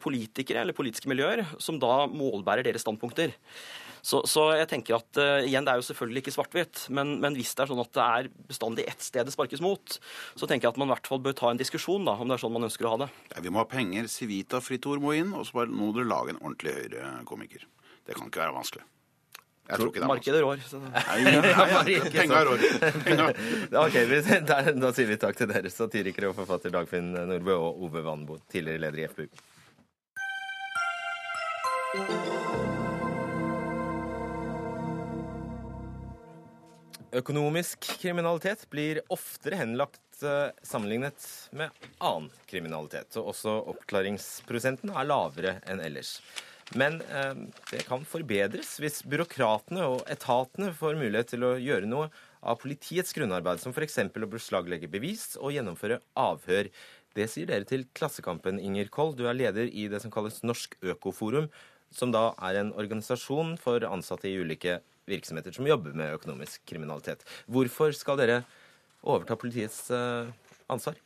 politikere 0.00 0.60
eller 0.62 0.76
politiske 0.76 1.08
miljøer 1.08 1.44
som 1.60 1.78
da 1.80 2.06
målbærer 2.08 2.64
deres 2.64 2.84
standpunkter. 2.84 3.32
Så, 4.02 4.18
så, 4.26 4.48
jeg 4.58 4.66
tenker 4.66 4.96
at 4.96 5.18
uh, 5.22 5.44
igjen, 5.46 5.62
det 5.62 5.76
er 5.76 5.78
jo 5.78 5.86
selvfølgelig 5.86 6.24
ikke 6.24 6.34
svart-hvitt, 6.34 6.80
men, 6.90 7.14
men, 7.22 7.36
hvis 7.38 7.52
det 7.54 7.62
er 7.62 7.70
sånn 7.70 7.82
at 7.84 7.92
det 7.94 8.02
er 8.02 8.30
bestandig 8.48 8.86
ett 8.90 9.04
sted 9.04 9.28
det 9.28 9.34
sparkes 9.34 9.62
mot, 9.62 9.94
så 10.34 10.48
tenker 10.50 10.66
jeg 10.66 10.74
at 10.74 10.80
man 10.82 10.90
i 10.90 10.94
hvert 10.96 11.06
fall 11.06 11.22
bør 11.22 11.36
ta 11.38 11.52
en 11.52 11.60
diskusjon, 11.60 12.02
da, 12.08 12.16
om 12.18 12.26
det 12.26 12.34
er 12.34 12.42
sånn 12.42 12.56
man 12.56 12.66
ønsker 12.66 12.88
å 12.88 12.96
ha 12.96 12.98
det. 13.04 13.08
Ja, 13.36 13.44
vi 13.44 13.52
må 13.54 13.62
ha 13.62 13.68
penger. 13.70 14.10
Civita 14.10 14.58
Fritor 14.64 14.98
må 15.02 15.14
inn, 15.14 15.30
og 15.38 15.46
så 15.46 15.60
bare 15.60 15.70
må 15.70 15.92
dere 15.94 16.10
lage 16.10 16.34
en 16.34 16.42
ordentlig 16.42 16.74
høyrekomiker. 16.80 17.62
Det 18.02 18.18
kan 18.18 18.26
ikke 18.26 18.42
være 18.42 18.56
vanskelig. 18.58 18.84
Jeg 19.70 19.78
tror 19.78 19.88
ikke 19.92 20.00
det 20.00 20.06
er 20.08 20.10
Markedet 20.10 20.40
rår. 20.42 20.58
Penga 22.18 22.42
rår. 22.48 22.58
ok, 23.84 23.96
da, 24.50 24.56
da 24.74 24.90
sier 24.90 25.08
vi 25.12 25.20
takk 25.22 25.38
til 25.38 25.48
dere, 25.54 25.70
satirikere 25.70 26.32
og 26.32 26.36
forfatter 26.42 26.74
Dagfinn 26.74 27.14
Nordbø 27.14 27.54
og 27.54 27.86
Ove 27.86 28.02
Vanbo, 28.04 28.42
tidligere 28.50 28.88
leder 28.88 29.06
i 29.06 29.08
FPU. 29.14 29.30
Økonomisk 37.12 37.84
kriminalitet 38.00 38.62
blir 38.72 39.02
oftere 39.12 39.58
henlagt 39.60 40.22
eh, 40.24 40.48
sammenlignet 40.64 41.26
med 41.52 41.84
annen 42.00 42.30
kriminalitet. 42.48 43.12
Og 43.20 43.34
også 43.34 43.52
oppklaringsprosenten 43.74 44.94
er 44.96 45.08
lavere 45.10 45.58
enn 45.68 45.82
ellers. 45.84 46.14
Men 46.78 47.02
eh, 47.12 47.34
det 47.68 47.82
kan 47.84 48.06
forbedres 48.08 48.78
hvis 48.80 49.02
byråkratene 49.04 49.84
og 49.90 50.06
etatene 50.12 50.72
får 50.78 50.96
mulighet 51.02 51.34
til 51.34 51.44
å 51.44 51.52
gjøre 51.60 51.90
noe 51.90 52.08
av 52.40 52.56
politiets 52.62 53.12
grunnarbeid, 53.12 53.60
som 53.60 53.76
f.eks. 53.76 54.00
å 54.08 54.32
beslaglegge 54.32 54.88
bevis 54.90 55.34
og 55.36 55.52
gjennomføre 55.52 56.00
avhør. 56.16 56.72
Det 57.12 57.28
sier 57.28 57.50
dere 57.50 57.68
til 57.68 57.84
Klassekampen, 57.92 58.56
Inger 58.56 58.88
Koll. 58.88 59.12
Du 59.12 59.26
er 59.28 59.36
leder 59.36 59.68
i 59.68 59.84
det 59.92 60.00
som 60.00 60.12
kalles 60.14 60.40
Norsk 60.48 60.78
Økoforum, 60.80 61.52
som 61.96 62.12
da 62.14 62.30
er 62.48 62.60
en 62.60 62.72
organisasjon 62.78 63.56
for 63.60 63.84
ansatte 63.88 64.30
i 64.30 64.38
ulike 64.40 64.80
virksomheter 65.10 65.54
som 65.54 65.66
jobber 65.66 65.94
med 65.98 66.14
økonomisk 66.16 66.62
kriminalitet. 66.68 67.24
Hvorfor 67.50 67.94
skal 67.96 68.20
dere 68.20 68.42
overta 69.02 69.36
politiets 69.38 69.88
eh, 69.90 70.30
ansvar? 70.70 70.98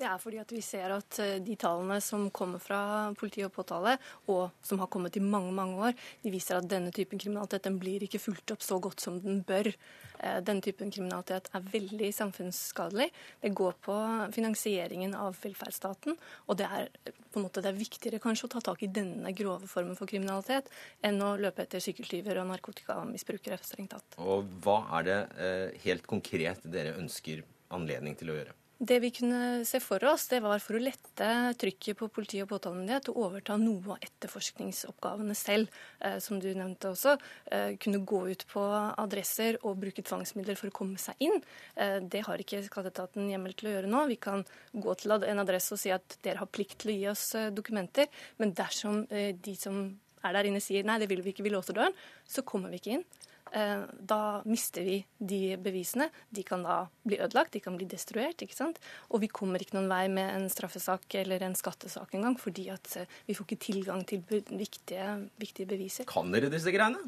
Det 0.00 0.08
er 0.08 0.20
fordi 0.20 0.38
at 0.40 0.52
vi 0.54 0.62
ser 0.64 0.94
at 0.94 1.18
eh, 1.20 1.38
de 1.44 1.54
tallene 1.60 1.98
som 2.00 2.28
kommer 2.32 2.60
fra 2.62 2.80
politi 3.20 3.42
og 3.44 3.52
påtale, 3.52 3.98
og 4.32 4.62
som 4.64 4.80
har 4.80 4.88
kommet 4.92 5.18
i 5.18 5.24
mange 5.24 5.52
mange 5.52 5.76
år, 5.90 5.96
de 6.22 6.32
viser 6.32 6.56
at 6.56 6.68
denne 6.70 6.92
typen 6.94 7.20
kriminalitet 7.20 7.66
den 7.66 7.76
blir 7.82 8.06
ikke 8.06 8.22
fulgt 8.22 8.54
opp 8.54 8.64
så 8.64 8.78
godt 8.80 9.04
som 9.04 9.18
den 9.20 9.42
bør. 9.44 9.68
Eh, 9.68 10.38
denne 10.46 10.64
typen 10.64 10.92
kriminalitet 10.94 11.50
er 11.52 11.66
veldig 11.74 12.08
samfunnsskadelig. 12.16 13.10
Det 13.42 13.52
går 13.60 13.76
på 13.84 13.96
finansieringen 14.32 15.12
av 15.18 15.36
velferdsstaten, 15.42 16.16
og 16.48 16.60
det 16.60 16.70
er 16.70 16.88
på 17.04 17.40
en 17.40 17.44
måte 17.44 17.60
det 17.60 17.68
er 17.74 17.76
viktigere 17.76 18.22
kanskje 18.24 18.48
å 18.48 18.54
ta 18.54 18.64
tak 18.70 18.86
i 18.86 18.92
denne 19.00 19.34
grove 19.36 19.68
formen 19.68 19.98
for 19.98 20.08
kriminalitet 20.08 20.70
enn 21.04 21.20
å 21.24 21.34
løpe 21.40 21.66
etter 21.66 21.84
sykkeltyver 21.84 22.40
og 22.40 22.48
narkotikamisbrukere, 22.54 23.60
strengt 23.68 23.92
tatt. 23.98 24.16
Og 24.24 24.48
hva 24.64 24.80
er 24.98 25.08
det 25.10 25.20
eh, 25.36 25.78
helt 25.84 26.08
konkret 26.08 26.64
dere 26.64 26.96
ønsker 26.96 27.44
anledning 27.76 28.16
til 28.16 28.32
å 28.32 28.40
gjøre? 28.40 28.59
Det 28.80 28.96
vi 29.00 29.10
kunne 29.12 29.64
se 29.68 29.76
for 29.84 30.00
oss, 30.08 30.22
det 30.32 30.38
var 30.40 30.60
for 30.64 30.78
å 30.78 30.80
lette 30.80 31.26
trykket 31.60 31.98
på 32.00 32.06
politi 32.08 32.38
og 32.40 32.48
påtalemyndighet 32.48 33.10
å 33.12 33.16
overta 33.26 33.58
noe 33.60 33.92
av 33.92 34.06
etterforskningsoppgavene 34.06 35.36
selv. 35.36 35.68
Eh, 36.00 36.16
som 36.24 36.38
du 36.40 36.48
nevnte 36.56 36.88
også. 36.88 37.18
Eh, 37.52 37.76
kunne 37.76 38.00
gå 38.08 38.22
ut 38.30 38.46
på 38.48 38.64
adresser 39.04 39.60
og 39.60 39.76
bruke 39.84 40.00
tvangsmidler 40.00 40.56
for 40.56 40.72
å 40.72 40.76
komme 40.80 40.96
seg 40.96 41.20
inn. 41.28 41.36
Eh, 41.76 41.98
det 42.00 42.24
har 42.24 42.40
ikke 42.40 42.62
skatteetaten 42.64 43.28
hjemmel 43.28 43.52
til 43.52 43.68
å 43.68 43.76
gjøre 43.76 43.92
nå. 43.92 44.06
Vi 44.14 44.16
kan 44.16 44.46
gå 44.72 44.96
til 44.96 45.12
en 45.12 45.44
adresse 45.44 45.76
og 45.76 45.84
si 45.84 45.92
at 45.92 46.16
dere 46.24 46.40
har 46.40 46.48
plikt 46.48 46.80
til 46.80 46.94
å 46.94 46.96
gi 46.96 47.08
oss 47.12 47.34
eh, 47.36 47.52
dokumenter. 47.52 48.08
Men 48.40 48.56
dersom 48.56 49.04
eh, 49.12 49.34
de 49.36 49.60
som 49.60 49.90
er 50.24 50.36
der 50.36 50.48
inne 50.48 50.60
sier 50.64 50.88
nei, 50.88 50.96
det 51.00 51.08
vil 51.12 51.20
vi 51.20 51.34
ikke, 51.34 51.44
vi 51.44 51.52
låser 51.52 51.76
døren, 51.76 51.96
så 52.28 52.44
kommer 52.48 52.72
vi 52.72 52.80
ikke 52.80 52.96
inn. 52.96 53.04
Eh, 53.52 53.82
da 53.98 54.42
mister 54.46 54.84
vi 54.86 55.00
de 55.18 55.56
bevisene. 55.58 56.10
De 56.30 56.42
kan 56.46 56.62
da 56.62 56.84
bli 57.02 57.18
ødelagt, 57.18 57.52
de 57.56 57.62
kan 57.64 57.76
bli 57.76 57.88
destruert. 57.90 58.42
ikke 58.42 58.56
sant? 58.56 58.78
Og 59.10 59.24
vi 59.24 59.28
kommer 59.28 59.62
ikke 59.62 59.78
noen 59.78 59.90
vei 59.90 60.06
med 60.08 60.34
en 60.36 60.50
straffesak 60.52 61.14
eller 61.18 61.42
en 61.42 61.56
skattesak 61.58 62.14
engang, 62.14 62.38
fordi 62.38 62.68
at 62.70 62.96
eh, 62.96 63.16
vi 63.26 63.34
får 63.34 63.48
ikke 63.48 63.64
tilgang 63.66 64.04
til 64.06 64.22
viktige, 64.28 65.08
viktige 65.40 65.66
beviser. 65.66 66.06
Kan 66.10 66.30
dere 66.34 66.52
disse 66.52 66.70
greiene? 66.74 67.02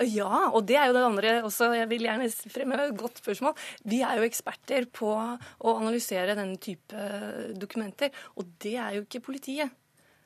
Ja, 0.00 0.48
og 0.48 0.64
det 0.64 0.78
er 0.80 0.88
jo 0.88 0.94
det 0.96 1.04
andre 1.04 1.32
også. 1.44 1.74
Jeg 1.76 1.88
vil 1.90 2.06
gjerne 2.06 2.30
fremme 2.50 2.78
et 2.80 2.96
godt 2.96 3.20
spørsmål. 3.20 3.52
Vi 3.84 4.00
er 4.00 4.16
jo 4.16 4.24
eksperter 4.24 4.88
på 4.88 5.12
å 5.12 5.74
analysere 5.76 6.38
denne 6.38 6.56
type 6.56 7.04
dokumenter, 7.60 8.08
og 8.40 8.48
det 8.64 8.78
er 8.80 8.96
jo 8.96 9.04
ikke 9.04 9.20
politiet. 9.28 9.76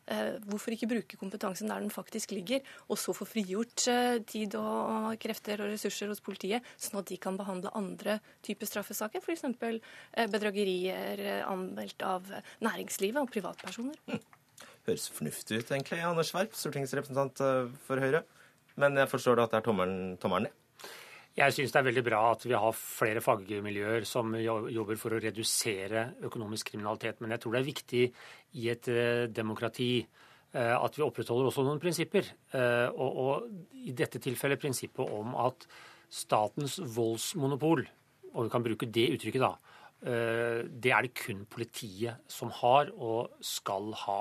Eh, 0.05 0.37
hvorfor 0.45 0.75
ikke 0.75 0.88
bruke 0.90 1.17
kompetansen 1.17 1.71
der 1.71 1.81
den 1.81 1.93
faktisk 1.93 2.35
ligger, 2.37 2.61
og 2.93 2.99
så 3.01 3.14
få 3.17 3.25
frigjort 3.29 3.87
eh, 3.88 4.19
tid 4.29 4.57
og 4.61 5.14
krefter 5.23 5.62
og 5.64 5.73
ressurser 5.73 6.11
hos 6.12 6.21
politiet, 6.25 6.64
sånn 6.77 7.01
at 7.01 7.09
de 7.09 7.19
kan 7.21 7.38
behandle 7.40 7.73
andre 7.79 8.19
typer 8.45 8.69
straffesaker, 8.69 9.25
f.eks. 9.25 9.47
Eh, 9.49 10.29
bedragerier 10.29 11.45
anmeldt 11.49 12.05
av 12.05 12.29
næringslivet 12.64 13.23
og 13.23 13.33
privatpersoner. 13.33 13.97
Hm. 14.11 14.21
Høres 14.85 15.09
fornuftig 15.09 15.62
ut, 15.62 15.73
egentlig. 15.73 16.03
Anders 16.05 16.35
Werp, 16.37 16.53
stortingsrepresentant 16.59 17.40
for 17.87 18.03
Høyre. 18.03 18.25
Men 18.81 18.99
jeg 19.01 19.09
forstår 19.09 19.38
da 19.38 19.47
at 19.47 19.55
det 19.55 19.62
er 19.62 19.67
tommelen 19.71 20.45
ned? 20.45 20.63
Jeg 21.35 21.51
syns 21.51 21.73
det 21.75 21.81
er 21.81 21.87
veldig 21.88 22.03
bra 22.07 22.18
at 22.31 22.44
vi 22.47 22.55
har 22.55 22.77
flere 22.79 23.23
fagmiljøer 23.23 24.05
som 24.07 24.37
jobber 24.38 24.99
for 25.01 25.16
å 25.16 25.18
redusere 25.23 26.05
økonomisk 26.29 26.70
kriminalitet. 26.70 27.18
Men 27.18 27.35
jeg 27.35 27.42
tror 27.42 27.57
det 27.57 27.61
er 27.61 27.66
viktig 27.66 28.03
i 28.62 28.68
et 28.70 28.88
eh, 28.92 29.25
demokrati 29.35 29.88
eh, 29.99 30.77
at 30.77 30.94
vi 30.94 31.03
opprettholder 31.03 31.51
også 31.51 31.64
noen 31.66 31.83
prinsipper. 31.83 32.29
Eh, 32.55 32.87
og, 32.94 33.18
og 33.25 33.83
i 33.83 33.97
dette 33.99 34.23
tilfellet 34.23 34.62
prinsippet 34.62 35.11
om 35.11 35.35
at 35.42 35.66
statens 36.07 36.79
voldsmonopol, 36.94 37.83
og 38.31 38.47
vi 38.47 38.54
kan 38.54 38.67
bruke 38.69 38.90
det 38.94 39.09
uttrykket 39.17 39.42
da, 39.42 39.56
det 40.04 40.90
er 40.92 41.06
det 41.06 41.15
kun 41.17 41.46
politiet 41.48 42.27
som 42.29 42.50
har 42.52 42.90
og 42.92 43.38
skal 43.40 43.87
ha. 44.02 44.19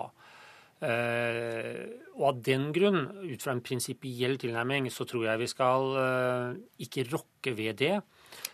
Uh, 0.84 1.86
og 2.18 2.26
av 2.28 2.40
den 2.44 2.68
grunn, 2.76 3.06
ut 3.24 3.44
fra 3.44 3.54
en 3.56 3.64
prinsipiell 3.64 4.36
tilnærming, 4.42 4.90
så 4.92 5.06
tror 5.08 5.30
jeg 5.30 5.40
vi 5.40 5.48
skal 5.48 5.94
uh, 5.96 6.58
ikke 6.84 7.06
rokke 7.14 7.54
ved 7.56 7.80
det. 7.80 7.94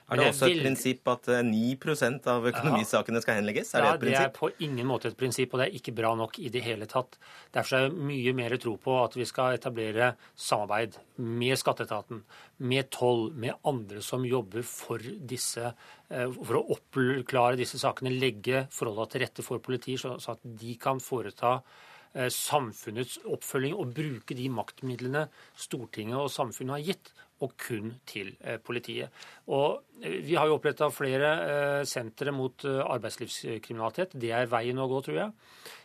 Er 0.09 0.19
det 0.19 0.27
også 0.31 0.47
et 0.49 0.61
prinsipp 0.63 1.09
at 1.11 1.27
9 1.45 1.59
eh, 1.73 2.13
av 2.33 2.45
økonomisakene 2.49 3.21
skal 3.21 3.37
henlegges? 3.39 3.73
Er 3.77 3.85
ja, 3.85 3.91
det 3.91 3.97
et 3.97 4.03
prinsipp? 4.03 4.21
Det 4.21 4.29
er 4.29 4.37
på 4.39 4.49
ingen 4.65 4.89
måte 4.89 5.11
et 5.11 5.17
prinsipp, 5.17 5.53
og 5.53 5.61
det 5.61 5.67
er 5.67 5.77
ikke 5.79 5.93
bra 5.97 6.13
nok 6.17 6.39
i 6.41 6.49
det 6.53 6.63
hele 6.65 6.87
tatt. 6.89 7.17
Derfor 7.55 7.77
er 7.77 7.87
det 7.87 8.07
mye 8.09 8.33
mer 8.37 8.57
tro 8.61 8.75
på 8.81 8.95
at 9.03 9.17
vi 9.17 9.27
skal 9.29 9.57
etablere 9.57 10.13
samarbeid 10.33 10.97
med 11.21 11.61
skatteetaten, 11.61 12.23
med 12.57 12.89
toll, 12.93 13.29
med 13.37 13.57
andre 13.69 14.01
som 14.05 14.25
jobber 14.25 14.65
for 14.65 15.01
disse 15.03 15.73
for 16.09 16.57
å 16.57 16.65
oppklare 16.73 17.59
disse 17.59 17.77
sakene, 17.77 18.09
legge 18.09 18.65
forholdene 18.73 19.13
til 19.13 19.23
rette 19.27 19.45
for 19.45 19.61
politiet, 19.61 20.01
så 20.01 20.33
at 20.33 20.41
de 20.41 20.73
kan 20.81 20.97
foreta 21.03 21.59
Eh, 21.59 21.88
samfunnets 22.33 23.19
oppfølging 23.29 23.75
og 23.77 23.93
bruke 23.93 24.33
de 24.37 24.47
maktmidlene 24.49 25.27
Stortinget 25.57 26.17
og 26.17 26.31
samfunnet 26.33 26.79
har 26.79 26.87
gitt, 26.87 27.11
og 27.39 27.53
kun 27.59 27.93
til 28.09 28.33
eh, 28.43 28.57
politiet. 28.59 29.13
Og 29.47 29.81
eh, 30.03 30.19
Vi 30.25 30.35
har 30.35 30.47
jo 30.49 30.57
oppretta 30.57 30.89
flere 30.91 31.85
sentre 31.87 32.33
mot 32.35 32.65
arbeidslivskriminalitet. 32.65 34.15
Det 34.19 34.33
er 34.35 34.49
veien 34.51 34.79
å 34.79 34.87
gå, 34.91 35.01
tror 35.05 35.19
jeg. 35.21 35.31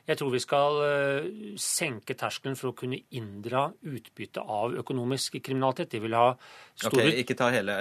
Jeg 0.04 0.18
tror 0.20 0.32
vi 0.34 0.40
skal 0.42 0.78
senke 1.56 2.12
terskelen 2.18 2.58
for 2.60 2.72
å 2.72 2.76
kunne 2.76 2.98
inndra 3.16 3.70
utbytte 3.88 4.42
av 4.42 4.74
økonomisk 4.82 5.38
kriminalitet. 5.38 5.94
Det 5.94 6.02
vil 6.04 6.16
ha 6.18 6.34
store 6.74 7.06
Ok, 7.06 7.20
Ikke 7.22 7.38
ta 7.38 7.48
hele 7.54 7.78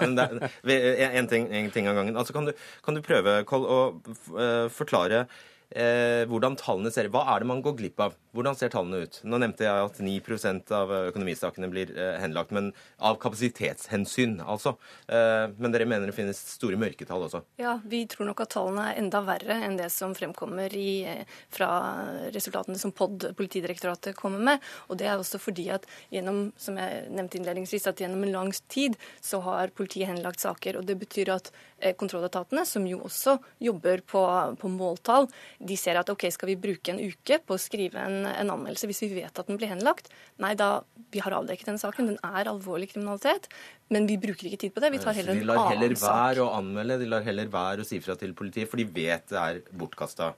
En 0.00 1.30
ting, 1.30 1.46
en 1.46 1.70
ting 1.70 1.86
av 1.86 2.00
gangen. 2.00 2.18
Altså, 2.18 2.34
kan, 2.34 2.50
du, 2.50 2.56
kan 2.82 2.98
du 2.98 3.04
prøve, 3.06 3.36
Koll, 3.46 3.68
å 3.70 4.66
forklare 4.74 5.28
eh, 5.70 6.26
hvordan 6.30 6.56
tallene 6.60 6.90
ser. 6.92 7.08
Hva 7.12 7.24
er 7.32 7.42
det 7.42 7.48
man 7.50 7.62
går 7.64 7.76
glipp 7.78 8.02
av? 8.02 8.16
Hvordan 8.36 8.56
ser 8.58 8.70
tallene 8.70 9.02
ut? 9.04 9.18
Nå 9.26 9.40
nevnte 9.42 9.64
jeg 9.66 9.86
at 9.86 9.98
9% 10.02 10.72
av 10.76 10.92
økonomisakene 11.10 11.70
blir 11.70 11.92
eh, 11.96 12.16
henlagt, 12.22 12.52
men 12.54 12.70
av 13.02 13.18
kapasitetshensyn, 13.22 14.38
altså. 14.44 14.76
Eh, 15.10 15.46
men 15.58 15.74
dere 15.74 15.88
mener 15.90 16.10
det 16.10 16.16
finnes 16.16 16.38
store 16.54 16.78
mørketall 16.80 17.26
også? 17.26 17.42
Ja, 17.60 17.78
vi 17.90 18.04
tror 18.10 18.30
nok 18.30 18.44
at 18.44 18.52
tallene 18.54 18.90
er 18.90 19.00
enda 19.02 19.22
verre 19.26 19.58
enn 19.66 19.78
det 19.80 19.90
som 19.94 20.14
fremkommer 20.16 20.74
i, 20.78 21.02
eh, 21.10 21.38
fra 21.50 21.70
resultatene 22.34 22.78
som 22.78 22.94
POD, 22.94 23.30
Politidirektoratet, 23.38 24.16
kommer 24.18 24.42
med. 24.52 24.70
Og 24.88 24.98
det 25.00 25.08
er 25.10 25.18
også 25.18 25.40
fordi 25.42 25.68
at 25.74 25.86
gjennom, 26.12 26.50
som 26.60 26.78
jeg 26.78 27.06
nevnte 27.10 27.40
innledningsvis, 27.40 27.88
at 27.90 28.02
gjennom 28.02 28.22
en 28.26 28.36
lang 28.36 28.54
tid 28.70 28.98
så 29.22 29.42
har 29.44 29.74
politiet 29.74 30.10
henlagt 30.10 30.42
saker. 30.42 30.78
og 30.78 30.86
Det 30.86 30.98
betyr 31.02 31.34
at 31.34 31.50
eh, 31.80 31.94
kontrolletatene, 31.98 32.66
som 32.66 32.86
jo 32.86 33.02
også 33.06 33.38
jobber 33.62 34.02
på, 34.06 34.22
på 34.60 34.70
måltall, 34.70 35.28
de 35.60 35.76
ser 35.76 35.98
at 36.00 36.08
OK, 36.08 36.24
skal 36.32 36.48
vi 36.48 36.56
bruke 36.60 36.92
en 36.92 37.00
uke 37.00 37.36
på 37.44 37.56
å 37.56 37.60
skrive 37.60 38.00
en, 38.00 38.24
en, 38.30 38.52
anmeldelse 38.54 38.88
hvis 38.88 39.02
vi 39.04 39.12
vet 39.18 39.42
at 39.42 39.48
den 39.50 39.58
blir 39.60 39.68
henlagt? 39.68 40.08
Nei, 40.40 40.54
da 40.56 40.80
vi 41.12 41.20
har 41.20 41.34
avdekket 41.36 41.68
den 41.68 41.80
saken. 41.80 42.08
Den 42.12 42.20
er 42.24 42.48
alvorlig 42.48 42.90
kriminalitet. 42.94 43.50
Men 43.90 44.06
vi 44.06 44.16
bruker 44.22 44.46
ikke 44.46 44.60
tid 44.62 44.72
på 44.74 44.82
det. 44.84 44.92
Vi 44.94 45.00
tar 45.02 45.16
heller 45.18 45.34
en 45.34 45.40
annen 45.40 45.48
sak. 45.50 45.50
De 45.50 45.58
lar 45.58 45.72
heller 45.74 45.94
være 45.98 46.44
å 46.44 46.52
anmelde, 46.54 46.98
de 47.00 47.08
lar 47.10 47.24
heller 47.26 47.50
være 47.50 47.82
å 47.82 47.88
si 47.88 47.98
fra 48.00 48.14
til 48.18 48.32
politiet, 48.38 48.70
for 48.70 48.78
de 48.78 48.86
vet 48.86 49.26
det 49.32 49.40
er 49.40 49.58
bortkasta. 49.74 50.30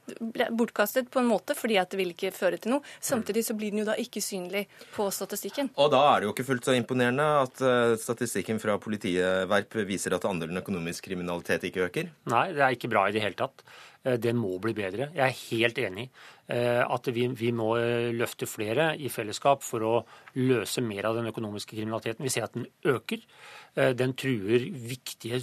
Bortkastet 0.56 1.12
på 1.12 1.20
en 1.20 1.28
måte 1.28 1.56
fordi 1.58 1.76
at 1.82 1.92
det 1.92 2.00
vil 2.00 2.14
ikke 2.14 2.32
føre 2.34 2.58
til 2.62 2.74
noe. 2.74 2.94
Samtidig 3.04 3.44
så 3.44 3.56
blir 3.58 3.74
den 3.74 3.84
jo 3.84 3.86
da 3.90 3.98
ikke 4.00 4.24
synlig 4.24 4.64
på 4.96 5.10
statistikken. 5.12 5.68
Og 5.76 5.92
da 5.92 6.00
er 6.14 6.22
det 6.22 6.30
jo 6.30 6.34
ikke 6.34 6.48
fullt 6.48 6.70
så 6.70 6.78
imponerende 6.78 7.28
at 7.44 7.62
eh, 7.68 7.94
statistikken 8.00 8.60
fra 8.62 8.78
politiet 8.80 9.44
Verp 9.52 9.76
viser 9.84 10.16
at 10.16 10.24
andelen 10.28 10.62
økonomisk 10.62 11.10
kriminalitet 11.10 11.68
ikke 11.68 11.86
øker? 11.90 12.12
Nei, 12.32 12.46
det 12.56 12.64
er 12.64 12.74
ikke 12.74 12.90
bra 12.90 13.04
i 13.10 13.14
det 13.14 13.22
hele 13.24 13.36
tatt. 13.36 13.66
Eh, 14.02 14.18
den 14.18 14.38
må 14.40 14.56
bli 14.62 14.74
bedre. 14.74 15.10
Jeg 15.14 15.22
er 15.22 15.40
helt 15.52 15.78
enig 15.78 16.08
eh, 16.50 16.82
at 16.82 17.10
vi, 17.14 17.28
vi, 17.38 17.52
må 17.54 17.72
eh, 17.78 18.10
løfte 18.16 18.48
flere 18.50 18.92
i 18.98 19.10
fellesskap 19.12 19.62
for 19.62 19.86
å 19.86 19.92
løse 20.40 20.82
mer 20.82 21.06
av 21.10 21.18
den 21.20 21.30
økonomiske 21.30 21.76
kriminaliteten. 21.76 22.26
Vi 22.26 22.32
ser 22.32 22.48
at 22.48 22.58
den 22.58 22.66
øker. 22.82 23.22
Den 23.72 24.10
truer 24.20 24.66
viktige 24.68 25.38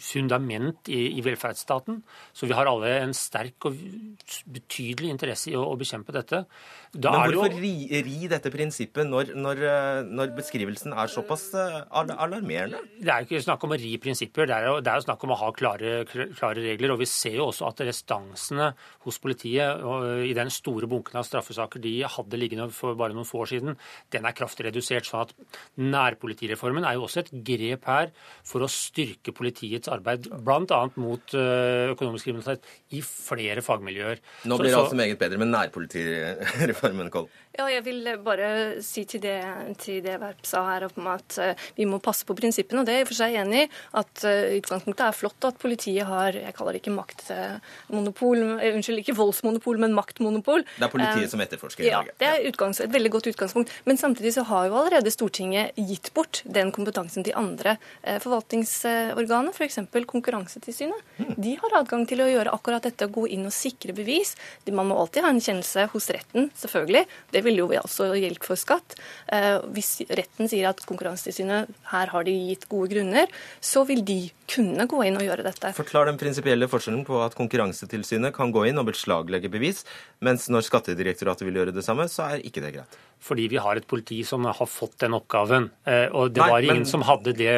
fundament 0.00 0.88
i, 0.88 1.02
i, 1.18 1.20
velferdsstaten. 1.20 1.98
Så 2.32 2.48
vi 2.48 2.56
har 2.56 2.70
alle 2.70 2.94
en 3.02 3.12
sterk 3.12 3.66
og 3.68 3.76
betydelig 4.48 5.10
interesse 5.12 5.50
i 5.52 5.56
å, 5.58 5.66
å 5.68 5.76
bekjempe 5.76 6.14
dette. 6.16 6.46
Da 6.94 7.12
Men 7.12 7.34
hvorfor 7.34 7.52
jo... 7.52 7.60
ri, 7.60 8.00
ri, 8.06 8.28
dette 8.30 8.50
prinsippet 8.52 9.04
når, 9.08 9.34
når, 9.36 9.60
når, 10.08 10.30
beskrivelsen 10.38 10.94
er 10.96 11.10
såpass 11.12 11.50
eh, 11.58 11.82
alarmerende? 11.92 12.80
Det 12.96 13.12
er 13.12 13.24
jo 13.24 13.28
ikke 13.28 13.42
snakk 13.44 13.66
om 13.66 13.74
å 13.74 13.78
ri 13.80 13.92
prinsipper, 14.00 14.48
det 14.48 14.56
er 14.56 14.68
jo, 14.70 14.78
det 14.80 14.92
er 14.92 15.00
jo 15.00 15.04
snakk 15.04 15.26
om 15.26 15.34
å 15.34 15.38
ha 15.42 15.50
klare, 15.56 15.92
klare, 16.08 16.64
regler. 16.64 16.94
Og 16.94 17.02
vi 17.02 17.08
ser 17.10 17.36
jo 17.36 17.50
også 17.50 17.68
at 17.68 17.82
restansene 17.84 18.70
hos 19.04 19.20
politiet 19.20 19.84
i 20.24 20.32
den 20.36 20.52
store 20.54 20.88
bunken 20.88 21.20
av 21.20 21.26
straffesaker 21.28 21.82
de 21.84 21.94
hadde 22.08 22.40
liggende 22.40 22.70
for 22.74 22.96
bare 22.98 23.16
noen 23.16 23.28
få 23.28 23.44
år 23.44 23.52
siden, 23.52 23.76
den 24.14 24.28
er 24.28 24.36
kraftig 24.36 24.68
redusert. 24.68 25.08
sånn 25.08 25.26
at 25.26 25.34
nærpolitireformen 25.76 26.88
er 26.88 26.96
jo 26.96 27.04
også 27.06 27.24
et 27.24 27.32
grep 27.46 27.84
her 27.88 28.12
for 28.46 28.64
å 28.64 28.70
styrke 28.72 29.34
politiets 29.36 29.92
arbeid, 29.92 30.30
bl.a. 30.44 30.80
mot 30.96 31.36
eh, 31.36 31.92
økonomisk 31.92 32.30
kriminalitet, 32.30 32.64
i 32.96 33.02
flere 33.04 33.62
fagmiljøer. 33.64 34.22
Nå 34.48 34.56
blir 34.60 34.72
det 34.72 34.80
altså 34.80 34.98
meget 34.98 35.20
bedre 35.20 35.40
med 35.42 35.52
nærpolitireformen, 35.52 36.77
Koll. 37.12 37.28
Ja, 37.58 37.64
jeg 37.72 37.82
vil 37.88 38.06
bare 38.22 38.48
si 38.86 39.02
til 39.08 39.22
det, 39.24 39.38
til 39.82 39.98
det 40.04 40.14
Verp 40.22 40.44
sa 40.46 40.60
her 40.68 40.84
om 40.86 41.08
at 41.10 41.38
uh, 41.42 41.64
vi 41.74 41.88
må 41.90 41.98
passe 42.02 42.26
på 42.28 42.36
prinsippene. 42.38 42.84
og 42.84 42.86
Det 42.86 42.94
er 42.94 43.00
jeg 43.00 43.08
for 43.08 43.18
seg 43.18 43.34
enig 43.40 43.64
i. 43.64 43.70
At 43.98 44.22
uh, 44.22 44.52
utgangspunktet 44.60 45.02
er 45.08 45.16
flott 45.16 45.48
at 45.48 45.58
politiet 45.58 46.06
har 46.06 46.38
jeg 46.38 46.54
kaller 46.54 46.76
det 46.76 46.82
ikke 46.84 46.94
maktmonopol, 46.94 48.44
uh, 48.60 48.62
unnskyld, 48.68 49.02
ikke 49.02 49.16
voldsmonopol, 49.18 49.80
men 49.82 49.96
maktmonopol. 49.96 50.62
Det 50.76 50.86
er 50.86 50.92
politiet 50.92 51.32
som 51.32 51.42
etterforsker 51.42 51.88
ja, 51.88 52.04
Det 52.20 52.28
er 52.28 52.46
utgangs, 52.46 52.82
et 52.84 52.94
veldig 52.94 53.12
godt 53.16 53.30
utgangspunkt. 53.32 53.74
Men 53.90 53.98
samtidig 53.98 54.36
så 54.38 54.46
har 54.52 54.68
jo 54.68 54.78
allerede 54.78 55.10
Stortinget 55.14 55.74
gitt 55.90 56.12
bort 56.14 56.44
den 56.46 56.70
kompetansen 56.74 57.26
til 57.26 57.34
andre 57.38 57.74
forvaltningsorganer, 58.22 59.50
f.eks. 59.56 59.80
For 59.88 60.06
Konkurransetilsynet. 60.08 61.02
Mm. 61.18 61.34
De 61.42 61.56
har 61.58 61.76
adgang 61.80 62.06
til 62.06 62.22
å 62.22 62.30
gjøre 62.30 62.54
akkurat 62.54 62.86
dette, 62.86 63.08
å 63.08 63.14
gå 63.18 63.26
inn 63.34 63.48
og 63.48 63.54
sikre 63.56 63.96
bevis. 63.96 64.36
Man 64.70 64.92
må 64.92 64.98
alltid 65.00 65.26
ha 65.26 65.34
en 65.34 65.42
kjennelse 65.42 65.88
hos 65.90 66.10
retten, 66.14 66.52
selvfølgelig. 66.52 66.67
Det 66.68 67.42
ville 67.44 67.64
jo 67.64 67.68
også 67.80 68.10
gjeldt 68.18 68.46
for 68.46 68.60
skatt. 68.60 68.96
Eh, 69.32 69.58
hvis 69.74 70.02
retten 70.08 70.50
sier 70.50 70.70
at 70.70 70.84
Konkurransetilsynet 70.88 71.72
her 71.92 72.12
har 72.12 72.28
de 72.28 72.34
gitt 72.50 72.68
gode 72.70 72.92
grunner, 72.94 73.28
så 73.60 73.84
vil 73.88 74.04
de 74.04 74.20
kunne 74.48 74.86
gå 74.88 75.02
inn 75.04 75.18
og 75.20 75.26
gjøre 75.26 75.44
dette. 75.46 75.74
Forklar 75.76 76.08
den 76.08 76.20
prinsipielle 76.20 76.70
forskjellen 76.70 77.04
på 77.08 77.20
at 77.24 77.36
Konkurransetilsynet 77.38 78.34
kan 78.36 78.54
gå 78.54 78.68
inn 78.70 78.80
og 78.80 78.88
beslaglegge 78.92 79.52
bevis, 79.52 79.84
mens 80.24 80.48
når 80.52 80.66
Skattedirektoratet 80.68 81.48
vil 81.48 81.60
gjøre 81.60 81.76
det 81.76 81.86
samme, 81.86 82.08
så 82.08 82.30
er 82.30 82.46
ikke 82.46 82.64
det 82.64 82.76
greit 82.78 82.98
fordi 83.20 83.48
vi 83.50 83.58
har 83.60 83.78
et 83.78 83.86
politi 83.88 84.20
som 84.26 84.46
har 84.46 84.68
fått 84.70 84.98
den 85.02 85.16
oppgaven. 85.16 85.68
Eh, 85.88 86.06
og 86.14 86.32
det 86.34 86.42
Nei, 86.42 86.50
var 86.52 86.66
ingen 86.66 86.84
men... 86.84 86.88
som 86.90 87.04
hadde 87.06 87.34
det, 87.38 87.54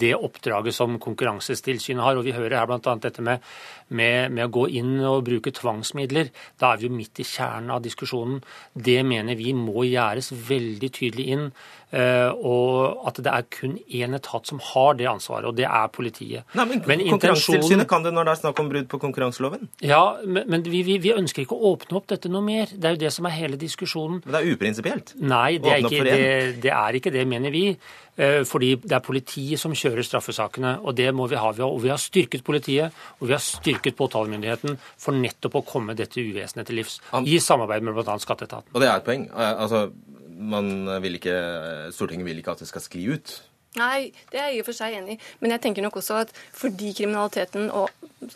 det, 0.00 0.12
oppdraget 0.14 0.76
som 0.76 0.98
Konkurransetilsynet 1.02 2.04
har. 2.04 2.18
Og 2.18 2.28
vi 2.28 2.36
hører 2.36 2.58
her 2.60 2.68
bl.a. 2.68 2.94
dette 3.02 3.24
med, 3.24 3.44
med, 3.88 4.34
med, 4.34 4.44
å 4.46 4.54
gå 4.58 4.66
inn 4.80 4.94
og 5.08 5.24
bruke 5.28 5.54
tvangsmidler. 5.56 6.32
Da 6.60 6.72
er 6.72 6.82
vi 6.82 6.88
jo 6.90 6.98
midt 6.98 7.22
i 7.22 7.26
kjernen 7.28 7.72
av 7.74 7.82
diskusjonen. 7.84 8.42
Det 8.74 9.00
mener 9.06 9.38
vi 9.38 9.54
må 9.56 9.86
gjæres 9.88 10.32
veldig 10.48 10.92
tydelig 11.00 11.28
inn. 11.34 11.50
Eh, 11.88 12.30
og 12.44 13.06
at 13.08 13.16
det 13.24 13.32
er 13.32 13.44
kun 13.48 13.78
én 13.88 14.16
etat 14.16 14.50
som 14.50 14.60
har 14.60 14.96
det 14.98 15.06
ansvaret, 15.08 15.46
og 15.48 15.56
det 15.56 15.64
er 15.64 15.86
politiet. 15.92 16.44
Nei, 16.58 16.66
men, 16.68 16.82
men 16.88 17.04
Konkurransetilsynet 17.08 17.88
kan 17.88 18.04
det 18.04 18.12
når 18.12 18.28
det 18.28 18.34
er 18.34 18.40
snakk 18.42 18.60
om 18.60 18.68
brudd 18.68 18.90
på 18.92 19.00
konkurranseloven? 19.00 19.70
Ja, 19.80 20.02
men, 20.24 20.44
men 20.52 20.66
vi, 20.68 20.82
vi, 20.84 20.98
vi, 21.00 21.14
ønsker 21.16 21.46
ikke 21.46 21.56
å 21.56 21.72
åpne 21.72 21.96
opp 22.00 22.10
dette 22.12 22.28
noe 22.32 22.44
mer. 22.44 22.74
Det 22.74 22.90
er 22.90 22.98
jo 22.98 23.02
det 23.06 23.12
som 23.14 23.28
er 23.30 23.36
hele 23.38 23.60
diskusjonen. 23.60 24.20
Men 24.26 24.36
det 24.36 24.42
er 24.42 24.58
uprinsipielt? 24.58 25.14
Nei, 25.22 25.56
det 25.64 25.72
er, 25.72 25.86
ikke, 25.88 26.04
det, 26.04 26.60
det 26.66 26.74
er 26.76 27.00
ikke 27.00 27.14
det, 27.14 27.24
mener 27.30 27.54
vi. 27.54 27.64
Eh, 28.18 28.42
fordi 28.48 28.74
det 28.82 28.98
er 28.98 29.04
politiet 29.04 29.62
som 29.62 29.72
kjører 29.72 30.04
straffesakene, 30.04 30.74
og 30.82 30.96
det 30.98 31.08
må 31.16 31.28
vi 31.30 31.40
ha. 31.40 31.54
Og 31.64 31.80
vi 31.84 31.92
har 31.92 32.00
styrket 32.02 32.44
politiet, 32.44 32.92
og 33.16 33.30
vi 33.30 33.36
har 33.36 33.40
styrket 33.40 33.96
påtalemyndigheten 33.96 34.76
for 35.00 35.16
nettopp 35.16 35.60
å 35.62 35.64
komme 35.72 35.96
dette 35.96 36.20
uvesenet 36.20 36.68
til 36.68 36.82
livs. 36.82 37.00
I 37.24 37.40
samarbeid 37.40 37.86
med 37.86 37.96
bl.a. 37.96 38.20
skatteetaten. 38.20 38.74
Og 38.74 38.84
det 38.84 38.92
er 38.92 39.00
et 39.00 39.08
poeng. 39.08 39.28
Eh, 39.32 39.88
altså, 40.38 41.00
vil 41.02 41.14
ikke, 41.18 41.36
Stortinget 41.92 42.26
vil 42.26 42.38
ikke 42.38 42.50
at 42.50 42.60
det 42.60 42.68
skal 42.68 42.84
skli 42.84 43.08
ut. 43.14 43.47
Nei, 43.76 44.08
det 44.32 44.40
er 44.40 44.48
jeg 44.48 44.58
i 44.58 44.60
og 44.62 44.68
for 44.70 44.76
seg 44.78 44.96
enig 44.96 45.18
i. 45.18 45.22
Men 45.42 45.52
jeg 45.54 45.66
tenker 45.66 45.84
nok 45.84 46.00
også 46.00 46.22
at 46.22 46.32
fordi 46.56 46.94
kriminaliteten 46.96 47.68
og 47.68 47.92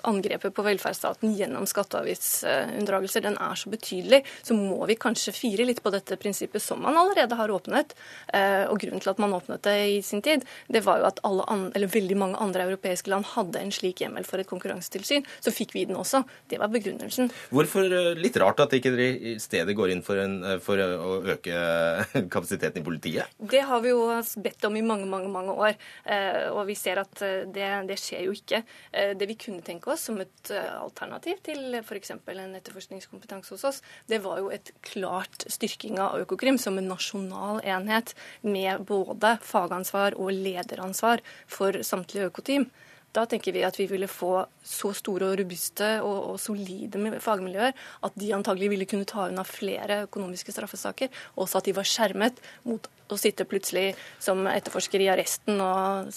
angrepet 0.06 0.54
på 0.54 0.62
velferdsstaten 0.62 1.32
gjennom 1.36 1.66
skatte- 1.66 1.98
og 1.98 2.04
avgiftsunndragelser 2.04 3.24
den 3.24 3.38
er 3.40 3.56
så 3.58 3.70
betydelig, 3.72 4.22
så 4.42 4.54
må 4.54 4.78
vi 4.86 4.98
kanskje 5.00 5.34
fire 5.34 5.66
litt 5.66 5.82
på 5.82 5.90
dette 5.94 6.18
prinsippet 6.20 6.62
som 6.62 6.82
man 6.82 6.98
allerede 6.98 7.38
har 7.38 7.50
åpnet. 7.50 7.94
Eh, 8.32 8.68
og 8.68 8.78
grunnen 8.82 9.02
til 9.02 9.12
at 9.12 9.22
man 9.22 9.34
åpnet 9.34 9.64
det 9.66 9.76
i 9.90 10.00
sin 10.06 10.22
tid, 10.22 10.44
det 10.68 10.84
var 10.86 11.02
jo 11.02 11.08
at 11.08 11.20
alle 11.26 11.88
veldig 11.92 12.18
mange 12.18 12.40
andre 12.42 12.68
europeiske 12.68 13.10
land 13.10 13.26
hadde 13.32 13.60
en 13.60 13.74
slik 13.74 14.04
hjemmel 14.04 14.26
for 14.28 14.42
et 14.42 14.50
konkurransetilsyn. 14.50 15.26
Så 15.42 15.54
fikk 15.54 15.74
vi 15.74 15.86
den 15.88 15.98
også. 15.98 16.22
Det 16.50 16.60
var 16.62 16.70
begrunnelsen. 16.72 17.32
Hvorfor 17.50 17.88
eh, 17.88 18.12
litt 18.18 18.38
rart 18.40 18.62
at 18.62 18.76
ikke 18.78 18.94
dere 18.94 19.34
i 19.34 19.36
stedet 19.42 19.76
går 19.76 19.96
inn 19.96 20.04
for, 20.06 20.20
en, 20.22 20.38
eh, 20.44 20.60
for 20.62 20.78
å 20.78 21.18
øke 21.34 21.58
kapasiteten 22.34 22.82
i 22.82 22.86
politiet? 22.86 23.34
Det 23.38 23.64
har 23.66 23.82
vi 23.82 23.92
jo 23.92 24.06
bedt 24.42 24.68
om 24.68 24.78
i 24.78 24.84
mange, 24.86 25.08
mange 25.10 25.21
mange 25.30 25.54
år. 25.54 25.78
Eh, 26.04 26.48
og 26.50 26.64
vi 26.68 26.76
ser 26.78 27.02
at 27.02 27.22
eh, 27.24 27.44
det, 27.52 27.68
det 27.88 27.98
skjer 28.00 28.26
jo 28.26 28.34
ikke. 28.36 28.62
Eh, 28.90 29.12
det 29.18 29.28
vi 29.30 29.38
kunne 29.40 29.64
tenke 29.64 29.92
oss 29.92 30.08
som 30.08 30.20
et 30.22 30.52
alternativ 30.52 31.42
til 31.46 31.78
f.eks. 31.82 32.14
en 32.16 32.56
etterforskningskompetanse 32.58 33.54
hos 33.54 33.66
oss, 33.68 33.82
det 34.10 34.22
var 34.24 34.42
jo 34.42 34.50
et 34.54 34.72
klart 34.84 35.46
styrking 35.52 36.00
av 36.02 36.22
Økokrim 36.22 36.58
som 36.60 36.78
en 36.78 36.90
nasjonal 36.90 37.62
enhet 37.62 38.14
med 38.42 38.86
både 38.88 39.36
fagansvar 39.46 40.18
og 40.18 40.32
lederansvar 40.34 41.22
for 41.50 41.82
samtlige 41.86 42.30
økoteam. 42.32 42.70
Da 43.12 43.26
tenker 43.28 43.52
vi 43.52 43.64
at 43.66 43.76
vi 43.76 43.86
ville 43.90 44.08
få 44.08 44.46
så 44.64 44.92
store 44.96 45.32
og 45.32 45.36
robuste 45.40 45.88
og, 46.00 46.32
og 46.32 46.38
solide 46.40 47.20
fagmiljøer 47.20 47.74
at 48.08 48.16
de 48.16 48.30
antagelig 48.32 48.70
ville 48.72 48.88
kunne 48.88 49.08
ta 49.08 49.26
unna 49.28 49.44
flere 49.44 50.02
økonomiske 50.06 50.54
straffesaker, 50.54 51.12
også 51.36 51.60
at 51.60 51.68
de 51.68 51.76
var 51.76 51.88
skjermet 51.88 52.40
mot 52.64 52.88
å 53.14 53.20
sitte 53.20 53.46
plutselig 53.48 53.92
som 54.22 54.46
etterforsker 54.50 55.04
i 55.04 55.10
arresten 55.12 55.60
og 55.62 56.10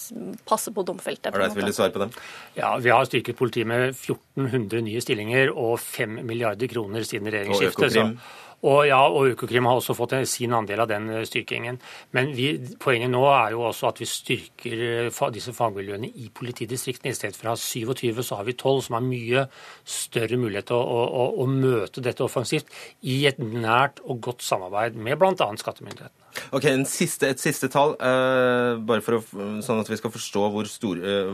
passe 0.47 0.73
på 0.75 0.85
domfeltet. 0.87 1.33
Har 1.35 1.51
du 1.51 1.61
et 1.65 1.77
svare 1.77 1.93
på 1.95 2.05
dem? 2.05 2.15
Ja, 2.57 2.75
Vi 2.77 2.93
har 2.93 3.05
styrket 3.05 3.37
politiet 3.37 3.67
med 3.67 3.91
1400 3.93 4.81
nye 4.85 5.03
stillinger 5.03 5.53
og 5.53 5.77
5 5.79 6.21
milliarder 6.23 6.71
kroner 6.71 7.05
siden 7.07 7.31
regjeringsskiftet. 7.31 8.17
Og 8.65 8.85
ja, 8.87 8.97
og 9.03 9.29
Økokrim 9.33 9.67
har 9.67 9.77
også 9.77 9.93
fått 9.97 10.15
sin 10.29 10.53
andel 10.55 10.81
av 10.85 10.89
den 10.89 11.09
eh, 11.11 11.25
styrkingen. 11.27 11.77
Men 12.17 12.31
vi, 12.37 12.47
poenget 12.81 13.11
nå 13.13 13.21
er 13.29 13.53
jo 13.53 13.65
også 13.67 13.91
at 13.91 14.01
vi 14.01 14.07
styrker 14.09 14.83
eh, 14.87 15.21
disse 15.35 15.53
fagmiljøene 15.53 16.09
i 16.23 16.31
politidistriktene. 16.33 17.13
I 17.13 17.17
stedet 17.17 17.37
for 17.37 17.51
å 17.51 17.53
ha 17.53 17.61
27, 17.61 18.23
så 18.25 18.39
har 18.39 18.47
vi 18.47 18.55
12, 18.57 18.87
som 18.87 18.97
har 18.97 19.05
mye 19.05 19.45
større 19.83 20.39
mulighet 20.41 20.71
til 20.71 20.79
å, 20.79 21.05
å, 21.05 21.27
å, 21.43 21.47
møte 21.51 22.03
dette 22.05 22.25
offensivt 22.25 22.71
i 23.05 23.21
et 23.29 23.41
nært 23.41 24.01
og 24.05 24.23
godt 24.31 24.45
samarbeid 24.45 24.97
med 24.97 25.19
bl.a. 25.21 25.51
skattemyndighetene. 25.61 26.24
Ok, 26.55 26.67
siste, 26.89 27.29
Et 27.31 27.41
siste 27.41 27.69
tall, 27.71 27.95
uh, 27.99 28.75
bare 28.83 29.03
for 29.05 29.19
å, 29.19 29.23
sånn 29.65 29.81
at 29.81 29.89
vi 29.91 29.99
skal 29.99 30.13
forstå 30.13 30.45
hvor 30.53 30.69
stor, 30.69 31.01
uh, 31.01 31.33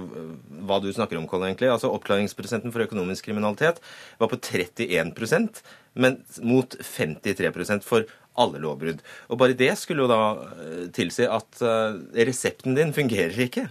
hva 0.68 0.82
du 0.84 0.92
snakker 0.94 1.20
om, 1.20 1.28
Colin, 1.30 1.52
egentlig. 1.52 1.72
Altså 1.74 1.92
Oppklaringsprosenten 1.94 2.74
for 2.74 2.86
økonomisk 2.86 3.30
kriminalitet 3.30 3.82
var 4.22 4.32
på 4.32 4.40
31% 4.40 5.64
men 5.94 6.22
mot 6.42 6.76
53% 6.80 7.86
for 7.86 8.08
alle 8.40 8.62
lovbrudd. 8.64 9.02
Og 9.30 9.40
Bare 9.40 9.58
det 9.58 9.74
skulle 9.80 10.06
jo 10.06 10.12
da 10.12 10.22
eh, 10.40 10.88
tilsi 10.96 11.28
at 11.28 11.64
uh, 11.66 12.00
resepten 12.16 12.78
din 12.78 12.94
fungerer 12.96 13.36
ikke. 13.48 13.68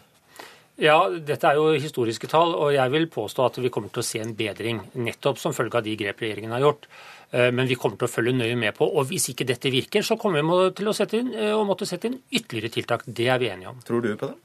Ja, 0.81 0.97
dette 1.13 1.49
er 1.49 1.59
jo 1.59 1.75
historiske 1.77 2.29
tall, 2.31 2.55
og 2.57 2.73
jeg 2.73 2.93
vil 2.93 3.09
påstå 3.13 3.47
at 3.47 3.59
vi 3.61 3.73
kommer 3.73 3.93
til 3.93 4.01
å 4.01 4.07
se 4.07 4.21
en 4.23 4.33
bedring. 4.37 4.81
Nettopp 4.97 5.41
som 5.41 5.53
følge 5.57 5.81
av 5.81 5.85
de 5.85 5.97
grep 6.01 6.23
regjeringen 6.25 6.55
har 6.57 6.65
gjort. 6.65 6.89
Eh, 7.31 7.51
men 7.55 7.71
vi 7.71 7.79
kommer 7.79 8.01
til 8.01 8.09
å 8.09 8.13
følge 8.13 8.37
nøye 8.37 8.59
med 8.59 8.77
på. 8.77 8.89
Og 8.89 9.11
hvis 9.11 9.31
ikke 9.33 9.49
dette 9.49 9.73
virker, 9.73 10.07
så 10.07 10.19
kommer 10.21 10.43
vi 10.43 10.71
til 10.81 10.91
å, 10.91 10.97
sette 10.97 11.23
inn, 11.23 11.35
å 11.55 11.65
måtte 11.69 11.89
sette 11.89 12.11
inn 12.11 12.21
ytterligere 12.31 12.75
tiltak. 12.77 13.07
Det 13.07 13.29
er 13.31 13.43
vi 13.43 13.53
enige 13.53 13.73
om. 13.73 13.83
Tror 13.87 14.05
du 14.05 14.15
på 14.17 14.31
det? 14.33 14.39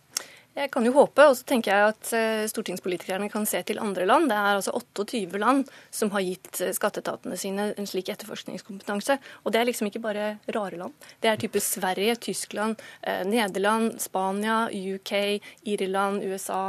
Jeg 0.55 0.69
kan 0.71 0.85
jo 0.87 0.93
håpe, 0.95 1.19
og 1.27 1.33
så 1.35 1.43
tenker 1.49 1.73
jeg 1.73 1.91
at 1.91 2.09
eh, 2.15 2.45
stortingspolitikerne 2.47 3.27
kan 3.31 3.43
se 3.49 3.59
til 3.67 3.81
andre 3.83 4.05
land. 4.07 4.29
Det 4.31 4.37
er 4.39 4.53
altså 4.53 4.71
28 4.77 5.41
land 5.41 5.65
som 5.91 6.13
har 6.13 6.23
gitt 6.23 6.61
eh, 6.63 6.71
skatteetatene 6.77 7.35
sine 7.39 7.65
en 7.75 7.89
slik 7.89 8.07
etterforskningskompetanse. 8.13 9.17
Og 9.43 9.51
det 9.51 9.59
er 9.59 9.67
liksom 9.67 9.89
ikke 9.89 10.03
bare 10.05 10.29
rare 10.55 10.79
land. 10.79 10.95
Det 11.19 11.27
er 11.27 11.41
type 11.41 11.59
Sverige, 11.59 12.15
Tyskland, 12.29 12.79
eh, 13.03 13.25
Nederland, 13.27 13.99
Spania, 13.99 14.69
UK, 14.71 15.41
Irland, 15.75 16.23
USA. 16.23 16.63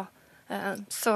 Så 0.95 1.13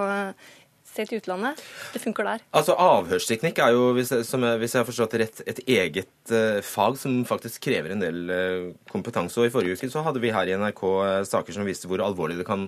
Se 0.91 1.05
til 1.07 1.21
utlandet. 1.21 1.61
Det 1.95 2.03
funker 2.03 2.27
der. 2.27 2.45
Altså 2.57 2.75
Avhørsteknikk 2.75 3.61
er 3.63 3.75
jo, 3.77 3.91
hvis 3.95 4.11
jeg, 4.11 4.27
som 4.27 4.43
hvis 4.43 4.75
jeg 4.75 4.83
har 4.83 4.89
forstått 4.89 5.17
rett, 5.23 5.43
et 5.47 5.61
eget 5.71 6.33
uh, 6.35 6.59
fag 6.67 6.99
som 6.99 7.21
faktisk 7.29 7.63
krever 7.69 7.95
en 7.95 8.03
del 8.03 8.21
uh, 8.27 8.71
kompetanse. 8.91 9.39
Og 9.39 9.47
I 9.47 9.55
forrige 9.55 9.79
uke 9.79 9.91
så 9.93 10.03
hadde 10.07 10.23
vi 10.23 10.35
her 10.35 10.51
i 10.51 10.57
NRK 10.59 10.83
uh, 10.87 11.05
saker 11.29 11.55
som 11.55 11.69
viste 11.69 11.91
hvor 11.91 12.03
alvorlig 12.03 12.41
det 12.41 12.49
kan 12.49 12.67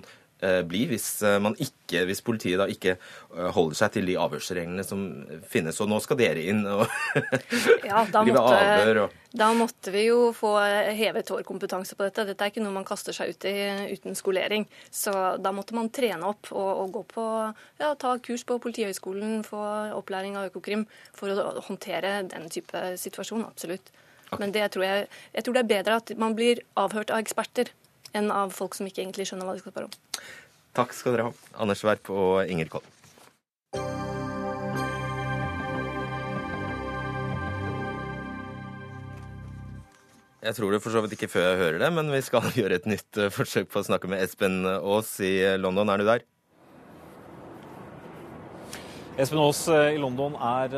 bli 0.67 0.83
hvis, 0.91 1.07
man 1.43 1.55
ikke, 1.61 2.03
hvis 2.09 2.23
politiet 2.25 2.59
da 2.59 2.67
ikke 2.69 2.97
holder 3.55 3.77
seg 3.79 3.95
til 3.95 4.09
de 4.09 4.17
avhørsreglene 4.19 4.85
som 4.85 5.03
finnes. 5.49 5.79
Og 5.83 5.89
nå 5.91 5.99
skal 6.03 6.19
dere 6.19 6.43
inn 6.51 6.63
og 6.67 6.83
ja, 7.89 8.03
drive 8.11 8.43
avhør. 8.43 9.03
og... 9.05 9.19
Da 9.33 9.47
måtte 9.57 9.89
vi 9.89 10.03
jo 10.05 10.27
få 10.37 10.51
hevet 10.93 11.31
vår 11.33 11.41
kompetanse 11.47 11.97
på 11.97 12.05
dette. 12.05 12.27
Dette 12.29 12.45
er 12.45 12.51
ikke 12.51 12.61
noe 12.61 12.75
man 12.75 12.85
kaster 12.85 13.15
seg 13.15 13.33
ut 13.33 13.47
i 13.49 13.55
uten 13.95 14.17
skolering. 14.17 14.67
Så 14.93 15.13
da 15.41 15.53
måtte 15.55 15.73
man 15.77 15.89
trene 15.93 16.29
opp 16.29 16.51
og, 16.53 16.69
og 16.83 16.93
gå 16.99 17.03
på, 17.15 17.25
ja, 17.81 17.93
ta 17.97 18.13
kurs 18.21 18.45
på 18.45 18.59
Politihøgskolen, 18.61 19.41
få 19.47 19.63
opplæring 19.97 20.37
av 20.37 20.51
Økokrim 20.51 20.85
for 21.17 21.33
å 21.33 21.65
håndtere 21.65 22.19
den 22.29 22.49
type 22.53 22.85
situasjon. 23.01 23.47
Absolutt. 23.49 23.89
Men 24.39 24.53
det 24.53 24.67
tror 24.73 24.85
jeg, 24.85 25.07
jeg 25.33 25.45
tror 25.45 25.57
det 25.57 25.63
er 25.63 25.71
bedre 25.71 25.97
at 26.01 26.13
man 26.17 26.37
blir 26.37 26.61
avhørt 26.79 27.13
av 27.13 27.21
eksperter 27.21 27.73
enn 28.13 28.31
av 28.33 28.53
folk 28.55 28.77
som 28.77 28.89
ikke 28.89 29.03
egentlig 29.03 29.27
skjønner 29.29 29.49
hva 29.49 29.57
de 29.57 29.63
skal 29.63 29.75
spørre 29.75 29.91
om. 29.91 30.23
Takk 30.73 30.95
skal 30.97 31.13
dere 31.15 31.29
ha, 31.29 31.37
Anders 31.61 31.83
Werp 31.85 32.09
og 32.13 32.49
Inger 32.49 32.71
Koll. 32.73 32.85
Jeg 40.43 40.57
tror 40.57 40.73
det 40.73 40.81
for 40.83 40.91
så 40.91 40.99
vidt 40.99 41.13
ikke 41.15 41.29
før 41.31 41.45
jeg 41.45 41.59
hører 41.61 41.77
det, 41.79 41.89
men 41.95 42.09
vi 42.11 42.19
skal 42.25 42.49
gjøre 42.59 42.81
et 42.81 42.87
nytt 42.89 43.19
eh, 43.19 43.31
forsøk 43.31 43.69
på 43.71 43.79
å 43.79 43.87
snakke 43.87 44.09
med 44.11 44.23
Espen 44.25 44.65
Aas 44.67 45.15
i 45.23 45.37
eh, 45.39 45.59
London. 45.61 45.87
Er 45.93 46.01
du 46.01 46.09
der? 46.09 46.25
Espen 49.15 49.39
Aas 49.39 49.61
eh, 49.71 49.93
i 49.95 50.01
London 50.01 50.35
er 50.35 50.75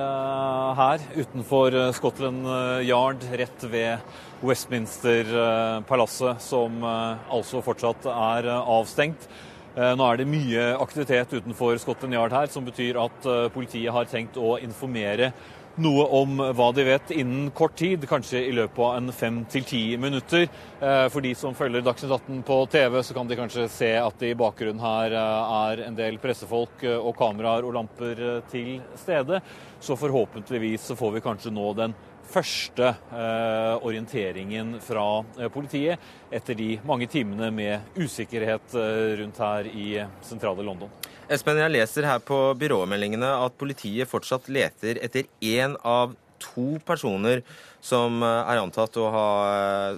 her 0.78 1.08
utenfor 1.16 1.80
Scotland 1.98 2.46
Yard, 2.86 3.26
rett 3.42 3.66
ved 3.72 4.06
Westminster-palasset, 4.46 6.42
som 6.44 6.84
altså 6.86 7.62
fortsatt 7.66 8.08
er 8.12 8.50
avstengt. 8.60 9.28
Nå 9.76 10.06
er 10.08 10.22
det 10.22 10.30
mye 10.32 10.70
aktivitet 10.80 11.34
utenfor 11.36 11.76
Scotland 11.82 12.16
Yard 12.16 12.32
her, 12.32 12.48
som 12.48 12.64
betyr 12.64 12.96
at 13.02 13.28
politiet 13.52 13.92
har 13.92 14.08
tenkt 14.08 14.40
å 14.40 14.56
informere 14.64 15.34
noe 15.82 16.06
om 16.16 16.40
hva 16.56 16.70
de 16.76 16.86
vet 16.88 17.12
innen 17.16 17.50
kort 17.56 17.76
tid, 17.80 18.06
kanskje 18.08 18.42
i 18.48 18.54
løpet 18.56 18.80
av 18.80 18.96
en 18.98 19.12
fem 19.16 19.42
til 19.52 19.66
ti 19.68 19.82
minutter. 20.00 20.48
Eh, 20.80 21.06
for 21.12 21.26
de 21.26 21.34
som 21.38 21.56
følger 21.58 21.84
Dagsnytt 21.84 22.14
18 22.16 22.42
på 22.48 22.60
TV, 22.72 23.02
så 23.04 23.16
kan 23.18 23.28
de 23.28 23.40
kanskje 23.40 23.68
se 23.72 23.92
at 24.00 24.20
det 24.22 24.32
i 24.32 24.40
bakgrunnen 24.40 24.84
her 24.84 25.16
eh, 25.16 25.54
er 25.60 25.86
en 25.90 25.98
del 25.98 26.20
pressefolk 26.24 26.86
eh, 26.88 26.96
og 26.96 27.16
kameraer 27.20 27.68
og 27.68 27.76
lamper 27.76 28.24
til 28.52 28.78
stede. 29.00 29.42
Så 29.84 30.00
forhåpentligvis 30.00 30.94
får 30.96 31.18
vi 31.18 31.26
kanskje 31.26 31.54
nå 31.54 31.74
den 31.78 31.96
første 32.36 32.92
eh, 32.92 33.86
orienteringen 33.86 34.76
fra 34.84 35.06
eh, 35.40 35.50
politiet 35.52 36.34
etter 36.34 36.58
de 36.60 36.70
mange 36.88 37.08
timene 37.12 37.52
med 37.56 37.96
usikkerhet 38.00 38.76
eh, 38.80 39.16
rundt 39.22 39.40
her 39.42 39.70
i 39.72 39.88
sentrale 40.26 40.66
London. 40.66 40.92
Espen, 41.32 41.58
jeg 41.62 41.74
leser 41.74 42.06
her 42.06 42.22
på 42.22 42.40
byråmeldingene 42.60 43.32
at 43.48 43.56
politiet 43.58 44.10
fortsatt 44.10 44.50
leter 44.52 45.00
etter 45.06 45.30
én 45.42 45.78
av 45.82 46.14
to 46.44 46.76
personer 46.86 47.42
som 47.82 48.20
er 48.22 48.60
antatt 48.60 48.98
å 49.00 49.06
ha 49.14 49.30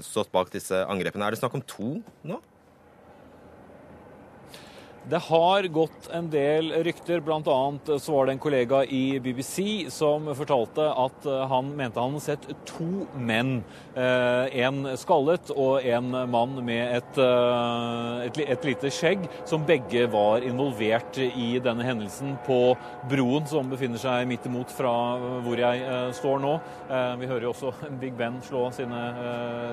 stått 0.06 0.30
bak 0.32 0.52
disse 0.54 0.78
angrepene. 0.88 1.26
Er 1.26 1.36
det 1.36 1.42
snakk 1.42 1.58
om 1.58 1.66
to 1.68 1.98
nå? 2.28 2.38
Det 5.08 5.20
har 5.24 5.64
gått 5.72 6.10
en 6.12 6.26
del 6.28 6.74
rykter, 6.84 7.22
bl.a. 7.24 7.40
så 8.00 8.12
var 8.12 8.28
det 8.28 8.34
en 8.34 8.42
kollega 8.44 8.82
i 8.84 9.20
BBC 9.24 9.88
som 9.94 10.26
fortalte 10.36 10.84
at 10.84 11.24
eh, 11.24 11.44
han 11.48 11.70
mente 11.80 12.02
han 12.02 12.18
hadde 12.18 12.26
sett 12.26 12.48
to 12.68 13.06
menn. 13.16 13.62
Eh, 13.96 14.58
en 14.66 14.82
skallet 15.00 15.54
og 15.56 15.86
en 15.88 16.12
mann 16.28 16.58
med 16.68 16.98
et, 16.98 17.20
eh, 17.24 18.26
et, 18.26 18.42
et 18.58 18.68
lite 18.68 18.92
skjegg, 18.92 19.30
som 19.48 19.64
begge 19.70 20.10
var 20.12 20.44
involvert 20.44 21.22
i 21.24 21.54
denne 21.64 21.88
hendelsen 21.88 22.36
på 22.44 22.60
broen 23.08 23.48
som 23.48 23.72
befinner 23.72 24.04
seg 24.04 24.28
midt 24.28 24.50
imot 24.52 24.76
fra 24.76 24.92
hvor 25.46 25.64
jeg 25.64 25.88
står 26.20 26.44
nå. 26.44 26.54
Vi 27.22 27.32
hører 27.32 27.48
jo 27.48 27.54
også 27.54 27.72
Big 28.02 28.18
Ben 28.20 28.42
slå 28.44 28.66
sine 28.76 29.06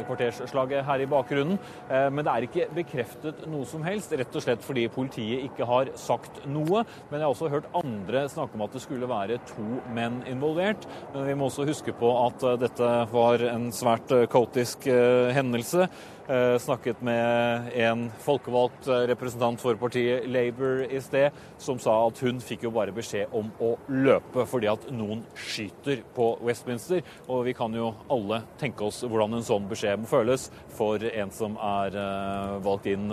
kvartersslag 0.07 0.79
her 0.87 1.03
i 1.03 1.11
bakgrunnen. 1.11 1.59
Men 1.91 2.23
det 2.23 2.31
er 2.31 2.47
ikke 2.47 2.71
bekreftet 2.79 3.47
noe 3.51 3.67
som 3.67 3.83
helst, 3.87 4.15
rett 4.15 4.39
og 4.39 4.45
slett 4.45 4.63
fordi 4.63 4.87
politiet 4.95 5.24
politiet 5.25 5.49
ikke 5.49 5.67
har 5.69 5.91
sagt 5.97 6.45
noe. 6.47 6.85
Men 7.11 7.21
jeg 7.21 7.25
har 7.25 7.33
også 7.33 7.51
hørt 7.53 7.69
andre 7.75 8.27
snakke 8.29 8.57
om 8.57 8.65
at 8.67 8.75
det 8.75 8.83
skulle 8.83 9.09
være 9.09 9.41
to 9.49 9.81
menn 9.95 10.23
involvert. 10.29 10.87
Men 11.15 11.27
vi 11.29 11.35
må 11.35 11.49
også 11.49 11.67
huske 11.69 11.95
på 11.97 12.11
at 12.27 12.43
eh, 12.43 12.59
dette 12.61 12.91
var 13.13 13.45
en 13.51 13.71
svært 13.73 14.11
eh, 14.13 14.27
kaotisk 14.31 14.87
eh, 14.87 15.33
hendelse. 15.35 15.89
Eh, 16.29 16.57
snakket 16.59 17.03
med 17.05 17.71
en 17.87 18.09
folkevalgt 18.25 18.89
eh, 18.89 19.05
representant 19.11 19.61
for 19.63 19.79
partiet 19.81 20.27
Labour 20.29 20.83
i 20.89 21.01
sted, 21.05 21.37
som 21.63 21.79
sa 21.83 21.95
at 22.09 22.19
hun 22.25 22.41
fikk 22.43 22.67
jo 22.67 22.73
bare 22.75 22.95
beskjed 22.95 23.33
om 23.37 23.53
å 23.63 23.75
løpe 23.93 24.47
fordi 24.51 24.71
at 24.73 24.89
noen 24.91 25.23
skyter 25.39 26.03
på 26.17 26.29
Westminster. 26.45 27.05
Og 27.29 27.45
vi 27.49 27.55
kan 27.57 27.75
jo 27.77 27.93
alle 28.13 28.43
tenke 28.61 28.89
oss 28.89 29.05
hvordan 29.05 29.39
en 29.39 29.47
sånn 29.47 29.71
beskjed 29.71 30.03
må 30.03 30.11
føles 30.11 30.51
for 30.75 31.03
en 31.07 31.31
som 31.35 31.55
er 31.63 31.95
valgt 32.65 32.89
inn 32.91 33.07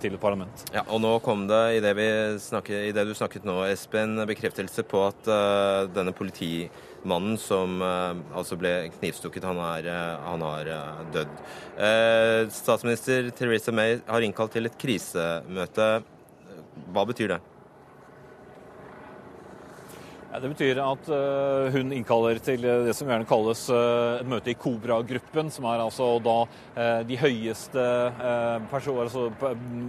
til 0.00 0.16
et 0.16 0.22
parlament. 0.22 0.64
Ja, 0.72 0.86
og 0.88 1.02
nå 1.04 1.12
kom 1.24 1.44
det, 1.50 1.60
i 1.76 1.82
det, 1.84 1.94
snakket, 2.40 2.88
i 2.88 2.94
det 2.96 3.04
du 3.08 3.12
snakket 3.16 3.44
nå, 3.46 3.58
Espen, 3.68 4.16
bekreftelse 4.28 4.84
på 4.88 5.02
at 5.10 5.28
denne 5.92 6.06
denne 6.06 6.70
politimannen 7.06 7.38
som 7.38 7.80
uh, 7.82 8.16
altså 8.36 8.56
ble 8.58 8.90
knivstukket, 8.98 9.44
han 9.44 9.58
er, 9.62 9.86
uh, 9.86 10.26
han 10.26 10.42
er 10.42 10.70
dødd. 11.14 11.36
statsminister 12.50 13.30
Theresa 13.30 13.72
May 13.72 14.00
har 14.06 14.22
innkalt 14.22 14.52
til 14.52 14.66
et 14.66 14.78
krisemøte. 14.78 16.02
Hva 16.92 17.04
betyr 17.06 17.36
det? 17.36 17.55
Det 20.36 20.48
betyr 20.52 20.78
at 20.82 21.06
uh, 21.08 21.66
hun 21.72 21.92
innkaller 21.96 22.36
til 22.44 22.60
det 22.60 22.92
som 22.96 23.08
gjerne 23.08 23.24
kalles 23.28 23.62
uh, 23.72 24.18
et 24.20 24.28
møte 24.28 24.52
i 24.52 24.56
Kobra-gruppen, 24.58 25.48
som 25.52 25.64
er 25.70 25.80
altså 25.80 26.08
da 26.20 26.36
de 27.08 27.16
høyeste 27.16 27.82
altså, 28.76 29.22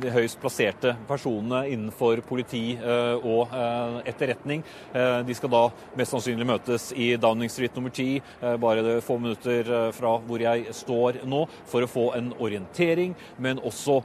de 0.01 0.11
høyest 0.13 0.39
plasserte 0.39 0.93
personene 1.09 1.65
innenfor 1.73 2.21
politi 2.27 2.77
og 2.77 3.51
etterretning. 4.07 4.63
De 5.27 5.35
skal 5.35 5.51
da 5.51 5.63
mest 5.99 6.15
sannsynlig 6.15 6.47
møtes 6.47 6.89
i 6.95 7.09
Downing 7.19 7.51
Street 7.51 7.75
nummer 7.75 7.91
10, 7.91 8.21
bare 8.63 8.99
få 9.03 9.17
minutter 9.19 9.91
fra 9.95 10.15
hvor 10.27 10.43
jeg 10.43 10.75
står 10.75 11.21
nå, 11.27 11.43
for 11.67 11.83
å 11.83 11.91
få 11.91 12.05
en 12.17 12.31
orientering, 12.39 13.17
men 13.43 13.59
også 13.59 13.99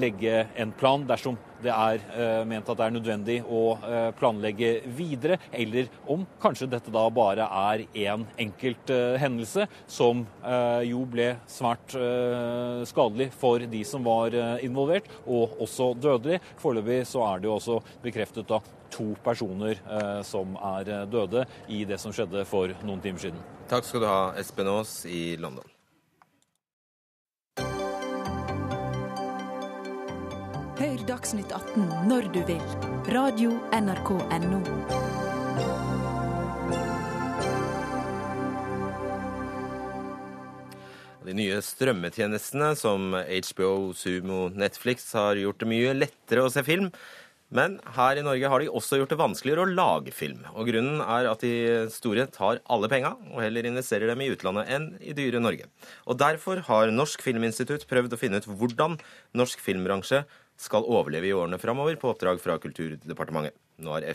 legge 0.00 0.46
en 0.56 0.72
plan 0.78 1.04
dersom 1.08 1.36
det 1.62 1.72
er 1.72 2.02
eh, 2.14 2.42
ment 2.48 2.68
at 2.68 2.78
det 2.78 2.86
er 2.86 2.94
nødvendig 2.94 3.36
å 3.42 3.62
eh, 3.78 4.08
planlegge 4.18 4.70
videre, 4.96 5.38
eller 5.52 5.90
om 6.12 6.24
kanskje 6.42 6.68
dette 6.70 6.92
da 6.94 7.04
bare 7.12 7.46
er 7.46 7.84
én 8.06 8.26
enkelt 8.46 8.92
eh, 8.94 9.16
hendelse, 9.20 9.66
som 9.86 10.24
jo 10.86 11.02
ble 11.10 11.26
svært 11.50 11.94
skadelig 12.88 13.28
for 13.36 13.62
de 13.70 13.82
som 13.86 14.04
var 14.06 14.34
involvert, 14.64 15.08
og 15.26 15.56
også 15.64 15.90
dødelig. 15.98 16.38
Foreløpig 16.60 17.00
så 17.08 17.24
er 17.26 17.42
det 17.42 17.50
jo 17.50 17.56
også 17.56 17.78
bekreftet 18.04 18.48
da 18.48 18.60
to 18.94 19.10
personer 19.24 19.80
som 20.26 20.56
er 20.74 21.06
døde 21.10 21.46
i 21.72 21.84
det 21.88 22.00
som 22.02 22.14
skjedde 22.14 22.46
for 22.48 22.74
noen 22.86 23.02
timer 23.04 23.26
siden. 23.26 23.46
Takk 23.70 23.88
skal 23.88 24.04
du 24.04 24.10
ha, 24.10 24.20
Espen 24.40 24.70
Aas 24.70 25.00
i 25.10 25.24
London. 25.40 25.75
Hør 30.76 30.98
Dagsnytt 31.08 31.54
18 31.56 31.86
når 32.04 32.26
du 32.34 32.42
vil. 32.44 32.60
Radio 33.08 33.54
NRK 33.72 34.10
Radio.nrk.no. 34.28 34.58
De 41.24 41.32
nye 41.38 41.62
strømmetjenestene 41.64 42.74
som 42.76 43.16
HBO, 43.16 43.94
Sumo, 43.96 44.50
Netflix 44.52 45.08
har 45.16 45.40
gjort 45.40 45.64
det 45.64 45.70
mye 45.72 45.96
lettere 45.96 46.44
å 46.44 46.52
se 46.52 46.60
film. 46.66 46.92
Men 47.56 47.78
her 47.94 48.18
i 48.18 48.24
Norge 48.26 48.48
har 48.52 48.60
de 48.60 48.68
også 48.68 48.98
gjort 48.98 49.12
det 49.14 49.20
vanskeligere 49.22 49.64
å 49.64 49.70
lage 49.70 50.12
film. 50.12 50.44
Og 50.52 50.68
Grunnen 50.68 51.00
er 51.00 51.28
at 51.30 51.40
de 51.40 51.86
store 51.94 52.28
tar 52.34 52.60
alle 52.68 52.90
penga, 52.90 53.16
og 53.32 53.40
heller 53.40 53.68
investerer 53.68 54.10
dem 54.10 54.20
i 54.20 54.32
utlandet 54.34 54.68
enn 54.76 54.88
i 55.00 55.16
dyre 55.16 55.40
Norge. 55.40 55.70
Og 56.04 56.18
Derfor 56.20 56.60
har 56.68 56.92
Norsk 56.92 57.22
Filminstitutt 57.24 57.86
prøvd 57.88 58.12
å 58.12 58.20
finne 58.20 58.42
ut 58.42 58.50
hvordan 58.50 58.98
norsk 59.38 59.62
filmbransje 59.62 60.26
skal 60.60 60.86
overleve 60.88 61.28
i 61.28 61.34
årene 61.36 61.60
framover 61.60 61.98
på 62.00 62.10
oppdrag 62.12 62.40
fra 62.40 62.56
Kulturdepartementet. 62.60 63.56
Nå 63.84 63.92
har 63.92 64.06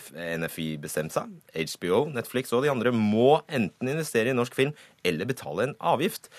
NFI 0.41 0.67
bestemt 0.81 1.13
seg. 1.13 1.29
HBO, 1.53 2.07
Netflix 2.09 2.53
og 2.55 2.65
de 2.65 2.71
andre 2.73 2.93
må 2.95 3.43
enten 3.45 3.91
investere 3.93 4.31
i 4.31 4.37
norsk 4.37 4.55
film 4.57 4.73
eller 5.05 5.29
betale 5.29 5.69
en 5.69 5.77
avgift. 5.93 6.31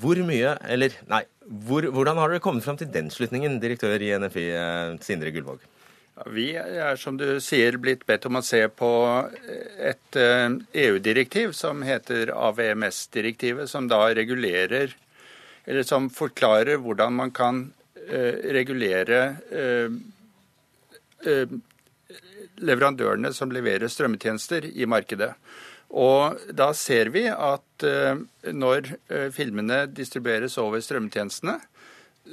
Hvor 0.00 0.20
mye, 0.24 0.54
eller 0.68 0.94
nei, 1.10 1.24
hvor, 1.66 1.88
hvordan 1.88 2.20
har 2.20 2.32
dere 2.32 2.44
kommet 2.44 2.64
fram 2.64 2.78
til 2.80 2.90
den 2.92 3.10
slutningen, 3.12 3.58
direktør 3.60 4.00
i 4.00 4.12
NFI, 4.20 4.46
eh, 4.56 4.96
Sindre 5.04 5.32
Gullvåg? 5.34 5.64
Vi 6.28 6.50
er, 6.52 6.96
som 7.00 7.16
du 7.16 7.40
sier, 7.40 7.78
blitt 7.80 8.04
bedt 8.08 8.26
om 8.28 8.36
å 8.36 8.44
se 8.44 8.60
på 8.68 8.90
et 9.80 10.18
EU-direktiv 10.20 11.48
eh, 11.48 11.54
e 11.54 11.56
som 11.56 11.80
heter 11.86 12.32
AVMS-direktivet, 12.36 13.70
som 13.72 13.88
da 13.88 14.02
regulerer, 14.12 14.92
eller 15.64 15.86
som 15.86 16.10
forklarer 16.12 16.80
hvordan 16.84 17.16
man 17.16 17.32
kan 17.32 17.70
regulere 18.08 19.20
eh, 19.50 19.96
eh, 21.26 21.56
leverandørene 22.60 23.32
som 23.36 23.52
leverer 23.54 23.90
strømmetjenester 23.90 24.66
i 24.70 24.88
markedet. 24.88 25.32
Og 25.90 26.38
da 26.54 26.70
ser 26.76 27.10
vi 27.10 27.24
at 27.26 27.84
når 28.54 28.92
filmene 29.34 29.80
distribueres 29.90 30.54
over 30.62 30.78
strømmetjenestene, 30.84 31.56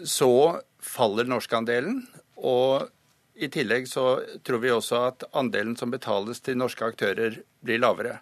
så 0.06 0.60
faller 0.84 1.26
norskandelen. 1.26 2.04
Og 2.38 2.86
i 3.34 3.50
tillegg 3.54 3.88
så 3.90 4.20
tror 4.46 4.62
vi 4.62 4.74
også 4.74 5.02
at 5.08 5.26
andelen 5.38 5.74
som 5.80 5.90
betales 5.94 6.44
til 6.46 6.60
norske 6.60 6.86
aktører, 6.86 7.40
blir 7.66 7.82
lavere. 7.82 8.20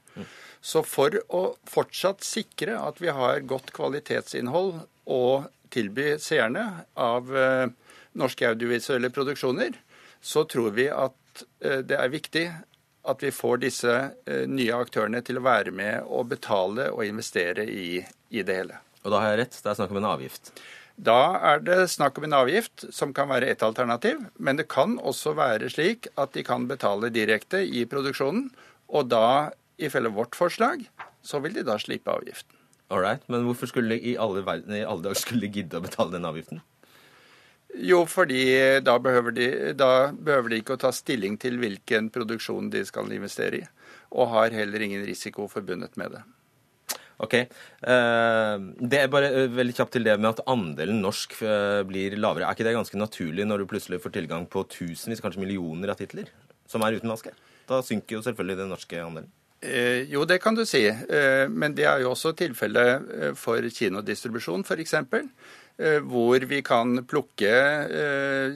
Så 0.66 0.82
for 0.88 1.14
å 1.36 1.44
fortsatt 1.70 2.24
sikre 2.26 2.80
at 2.82 3.02
vi 3.04 3.12
har 3.14 3.44
godt 3.48 3.74
kvalitetsinnhold 3.76 4.80
og 5.06 5.50
tilby 5.76 6.16
seerne 6.22 6.66
av 6.94 7.36
eh, 7.36 7.68
norske 8.16 8.48
audiovisuelle 8.50 9.12
produksjoner, 9.14 9.76
så 10.22 10.46
tror 10.50 10.72
vi 10.78 10.88
at 10.90 11.44
eh, 11.62 11.84
det 11.86 12.00
er 12.00 12.14
viktig 12.14 12.46
at 13.06 13.24
vi 13.24 13.32
får 13.36 13.62
disse 13.62 13.94
eh, 14.26 14.46
nye 14.50 14.80
aktørene 14.80 15.22
til 15.26 15.40
å 15.40 15.46
være 15.46 15.74
med 15.76 16.08
og 16.08 16.32
betale 16.32 16.90
og 16.94 17.06
investere 17.06 17.68
i, 17.70 18.00
i 18.30 18.46
det 18.46 18.58
hele. 18.62 18.82
Og 19.06 19.14
da 19.14 19.22
har 19.22 19.36
jeg 19.36 19.44
rett, 19.44 19.60
det 19.62 19.72
er 19.72 19.78
snakk 19.78 19.94
om 19.94 20.02
en 20.02 20.10
avgift? 20.16 20.52
Da 20.96 21.20
er 21.52 21.60
det 21.60 21.78
snakk 21.92 22.18
om 22.18 22.26
en 22.26 22.38
avgift, 22.38 22.88
som 22.96 23.12
kan 23.14 23.28
være 23.30 23.52
ett 23.52 23.64
alternativ. 23.68 24.24
Men 24.40 24.58
det 24.58 24.70
kan 24.72 24.96
også 24.98 25.36
være 25.36 25.70
slik 25.70 26.08
at 26.16 26.34
de 26.34 26.44
kan 26.48 26.70
betale 26.70 27.12
direkte 27.14 27.62
i 27.68 27.84
produksjonen. 27.92 28.48
Og 28.96 29.10
da, 29.12 29.52
ifølge 29.78 30.14
vårt 30.16 30.38
forslag, 30.40 30.88
så 31.22 31.42
vil 31.44 31.58
de 31.58 31.66
da 31.68 31.76
slippe 31.82 32.14
avgiften. 32.14 32.55
Alright, 32.94 33.24
Men 33.30 33.48
hvorfor 33.48 33.70
skulle 33.72 33.98
i 33.98 34.14
alle, 34.22 34.44
verden, 34.46 34.76
i 34.78 34.86
alle 34.86 35.02
dager 35.02 35.18
skulle 35.18 35.50
gidde 35.50 35.80
å 35.80 35.84
betale 35.86 36.14
den 36.14 36.28
avgiften? 36.28 36.62
Jo, 37.76 38.06
fordi 38.08 38.46
da 38.86 38.96
behøver, 39.04 39.34
de, 39.36 39.48
da 39.76 40.12
behøver 40.14 40.54
de 40.54 40.62
ikke 40.62 40.78
å 40.78 40.82
ta 40.86 40.94
stilling 40.96 41.36
til 41.42 41.58
hvilken 41.60 42.08
produksjon 42.14 42.70
de 42.72 42.86
skal 42.88 43.12
investere 43.12 43.60
i. 43.60 43.68
Og 44.16 44.30
har 44.32 44.56
heller 44.56 44.86
ingen 44.86 45.04
risiko 45.04 45.50
forbundet 45.52 45.98
med 46.00 46.14
det. 46.16 46.24
Ok. 47.24 47.36
Eh, 47.36 48.56
det 48.80 49.00
er 49.00 49.12
bare 49.12 49.32
eh, 49.32 49.52
veldig 49.52 49.76
kjapt 49.76 49.96
til 49.96 50.08
det 50.08 50.16
med 50.20 50.34
at 50.34 50.44
andelen 50.52 51.02
norsk 51.04 51.38
eh, 51.42 51.82
blir 51.88 52.18
lavere. 52.20 52.48
Er 52.48 52.56
ikke 52.56 52.68
det 52.68 52.76
ganske 52.76 53.00
naturlig 53.00 53.48
når 53.48 53.64
du 53.64 53.70
plutselig 53.72 54.02
får 54.04 54.16
tilgang 54.18 54.48
på 54.52 54.66
tusenvis, 54.72 55.24
kanskje 55.24 55.44
millioner 55.44 55.94
av 55.94 56.00
titler 56.00 56.32
som 56.72 56.84
er 56.84 57.00
utenlandske? 57.00 57.32
Da 57.70 57.80
synker 57.84 58.20
jo 58.20 58.26
selvfølgelig 58.26 58.60
den 58.62 58.72
norske 58.76 59.00
andelen. 59.02 59.32
Eh, 59.66 60.06
jo, 60.12 60.26
det 60.30 60.40
kan 60.44 60.56
du 60.56 60.66
si. 60.68 60.86
Eh, 60.88 61.46
men 61.50 61.76
det 61.76 61.88
er 61.90 62.04
jo 62.04 62.14
også 62.14 62.36
tilfellet 62.38 63.14
eh, 63.18 63.32
for 63.40 63.66
kinodistribusjon, 63.66 64.66
f.eks. 64.66 64.98
Hvor 65.76 66.40
vi 66.48 66.62
kan 66.64 67.02
plukke 67.04 67.50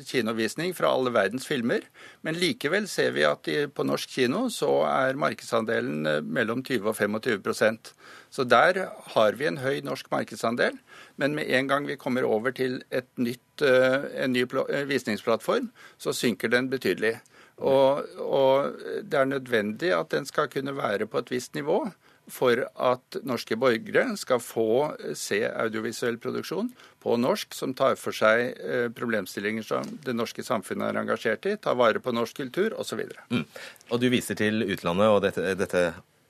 kinovisning 0.07 0.70
fra 0.72 0.93
alle 0.95 1.12
verdens 1.12 1.43
filmer. 1.49 1.84
Men 2.24 2.38
likevel 2.39 2.86
ser 2.88 3.12
vi 3.12 3.26
at 3.28 3.49
på 3.76 3.84
norsk 3.84 4.14
kino 4.22 4.45
så 4.47 4.70
er 4.88 5.20
markedsandelen 5.20 6.24
mellom 6.24 6.64
20 6.64 6.88
og 6.88 6.95
25% 6.95 7.91
Så 8.32 8.45
der 8.47 8.80
har 9.18 9.36
vi 9.36 9.49
en 9.49 9.60
høy 9.60 9.82
norsk 9.84 10.07
markedsandel. 10.16 10.80
Men 11.20 11.36
med 11.36 11.51
en 11.51 11.68
gang 11.68 11.91
vi 11.91 11.99
kommer 11.99 12.24
over 12.24 12.55
til 12.55 12.80
nytt, 13.18 13.66
en 13.68 14.32
ny 14.32 14.47
visningsplattform, 14.88 15.74
så 15.97 16.16
synker 16.16 16.47
den 16.47 16.72
betydelig. 16.72 17.18
Og, 17.60 18.05
og, 18.24 18.78
det 19.03 19.20
er 19.20 19.28
nødvendig 19.28 19.91
at 19.95 20.14
den 20.14 20.28
skal 20.28 20.47
kunne 20.51 20.76
være 20.78 21.10
på 21.10 21.20
et 21.20 21.32
visst 21.34 21.57
nivå 21.57 21.82
for 22.30 22.62
at 22.62 23.18
norske 23.26 23.57
borgere 23.57 24.14
skal 24.22 24.41
få 24.43 24.93
se 25.18 25.41
audiovisuell 25.49 26.20
produksjon 26.22 26.70
på 27.01 27.16
norsk 27.18 27.55
som 27.57 27.74
tar 27.74 27.97
for 27.97 28.16
seg 28.16 28.53
eh, 28.53 28.86
problemstillinger 28.93 29.66
som 29.66 29.88
det 30.05 30.14
norske 30.14 30.45
samfunnet 30.45 30.91
er 30.91 31.01
engasjert 31.01 31.47
i, 31.49 31.55
tar 31.57 31.80
vare 31.80 32.01
på 32.03 32.14
norsk 32.14 32.38
kultur 32.38 32.76
osv. 32.78 33.01
Mm. 33.34 33.47
Og 33.89 34.03
du 34.03 34.07
viser 34.14 34.38
til 34.38 34.62
utlandet 34.68 35.10
og 35.10 35.24
dette, 35.26 35.55
dette 35.57 35.84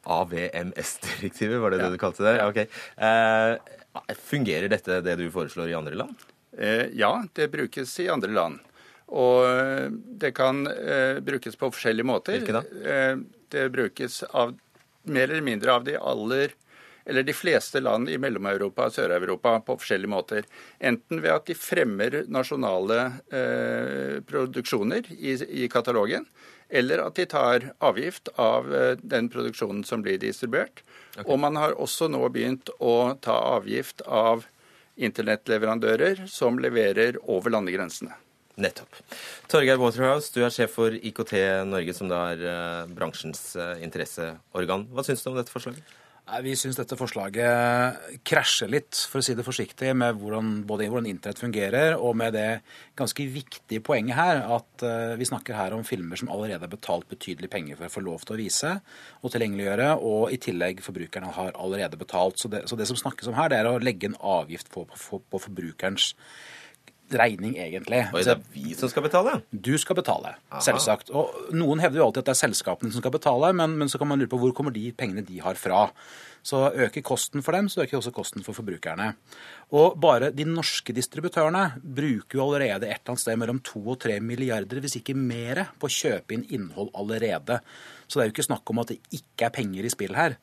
AVMS-direktivet, 0.10 1.60
var 1.60 1.76
det 1.76 1.82
ja. 1.82 1.90
det 1.90 1.98
du 1.98 2.02
kalte 2.02 2.26
det? 2.26 2.38
Ja. 2.40 2.48
Okay. 2.48 2.72
Eh, 2.96 4.16
fungerer 4.32 4.72
dette 4.72 5.02
det 5.06 5.20
du 5.20 5.28
foreslår 5.34 5.74
i 5.74 5.78
andre 5.78 6.00
land? 6.00 6.28
Eh, 6.58 6.88
ja, 6.98 7.12
det 7.34 7.52
brukes 7.52 8.00
i 8.00 8.10
andre 8.10 8.32
land. 8.32 8.60
Og 9.10 9.46
eh, 9.50 9.90
det 10.22 10.34
kan 10.38 10.66
eh, 10.70 11.20
brukes 11.26 11.58
på 11.58 11.72
forskjellige 11.74 12.08
måter. 12.08 12.40
Hvilke 12.40 12.60
da? 12.60 12.64
Eh, 12.94 13.22
det 13.50 13.70
brukes 13.74 14.24
av 14.30 14.54
mer 15.10 15.30
eller 15.30 15.46
mindre 15.46 15.74
av 15.74 15.88
de 15.88 15.98
aller 15.98 16.54
eller 17.10 17.24
de 17.24 17.34
fleste 17.34 17.80
land 17.80 18.10
i 18.10 18.20
Mellom-Europa 18.22 18.86
og 18.86 18.94
Sør-Europa 18.94 19.56
på 19.66 19.76
forskjellige 19.82 20.12
måter. 20.12 20.46
Enten 20.78 21.24
ved 21.24 21.34
at 21.34 21.48
de 21.50 21.56
fremmer 21.58 22.20
nasjonale 22.30 23.00
eh, 23.34 24.20
produksjoner 24.30 25.10
i, 25.16 25.34
i, 25.64 25.66
katalogen, 25.74 26.28
eller 26.70 27.02
at 27.02 27.18
de 27.18 27.26
tar 27.32 27.72
avgift 27.82 28.30
av 28.38 28.70
eh, 28.76 28.94
den 29.02 29.32
produksjonen 29.34 29.82
som 29.90 30.06
blir 30.06 30.22
distribuert. 30.22 30.84
Okay. 31.16 31.26
Og 31.26 31.42
man 31.42 31.58
har 31.58 31.74
også 31.82 32.12
nå 32.14 32.22
begynt 32.30 32.70
å 32.78 33.16
ta 33.26 33.40
avgift 33.58 34.06
av 34.06 34.46
internettleverandører 35.00 36.28
som 36.30 36.62
leverer 36.62 37.18
over 37.26 37.58
landegrensene. 37.58 38.14
Nettopp. 38.60 39.00
Torgeir 39.52 39.80
Waterhouse, 39.80 40.34
du 40.36 40.44
er 40.44 40.54
sjef 40.54 40.76
for 40.76 40.94
IKT 40.94 41.34
Norge, 41.70 41.96
som 41.96 42.12
da 42.12 42.26
er 42.34 42.44
uh, 42.44 42.92
bransjens 42.92 43.54
uh, 43.60 43.78
interesseorgan. 43.84 44.90
Hva 44.94 45.06
syns 45.08 45.24
du 45.24 45.32
om 45.32 45.40
dette 45.40 45.54
forslaget? 45.54 45.98
Vi 46.44 46.52
syns 46.54 46.78
dette 46.78 46.94
forslaget 46.94 48.20
krasjer 48.28 48.70
litt, 48.70 48.94
for 49.10 49.18
å 49.20 49.26
si 49.26 49.34
det 49.34 49.46
forsiktig, 49.46 49.96
med 49.98 50.20
hvordan, 50.20 50.52
både 50.70 50.86
hvordan 50.92 51.08
internett 51.10 51.42
fungerer, 51.42 51.96
og 51.98 52.14
med 52.20 52.36
det 52.38 52.60
ganske 53.00 53.26
viktige 53.34 53.82
poenget 53.86 54.20
her 54.20 54.44
at 54.60 54.86
uh, 54.86 55.16
vi 55.18 55.26
snakker 55.26 55.58
her 55.58 55.74
om 55.74 55.88
filmer 55.88 56.20
som 56.20 56.30
allerede 56.30 56.68
har 56.68 56.74
betalt 56.76 57.10
betydelig 57.10 57.50
penger 57.50 57.80
for 57.80 57.90
å 57.90 57.96
få 57.96 58.06
lov 58.06 58.28
til 58.28 58.38
å 58.38 58.40
vise 58.44 58.76
og 59.24 59.34
tilgjengeliggjøre, 59.34 59.90
og 60.12 60.36
i 60.36 60.42
tillegg 60.44 60.86
forbrukerne 60.86 61.34
har 61.40 61.58
allerede 61.58 61.98
betalt. 62.00 62.38
Så 62.38 62.52
det, 62.52 62.68
så 62.70 62.78
det 62.78 62.88
som 62.92 63.00
snakkes 63.00 63.32
om 63.32 63.40
her, 63.40 63.50
det 63.50 63.64
er 63.64 63.72
å 63.72 63.82
legge 63.82 64.12
en 64.12 64.20
avgift 64.20 64.70
på, 64.76 64.86
på, 64.92 65.24
på 65.26 65.44
forbrukerens 65.48 66.14
regning, 67.18 67.56
egentlig. 67.60 68.02
Og 68.12 68.22
det 68.22 68.34
er 68.36 68.42
vi 68.54 68.74
som 68.78 68.92
skal 68.92 69.06
betale? 69.06 69.36
Du 69.52 69.74
skal 69.82 69.98
betale, 69.98 70.36
Aha. 70.52 70.62
selvsagt. 70.64 71.12
Og 71.16 71.54
Noen 71.56 71.82
hevder 71.84 72.02
jo 72.02 72.08
alltid 72.10 72.24
at 72.24 72.32
det 72.32 72.36
er 72.36 72.42
selskapene 72.46 72.94
som 72.94 73.04
skal 73.04 73.14
betale, 73.16 73.52
men, 73.56 73.78
men, 73.80 73.92
så 73.92 74.02
kan 74.02 74.10
man 74.12 74.22
lure 74.22 74.32
på 74.32 74.40
hvor 74.42 74.54
kommer 74.58 74.76
de 74.76 74.90
pengene 74.96 75.26
de 75.26 75.40
har 75.44 75.60
fra. 75.60 75.88
Så 76.46 76.70
øker 76.72 77.04
kosten 77.04 77.44
for 77.44 77.58
dem, 77.58 77.68
så 77.68 77.84
øker 77.84 78.00
også 78.00 78.14
kosten 78.16 78.46
for 78.46 78.56
forbrukerne. 78.56 79.12
Og 79.76 80.00
bare 80.00 80.32
de 80.32 80.46
norske 80.48 80.96
distributørene 80.96 81.66
bruker 81.84 82.40
jo 82.40 82.46
allerede 82.46 82.88
et 82.88 83.02
eller 83.02 83.16
annet 83.16 83.26
sted 83.26 83.40
mellom 83.42 83.60
2 83.66 83.84
og 83.84 84.00
3 84.06 84.20
milliarder, 84.24 84.80
hvis 84.80 85.00
ikke 85.02 85.18
mer, 85.18 85.66
på 85.80 85.90
å 85.90 85.96
kjøpe 85.98 86.38
inn 86.38 86.48
innhold 86.48 86.94
allerede. 86.96 87.60
Så 88.08 88.18
det 88.18 88.24
er 88.24 88.32
jo 88.32 88.38
ikke 88.38 88.50
snakk 88.50 88.72
om 88.72 88.82
at 88.82 88.94
det 88.94 89.02
ikke 89.20 89.50
er 89.50 89.56
penger 89.60 89.86
i 89.86 89.92
spill 89.94 90.16
her. 90.18 90.40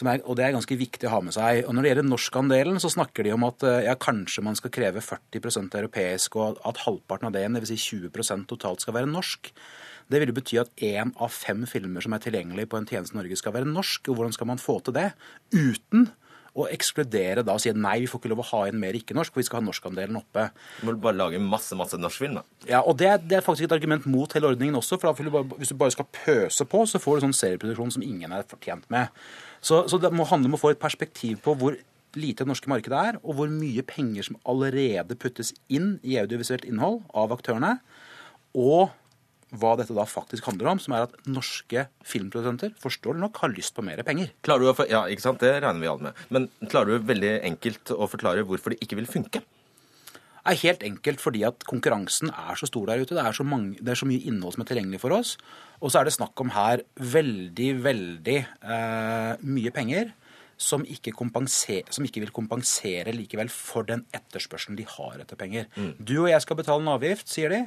Er, 0.00 0.22
og 0.24 0.38
det 0.38 0.46
er 0.46 0.54
ganske 0.54 0.78
viktig 0.78 1.08
å 1.08 1.14
ha 1.16 1.20
med 1.24 1.34
seg. 1.36 1.64
Og 1.66 1.74
Når 1.74 1.82
det 1.82 1.92
gjelder 1.92 2.08
norskandelen, 2.08 2.80
så 2.82 2.92
snakker 2.92 3.26
de 3.26 3.34
om 3.34 3.46
at 3.48 3.66
eh, 3.66 3.84
ja, 3.88 3.96
kanskje 4.00 4.44
man 4.46 4.58
skal 4.58 4.72
kreve 4.74 5.02
40 5.04 5.74
europeisk, 5.82 6.38
og 6.40 6.60
at 6.66 6.82
halvparten 6.86 7.30
av 7.30 7.36
det, 7.36 7.46
dvs. 7.58 7.74
Si 7.74 7.98
20% 7.98 8.48
totalt, 8.50 8.84
skal 8.84 8.96
være 8.96 9.10
norsk. 9.10 9.52
Det 10.10 10.18
vil 10.18 10.32
jo 10.32 10.38
bety 10.40 10.58
at 10.62 10.72
én 10.82 11.12
av 11.22 11.30
fem 11.34 11.66
filmer 11.70 12.02
som 12.02 12.14
er 12.16 12.22
tilgjengelig 12.24 12.66
på 12.70 12.80
en 12.80 12.88
tjeneste 12.88 13.14
i 13.14 13.20
Norge, 13.20 13.38
skal 13.38 13.54
være 13.54 13.68
norsk. 13.70 14.08
Og 14.10 14.18
hvordan 14.18 14.34
skal 14.34 14.50
man 14.50 14.62
få 14.62 14.80
til 14.86 14.96
det 14.96 15.12
uten 15.54 16.10
å 16.58 16.66
ekskludere 16.70 17.44
da 17.46 17.54
og 17.54 17.62
si 17.62 17.70
nei, 17.76 18.00
vi 18.02 18.08
får 18.10 18.22
ikke 18.22 18.32
lov 18.32 18.42
å 18.42 18.48
ha 18.50 18.62
inn 18.68 18.80
mer 18.82 18.96
ikke-norsk, 18.98 19.32
for 19.32 19.42
vi 19.42 19.46
skal 19.46 19.60
ha 19.60 19.66
norskandelen 19.68 20.18
oppe. 20.18 20.48
Du 20.80 20.88
må 20.88 20.96
bare 21.02 21.18
lage 21.18 21.42
masse 21.42 21.76
masse 21.78 21.98
norsk 22.00 22.24
film, 22.24 22.40
da. 22.40 22.44
Ja, 22.68 22.80
og 22.82 22.98
det 23.00 23.10
er, 23.10 23.20
det 23.22 23.38
er, 23.38 23.44
faktisk 23.46 23.68
et 23.68 23.76
argument 23.76 24.08
mot 24.10 24.34
hele 24.34 24.50
ordningen 24.50 24.78
også. 24.80 24.98
for 24.98 25.12
da, 25.12 25.44
Hvis 25.60 25.70
du 25.70 25.78
bare 25.78 25.94
skal 25.94 26.08
pøse 26.10 26.66
på, 26.66 26.82
så 26.90 27.02
får 27.02 27.20
du 27.20 27.26
sånn 27.28 27.38
serieproduksjon 27.38 27.94
som 27.98 28.06
ingen 28.06 28.34
er 28.34 28.48
fortjent 28.50 28.88
med. 28.92 29.14
Så, 29.60 29.84
så 29.90 30.00
det 30.00 30.12
må 30.16 30.26
handle 30.28 30.50
om 30.50 30.56
å 30.58 30.60
få 30.60 30.72
et 30.74 30.82
perspektiv 30.82 31.40
på 31.44 31.54
hvor 31.60 31.76
lite 32.18 32.42
det 32.42 32.50
norske 32.50 32.70
markedet 32.70 33.02
er, 33.12 33.18
og 33.22 33.36
hvor 33.38 33.50
mye 33.52 33.84
penger 33.86 34.26
som 34.26 34.38
allerede 34.48 35.18
puttes 35.20 35.52
inn 35.70 35.98
i 36.02 36.16
audiovisuelt 36.18 36.66
innhold 36.66 37.04
av 37.14 37.34
aktørene. 37.36 37.76
Og 38.58 38.90
hva 39.60 39.74
dette 39.78 39.94
da 39.94 40.06
faktisk 40.06 40.46
handler 40.46 40.72
om, 40.72 40.80
som 40.82 40.94
er 40.94 41.06
at 41.08 41.14
norske 41.26 41.86
filmprodusenter 42.06 42.74
forståelig 42.82 43.22
nok 43.24 43.40
har 43.42 43.54
lyst 43.54 43.74
på 43.74 43.84
mer 43.86 44.02
penger. 44.06 44.30
Klarer 44.46 44.62
du 44.62 44.70
å, 44.70 44.86
ja, 44.90 45.04
ikke 45.10 45.26
sant? 45.26 45.42
Det 45.42 45.56
regner 45.56 45.82
vi 45.82 45.90
alle 45.90 46.10
med. 46.10 46.20
Men 46.34 46.46
klarer 46.70 46.94
du 46.94 47.08
veldig 47.08 47.32
enkelt 47.50 47.94
å 47.94 48.06
forklare 48.10 48.46
hvorfor 48.46 48.74
det 48.74 48.80
ikke 48.84 49.00
vil 49.00 49.10
funke? 49.10 49.42
Er 50.48 50.56
helt 50.62 50.84
enkelt 50.86 51.20
fordi 51.20 51.42
at 51.44 51.66
konkurransen 51.68 52.32
er 52.32 52.56
så 52.56 52.68
stor 52.68 52.88
der 52.88 53.02
ute. 53.02 53.16
Det 53.16 53.24
er 53.24 53.36
så, 53.36 53.44
mange, 53.44 53.76
det 53.76 53.92
er 53.92 54.00
så 54.00 54.08
mye 54.08 54.24
innhold 54.30 54.56
som 54.56 54.64
er 54.64 54.70
tilgjengelig 54.70 55.02
for 55.02 55.16
oss. 55.16 55.34
Og 55.80 55.92
så 55.92 56.00
er 56.00 56.08
det 56.08 56.16
snakk 56.16 56.40
om 56.40 56.52
her 56.54 56.84
veldig, 56.96 57.70
veldig 57.84 58.38
eh, 58.40 59.44
mye 59.44 59.74
penger 59.74 60.14
som 60.60 60.82
ikke, 60.84 61.14
som 61.16 62.04
ikke, 62.04 62.20
vil 62.20 62.32
kompensere 62.36 63.14
likevel 63.16 63.48
for 63.52 63.86
den 63.88 64.04
etterspørselen 64.12 64.76
de 64.76 64.84
har 64.84 65.22
etter 65.22 65.38
penger. 65.40 65.70
Mm. 65.76 65.94
Du 65.96 66.18
og 66.22 66.30
jeg 66.30 66.44
skal 66.44 66.58
betale 66.58 66.84
en 66.84 66.92
avgift, 66.92 67.30
sier 67.32 67.52
de, 67.52 67.62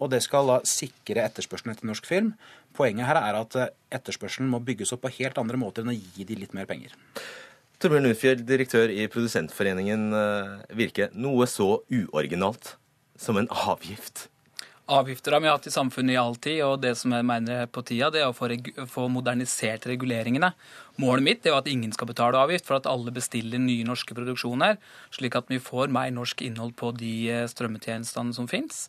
og 0.00 0.12
det 0.14 0.22
skal 0.24 0.48
da 0.48 0.56
sikre 0.68 1.26
etterspørselen 1.26 1.74
etter 1.74 1.88
norsk 1.90 2.08
film. 2.08 2.32
Poenget 2.76 3.08
her 3.08 3.20
er 3.20 3.40
at 3.40 3.58
eh, 3.58 3.74
etterspørselen 3.98 4.48
må 4.52 4.62
bygges 4.64 4.94
opp 4.96 5.04
på 5.04 5.12
helt 5.18 5.40
andre 5.40 5.60
måter 5.60 5.84
enn 5.84 5.92
å 5.92 5.98
gi 5.98 6.24
de 6.28 6.38
litt 6.40 6.56
mer 6.56 6.68
penger. 6.70 6.94
Torbjørn 7.78 8.08
Lundfjell, 8.08 8.40
direktør 8.42 8.90
i 8.90 9.04
Produsentforeningen 9.06 10.08
virker 10.10 10.74
Virke. 10.80 11.06
Noe 11.14 11.46
så 11.46 11.76
uoriginalt 11.94 12.72
som 13.18 13.38
en 13.38 13.46
avgift? 13.54 14.26
Avgifter 14.88 15.34
har 15.36 15.42
vi 15.44 15.50
hatt 15.50 15.66
i 15.68 15.70
samfunnet 15.70 16.14
i 16.14 16.16
all 16.16 16.36
tid, 16.40 16.62
og 16.64 16.78
det 16.80 16.94
som 16.96 17.12
jeg 17.12 17.26
mener 17.28 17.66
på 17.68 17.82
tida, 17.84 18.08
det 18.08 18.22
er 18.22 18.30
å 18.30 18.34
få, 18.34 18.48
få 18.88 19.04
modernisert 19.12 19.84
reguleringene. 19.90 20.48
Målet 20.98 21.26
mitt 21.26 21.46
er 21.46 21.58
at 21.58 21.68
ingen 21.68 21.92
skal 21.92 22.08
betale 22.08 22.40
avgift, 22.40 22.64
for 22.64 22.78
at 22.78 22.88
alle 22.88 23.12
bestiller 23.12 23.60
nye 23.60 23.84
norske 23.84 24.16
produksjoner, 24.16 24.80
slik 25.12 25.36
at 25.36 25.52
vi 25.52 25.60
får 25.60 25.92
mer 25.92 26.08
norsk 26.16 26.40
innhold 26.46 26.72
på 26.80 26.94
de 26.96 27.12
eh, 27.34 27.44
strømmetjenestene 27.52 28.32
som 28.32 28.48
fins. 28.48 28.86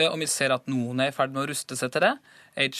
Eh, 0.00 0.08
og 0.08 0.20
vi 0.20 0.28
ser 0.30 0.54
at 0.54 0.68
noen 0.70 1.02
er 1.02 1.12
i 1.12 1.16
ferd 1.16 1.34
med 1.34 1.44
å 1.44 1.50
ruste 1.50 1.78
seg 1.78 1.92
til 1.94 2.06
det. 2.06 2.14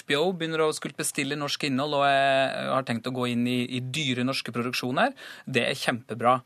HBO 0.00 0.22
begynner 0.36 0.64
å 0.64 0.72
skulle 0.76 0.98
bestille 0.98 1.38
norsk 1.38 1.68
innhold 1.68 2.00
og 2.00 2.06
har 2.06 2.86
tenkt 2.88 3.08
å 3.08 3.14
gå 3.14 3.30
inn 3.32 3.46
i, 3.48 3.62
i 3.76 3.82
dyre 3.84 4.26
norske 4.26 4.52
produksjoner. 4.54 5.14
Det 5.46 5.66
er 5.68 5.78
kjempebra. 5.78 6.40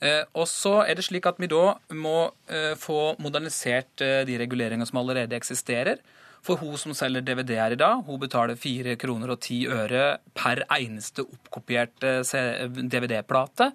Eh, 0.00 0.22
og 0.32 0.48
så 0.48 0.80
er 0.86 0.96
det 0.96 1.06
slik 1.06 1.28
at 1.28 1.40
vi 1.42 1.50
da 1.50 1.74
må 1.96 2.30
eh, 2.48 2.72
få 2.80 3.16
modernisert 3.20 4.00
de 4.00 4.40
reguleringene 4.40 4.88
som 4.88 5.02
allerede 5.02 5.38
eksisterer. 5.38 6.00
For 6.40 6.56
hun 6.56 6.72
som 6.80 6.94
selger 6.96 7.20
DVD-er 7.20 7.74
i 7.74 7.76
dag, 7.76 7.98
hun 8.06 8.16
betaler 8.22 8.56
4 8.56 8.94
kroner 8.96 9.34
og 9.34 9.42
10 9.44 9.74
øre 9.76 10.04
per 10.32 10.62
eneste 10.72 11.26
oppkopierte 11.26 12.14
DVD-plate. 12.80 13.66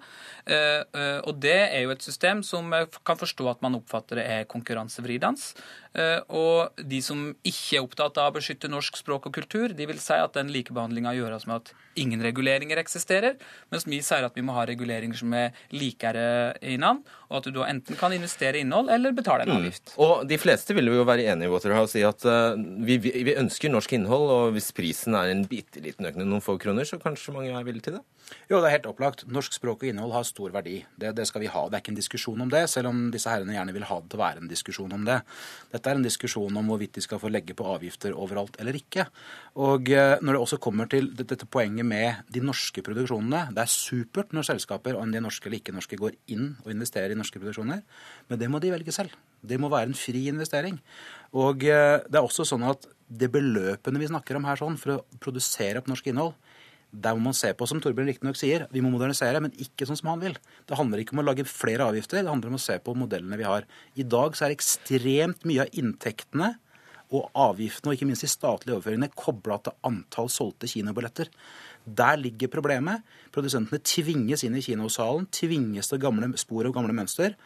Og 1.30 1.38
det 1.38 1.60
er 1.68 1.84
jo 1.84 1.92
et 1.94 2.02
system 2.02 2.42
som 2.42 2.74
kan 3.06 3.20
forstå 3.20 3.46
at 3.52 3.62
man 3.62 3.78
oppfatter 3.78 4.18
det 4.18 4.26
er 4.26 4.50
konkurransevridende. 4.50 5.54
Eh, 5.96 6.18
og 6.28 6.76
de 6.76 6.98
som 7.00 7.30
ikke 7.46 7.78
er 7.78 7.84
opptatt 7.84 8.18
av 8.20 8.28
å 8.28 8.36
beskytte 8.36 8.68
norsk 8.68 8.98
språk 9.00 9.30
og 9.30 9.36
kultur, 9.38 9.72
de 9.72 9.86
vil 9.88 10.00
si 10.02 10.16
at 10.16 10.34
den 10.36 10.50
likebehandlinga 10.52 11.14
gjøres 11.16 11.46
med 11.48 11.62
at 11.62 11.72
ingen 11.96 12.20
reguleringer 12.20 12.76
eksisterer, 12.82 13.38
mens 13.72 13.86
vi 13.88 14.02
sier 14.04 14.26
at 14.26 14.36
vi 14.36 14.44
må 14.44 14.52
ha 14.58 14.66
reguleringer 14.68 15.16
som 15.16 15.32
er 15.36 15.56
likere 15.72 16.26
i 16.60 16.76
navn, 16.80 17.00
og 17.30 17.38
at 17.38 17.48
du 17.48 17.56
da 17.56 17.68
enten 17.70 17.96
kan 17.96 18.12
investere 18.12 18.60
i 18.60 18.66
innhold 18.66 18.92
eller 18.92 19.16
betale 19.16 19.46
en 19.46 19.54
mm. 19.54 19.56
avgift. 19.56 19.94
Mm. 19.94 20.02
Og 20.04 20.28
de 20.28 20.40
fleste 20.42 20.76
vil 20.76 20.92
jo 20.92 21.06
være 21.08 21.30
enige 21.32 21.48
i 21.48 21.54
Waterhouse 21.54 21.96
i 21.96 22.04
at 22.06 22.28
uh, 22.28 22.52
vi, 22.58 22.98
vi, 23.00 23.32
ønsker 23.32 23.72
norsk 23.72 23.96
innhold, 23.96 24.28
og 24.36 24.56
hvis 24.58 24.68
prisen 24.76 25.16
er 25.16 25.32
en 25.32 25.46
bitte 25.48 25.80
liten 25.80 26.10
økning, 26.10 26.28
noen 26.28 26.44
få 26.44 26.58
kroner, 26.60 26.84
så 26.84 27.00
kanskje 27.00 27.32
mange 27.36 27.56
er 27.56 27.64
villige 27.64 27.88
til 27.88 27.98
det? 27.98 28.04
Jo, 28.46 28.58
det 28.58 28.68
er 28.68 28.74
helt 28.76 28.88
opplagt. 28.90 29.24
Norsk 29.30 29.54
språk 29.54 29.82
og 29.84 29.88
innhold 29.90 30.14
har 30.14 30.24
stor 30.26 30.52
verdi. 30.54 30.80
Det, 30.98 31.12
det, 31.18 31.26
skal 31.28 31.42
vi 31.44 31.50
ha. 31.50 31.62
Det 31.66 31.78
er 31.78 31.82
ikke 31.82 31.92
en 31.92 31.98
diskusjon 31.98 32.42
om 32.42 32.50
det, 32.50 32.64
selv 32.70 32.90
om 32.90 33.04
disse 33.14 33.30
herrene 33.30 33.54
gjerne 33.54 33.74
vil 33.74 33.86
ha 33.86 33.98
det 34.02 34.10
til 34.10 34.18
å 34.18 34.22
være 34.22 34.42
en 34.42 34.50
diskusjon 34.50 34.94
om 34.96 35.04
det. 35.06 35.16
Dette 35.72 35.90
er 35.90 35.98
en 35.98 36.06
diskusjon 36.06 36.58
om 36.58 36.70
hvorvidt 36.70 36.98
de 36.98 37.04
skal 37.04 37.20
få 37.22 37.30
legge 37.30 37.54
på 37.58 37.66
avgifter 37.70 38.14
overalt 38.14 38.58
eller 38.62 38.78
ikke. 38.78 39.06
Og 39.62 39.90
eh, 39.94 40.16
når 40.22 40.38
det 40.38 40.42
også 40.42 40.60
kommer 40.62 40.90
til 40.90 41.12
dette 41.18 41.46
poenget 41.46 41.86
med 41.86 42.26
de 42.32 42.42
norske 42.44 42.82
produksjonene 42.86 43.54
Det 43.54 43.62
er 43.62 43.72
supert 43.72 44.34
når 44.34 44.50
selskaper, 44.50 44.98
om 44.98 45.14
de 45.14 45.22
norske 45.22 45.46
eller 45.46 45.60
ikke 45.60 45.74
norske, 45.76 45.98
går 45.98 46.18
inn 46.34 46.52
og 46.64 46.74
investerer 46.74 47.14
i 47.14 47.18
norske 47.18 47.40
produksjoner, 47.42 47.82
men 48.26 48.42
det 48.42 48.50
må 48.50 48.62
de 48.62 48.74
velge 48.74 48.94
selv. 48.94 49.14
Det 49.46 49.58
må 49.60 49.70
være 49.70 49.92
en 49.92 49.98
fri 49.98 50.26
investering. 50.30 50.78
Og 51.36 51.66
eh, 51.66 52.02
det 52.06 52.18
er 52.18 52.26
også 52.26 52.46
sånn 52.46 52.66
at 52.66 52.86
det 53.06 53.30
beløpene 53.30 54.00
vi 54.02 54.10
snakker 54.10 54.38
om 54.38 54.46
her 54.48 54.58
sånn, 54.58 54.78
for 54.80 54.96
å 54.96 55.02
produsere 55.22 55.78
opp 55.78 55.90
norsk 55.90 56.08
innhold, 56.10 56.34
der 56.96 57.16
må 57.16 57.28
man 57.28 57.36
se 57.36 57.50
på, 57.56 57.66
som 57.68 57.80
Torbjørn 57.82 58.08
riktignok 58.08 58.38
sier, 58.40 58.64
vi 58.72 58.82
må 58.84 58.90
modernisere, 58.92 59.40
men 59.44 59.54
ikke 59.60 59.88
sånn 59.88 59.98
som 60.00 60.14
han 60.14 60.22
vil. 60.22 60.36
Det 60.68 60.78
handler 60.78 61.02
ikke 61.02 61.16
om 61.16 61.20
å 61.20 61.26
lage 61.26 61.44
flere 61.48 61.88
avgifter, 61.90 62.22
det 62.22 62.32
handler 62.32 62.52
om 62.52 62.58
å 62.58 62.62
se 62.62 62.78
på 62.82 62.94
modellene 62.96 63.38
vi 63.40 63.48
har. 63.48 63.66
I 64.00 64.06
dag 64.06 64.36
så 64.36 64.46
er 64.46 64.54
ekstremt 64.54 65.44
mye 65.48 65.66
av 65.66 65.76
inntektene 65.76 66.54
og 67.14 67.28
avgiftene, 67.38 67.92
og 67.92 67.98
ikke 67.98 68.08
minst 68.08 68.24
de 68.24 68.30
statlige 68.32 68.78
overføringene, 68.78 69.12
kobla 69.14 69.60
til 69.62 69.76
antall 69.86 70.32
solgte 70.32 70.70
kinobilletter. 70.70 71.30
Der 71.86 72.16
ligger 72.18 72.50
problemet. 72.50 73.04
Produsentene 73.34 73.78
tvinges 73.84 74.42
inn 74.46 74.56
i 74.58 74.64
kinosalen, 74.64 75.28
tvinges 75.30 75.92
til 75.92 76.02
gamle 76.02 76.32
spor 76.40 76.66
og 76.66 76.74
gamle 76.74 76.96
mønster 76.96 77.36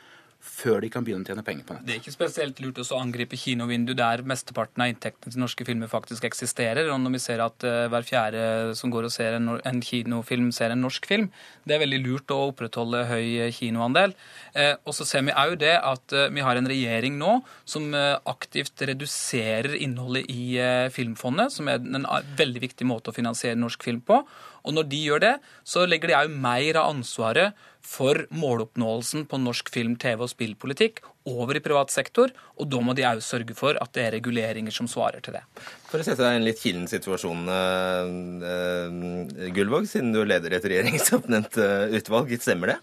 før 0.41 0.81
de 0.81 0.89
kan 0.93 1.05
begynne 1.05 1.25
å 1.25 1.29
tjene 1.29 1.45
penger 1.45 1.67
på 1.69 1.75
nett. 1.77 1.85
Det 1.85 1.95
er 1.95 2.01
ikke 2.01 2.15
spesielt 2.15 2.61
lurt 2.65 2.81
å 2.81 2.99
angripe 2.99 3.37
kinovindu 3.37 3.93
der 3.97 4.23
mesteparten 4.27 4.85
av 4.85 4.91
inntektene 4.93 5.35
til 5.35 5.43
norske 5.43 5.67
filmer 5.69 5.91
faktisk 5.93 6.25
eksisterer. 6.29 6.89
Og 6.93 7.01
når 7.03 7.15
vi 7.17 7.21
ser 7.23 7.43
at 7.45 7.67
uh, 7.67 7.85
hver 7.93 8.07
fjerde 8.09 8.45
som 8.79 8.93
går 8.93 9.09
og 9.09 9.13
ser 9.13 9.37
en, 9.37 9.83
kinofilm, 9.85 10.49
ser 10.57 10.73
en 10.73 10.81
norsk 10.81 11.09
film, 11.11 11.29
det 11.69 11.77
er 11.77 11.83
veldig 11.85 12.01
lurt 12.07 12.33
å 12.33 12.41
opprettholde 12.51 13.05
høy 13.11 13.27
eh, 13.47 13.53
kinoandel. 13.55 14.17
Uh, 14.57 14.75
og 14.89 14.97
så 14.97 15.09
ser 15.09 15.27
vi 15.29 15.37
òg 15.37 15.59
det 15.61 15.75
at 15.77 16.17
vi 16.33 16.45
har 16.45 16.57
en 16.57 16.69
regjering 16.69 17.19
nå 17.21 17.37
som 17.69 17.93
aktivt 18.29 18.81
reduserer 18.89 19.77
innholdet 19.79 20.29
i 20.33 20.57
Filmfondet, 20.93 21.53
som 21.55 21.69
er 21.71 21.81
en 21.81 22.07
veldig 22.39 22.63
viktig 22.65 22.87
måte 22.89 23.13
å 23.13 23.17
finansiere 23.17 23.59
norsk 23.59 23.85
film 23.87 24.01
på. 24.07 24.23
Og 24.65 24.77
når 24.77 24.89
de 24.91 25.01
gjør 25.07 25.23
det, 25.25 25.35
så 25.65 25.87
legger 25.89 26.13
de 26.13 26.19
òg 26.19 26.35
mer 26.35 26.81
av 26.81 26.91
ansvaret 26.95 27.57
for 27.81 28.27
måloppnåelsen 28.35 29.25
på 29.31 29.41
norsk 29.41 29.71
film, 29.73 29.97
TV 30.01 30.27
og 30.27 30.31
spillpolitikk 30.33 31.01
over 31.31 31.57
i 31.57 31.63
privat 31.65 31.93
sektor, 31.93 32.33
og 32.61 32.69
da 32.73 32.81
må 32.85 32.95
de 32.97 33.07
òg 33.09 33.23
sørge 33.25 33.57
for 33.57 33.79
at 33.81 33.93
det 33.97 34.07
er 34.07 34.15
reguleringer 34.19 34.75
som 34.75 34.89
svarer 34.91 35.25
til 35.25 35.37
det. 35.37 35.43
For 35.89 36.01
å 36.01 36.07
sette 36.07 36.23
deg 36.23 36.37
i 36.37 36.41
en 36.41 36.47
litt 36.47 36.61
kilden 36.61 36.87
situasjon, 36.91 37.49
uh, 37.49 38.13
uh, 38.45 39.51
Gullvåg, 39.57 39.89
siden 39.91 40.15
du 40.17 40.23
leder 40.25 40.57
et 40.57 40.71
regjeringsoppnevnt 40.73 41.61
uh, 41.61 41.99
utvalg, 41.99 42.37
stemmer 42.41 42.75
det? 42.75 42.79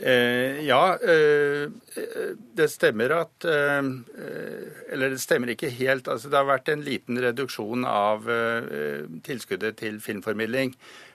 Eh, 0.00 0.66
ja, 0.66 0.98
eh, 0.98 1.70
det 2.58 2.66
stemmer 2.72 3.12
at 3.14 3.44
eh, 3.46 3.78
Eller 4.90 5.12
det 5.12 5.20
stemmer 5.22 5.52
ikke 5.52 5.70
helt. 5.70 6.08
Altså, 6.10 6.30
det 6.30 6.38
har 6.40 6.48
vært 6.48 6.70
en 6.72 6.82
liten 6.82 7.20
reduksjon 7.22 7.86
av 7.86 8.26
tilskuddet 9.26 9.78
til 9.78 10.00
filmformidling. 10.02 10.74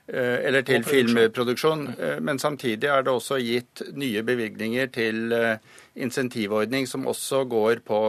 Eller 0.09 0.63
til 0.65 0.83
filmproduksjon. 0.83 1.83
Men 2.25 2.39
samtidig 2.41 2.89
er 2.89 3.03
det 3.05 3.11
også 3.13 3.37
gitt 3.43 3.83
nye 3.93 4.23
bevilgninger 4.25 4.89
til 4.91 5.35
insentivordning 5.95 6.87
som 6.89 7.05
også 7.07 7.43
går 7.51 7.83
på 7.85 8.01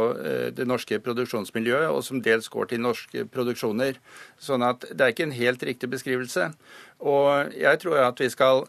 det 0.56 0.66
norske 0.66 0.98
produksjonsmiljøet, 1.04 1.90
og 1.92 2.02
som 2.06 2.22
dels 2.24 2.48
går 2.48 2.72
til 2.72 2.82
norske 2.82 3.26
produksjoner. 3.28 4.00
Sånn 4.40 4.64
at 4.64 4.88
det 4.88 5.04
er 5.04 5.14
ikke 5.14 5.28
en 5.28 5.38
helt 5.38 5.62
riktig 5.62 5.92
beskrivelse. 5.92 6.50
Og 7.04 7.52
jeg 7.52 7.84
tror 7.84 8.00
at 8.08 8.24
vi 8.24 8.32
skal 8.32 8.64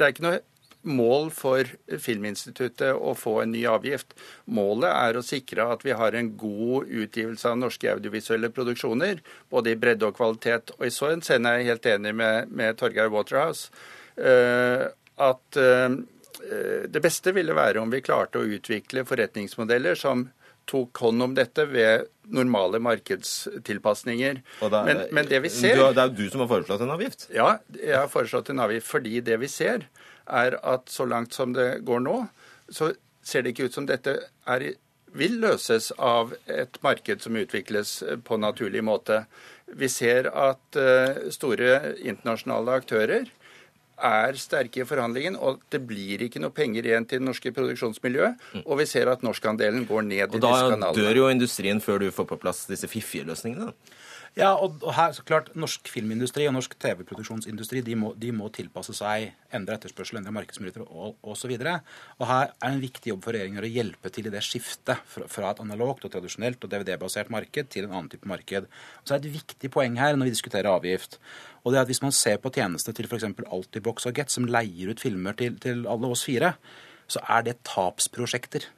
det 0.00 0.06
er 0.06 0.14
ikke 0.16 0.26
noe 0.26 0.40
mål 0.80 1.28
for 1.34 1.68
Filminstituttet 2.00 2.96
å 2.96 3.12
få 3.18 3.34
en 3.42 3.52
ny 3.52 3.66
avgift. 3.68 4.14
Målet 4.48 4.88
er 4.90 5.18
å 5.18 5.24
sikre 5.24 5.66
at 5.74 5.84
vi 5.84 5.92
har 5.96 6.16
en 6.16 6.30
god 6.40 6.88
utgivelse 6.88 7.50
av 7.50 7.58
norske 7.60 7.90
audiovisuelle 7.92 8.48
produksjoner, 8.54 9.20
både 9.52 9.74
i 9.74 9.80
bredde 9.80 10.08
og 10.08 10.16
kvalitet. 10.16 10.72
Og 10.78 10.86
I 10.88 10.94
så 10.94 11.12
henseende 11.12 11.52
er 11.52 11.60
jeg 11.60 11.72
helt 11.74 11.90
enig 11.92 12.14
med, 12.16 12.48
med 12.48 12.80
Torgeir 12.80 13.12
Waterhouse. 13.12 13.68
Uh, 14.16 14.88
at 15.20 15.60
uh, 15.60 15.92
det 16.88 17.04
beste 17.04 17.34
ville 17.36 17.56
være 17.56 17.82
om 17.82 17.92
vi 17.92 18.00
klarte 18.04 18.40
å 18.40 18.48
utvikle 18.56 19.04
forretningsmodeller 19.08 19.98
som 19.98 20.30
tok 20.70 21.02
hånd 21.02 21.24
om 21.26 21.36
dette 21.36 21.66
ved 21.68 22.08
normale 22.30 22.78
markedstilpasninger. 22.82 24.40
Er, 24.62 24.76
men, 24.86 25.02
men, 25.10 25.28
det 25.30 25.42
vi 25.44 25.50
ser 25.52 25.80
Det 25.80 25.98
er 25.98 26.12
jo 26.12 26.18
du 26.20 26.30
som 26.30 26.44
har 26.44 26.50
foreslått 26.52 26.84
en 26.86 26.94
avgift? 26.94 27.26
Ja, 27.34 27.56
jeg 27.74 27.96
har 27.96 28.10
foreslått 28.12 28.52
en 28.52 28.62
avgift 28.62 28.86
fordi 28.90 29.18
det 29.26 29.40
vi 29.42 29.50
ser, 29.50 29.88
er 30.30 30.56
at 30.62 30.92
så 30.92 31.08
langt 31.10 31.34
som 31.34 31.56
det 31.56 31.82
går 31.86 32.04
nå, 32.06 32.20
så 32.70 32.92
ser 33.26 33.42
det 33.42 33.54
ikke 33.54 33.70
ut 33.70 33.76
som 33.76 33.88
dette 33.88 34.16
er, 34.48 34.66
vil 35.10 35.40
løses 35.42 35.90
av 35.98 36.36
et 36.46 36.78
marked 36.86 37.24
som 37.24 37.36
utvikles 37.36 37.96
på 38.24 38.38
naturlig 38.38 38.84
måte. 38.86 39.24
Vi 39.66 39.90
ser 39.90 40.30
at 40.30 40.78
uh, 40.78 41.30
store 41.34 41.96
internasjonale 41.98 42.78
aktører 42.82 43.28
er 44.06 44.38
sterke 44.40 44.82
i 44.82 44.86
forhandlingen, 44.88 45.36
og 45.36 45.60
det 45.72 45.82
blir 45.86 46.24
ikke 46.26 46.42
noe 46.42 46.54
penger 46.54 46.88
igjen 46.88 47.06
til 47.08 47.20
det 47.22 47.28
norske 47.28 47.52
produksjonsmiljøet. 47.56 48.46
Mm. 48.54 48.64
Og 48.64 48.80
vi 48.80 48.86
ser 48.90 49.10
at 49.12 49.24
norskandelen 49.26 49.86
går 49.88 50.06
ned 50.08 50.22
i 50.22 50.28
disse 50.36 50.42
kanalene. 50.42 50.92
Og 50.92 51.00
da 51.00 51.08
dør 51.08 51.22
jo 51.22 51.28
industrien 51.32 51.82
før 51.84 52.04
du 52.04 52.10
får 52.14 52.28
på 52.32 52.40
plass 52.40 52.64
disse 52.70 52.88
fiffige 52.90 53.28
løsningene. 53.28 53.72
Ja, 54.38 54.52
og, 54.54 54.78
her, 54.94 55.10
så 55.10 55.24
klart, 55.26 55.48
Norsk 55.58 55.88
filmindustri 55.90 56.44
og 56.46 56.54
norsk 56.54 56.76
TV-produksjonsindustri 56.78 57.80
de 57.82 57.96
må, 57.98 58.12
de 58.14 58.30
må, 58.30 58.46
tilpasse 58.54 58.94
seg 58.94 59.32
endre 59.56 59.74
etterspørsel, 59.74 60.20
endre 60.20 60.34
markedsmuligheter 60.36 60.84
og 60.86 61.18
osv. 61.32 61.56
Her 61.58 61.82
er 62.22 62.68
en 62.68 62.82
viktig 62.82 63.10
jobb 63.10 63.26
for 63.26 63.34
regjeringen 63.34 63.66
å 63.66 63.72
hjelpe 63.72 64.12
til 64.14 64.30
i 64.30 64.32
det 64.32 64.44
skiftet 64.46 65.02
fra 65.10 65.50
et 65.50 65.62
analogt 65.64 66.06
og 66.06 66.14
tradisjonelt 66.14 66.62
og 66.62 66.70
DVD-basert 66.70 67.32
marked 67.34 67.72
til 67.74 67.88
en 67.88 67.96
annen 67.96 68.10
type 68.12 68.30
marked. 68.30 68.70
Så 69.02 69.16
er 69.16 69.24
det 69.24 69.32
et 69.32 69.40
viktig 69.40 69.72
poeng 69.74 69.98
her 69.98 70.14
når 70.14 70.30
vi 70.30 70.36
diskuterer 70.36 70.70
avgift. 70.70 71.18
Og 71.64 71.74
det 71.74 71.80
er 71.80 71.82
at 71.82 71.90
Hvis 71.90 72.04
man 72.06 72.14
ser 72.14 72.38
på 72.38 72.54
tjenestene 72.54 72.94
til 72.94 73.10
f.eks. 73.10 73.26
Altibox 73.50 74.06
og 74.06 74.14
Get, 74.14 74.30
som 74.30 74.46
leier 74.46 74.94
ut 74.94 75.02
filmer 75.02 75.34
til, 75.34 75.58
til 75.58 75.88
alle 75.90 76.06
oss 76.06 76.22
fire, 76.24 76.54
så 77.10 77.18
er 77.26 77.50
det 77.50 77.64
tapsprosjekter 77.66 78.70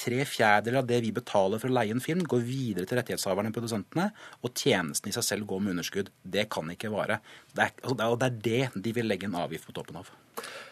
tre 0.00 0.24
fjerdedeler 0.24 0.80
av 0.80 0.88
det 0.88 1.00
vi 1.04 1.12
betaler 1.14 1.60
for 1.60 1.70
å 1.70 1.76
leie 1.76 1.92
en 1.94 2.02
film, 2.02 2.24
går 2.28 2.42
videre 2.46 2.88
til 2.88 3.00
rettighetshaverne, 3.00 3.52
produsentene, 3.54 4.08
og 4.40 4.54
tjenesten 4.56 5.10
i 5.10 5.14
seg 5.16 5.26
selv 5.26 5.48
går 5.50 5.62
med 5.64 5.76
underskudd. 5.76 6.10
Det 6.22 6.46
kan 6.52 6.70
ikke 6.72 6.92
vare. 6.92 7.20
Det 7.52 7.66
er, 7.66 7.76
altså, 7.84 8.08
og 8.08 8.18
det 8.20 8.30
er 8.30 8.40
det 8.48 8.82
de 8.86 8.96
vil 8.96 9.08
legge 9.10 9.28
en 9.28 9.38
avgift 9.42 9.68
på 9.68 9.76
toppen 9.76 10.00
av. 10.00 10.10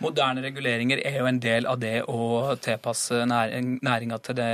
Moderne 0.02 0.42
reguleringer 0.44 1.02
er 1.04 1.18
jo 1.20 1.28
en 1.28 1.40
del 1.42 1.68
av 1.68 1.80
det 1.82 1.96
å 2.08 2.54
tilpasse 2.62 3.24
næringa 3.28 4.20
til 4.24 4.38
det 4.38 4.50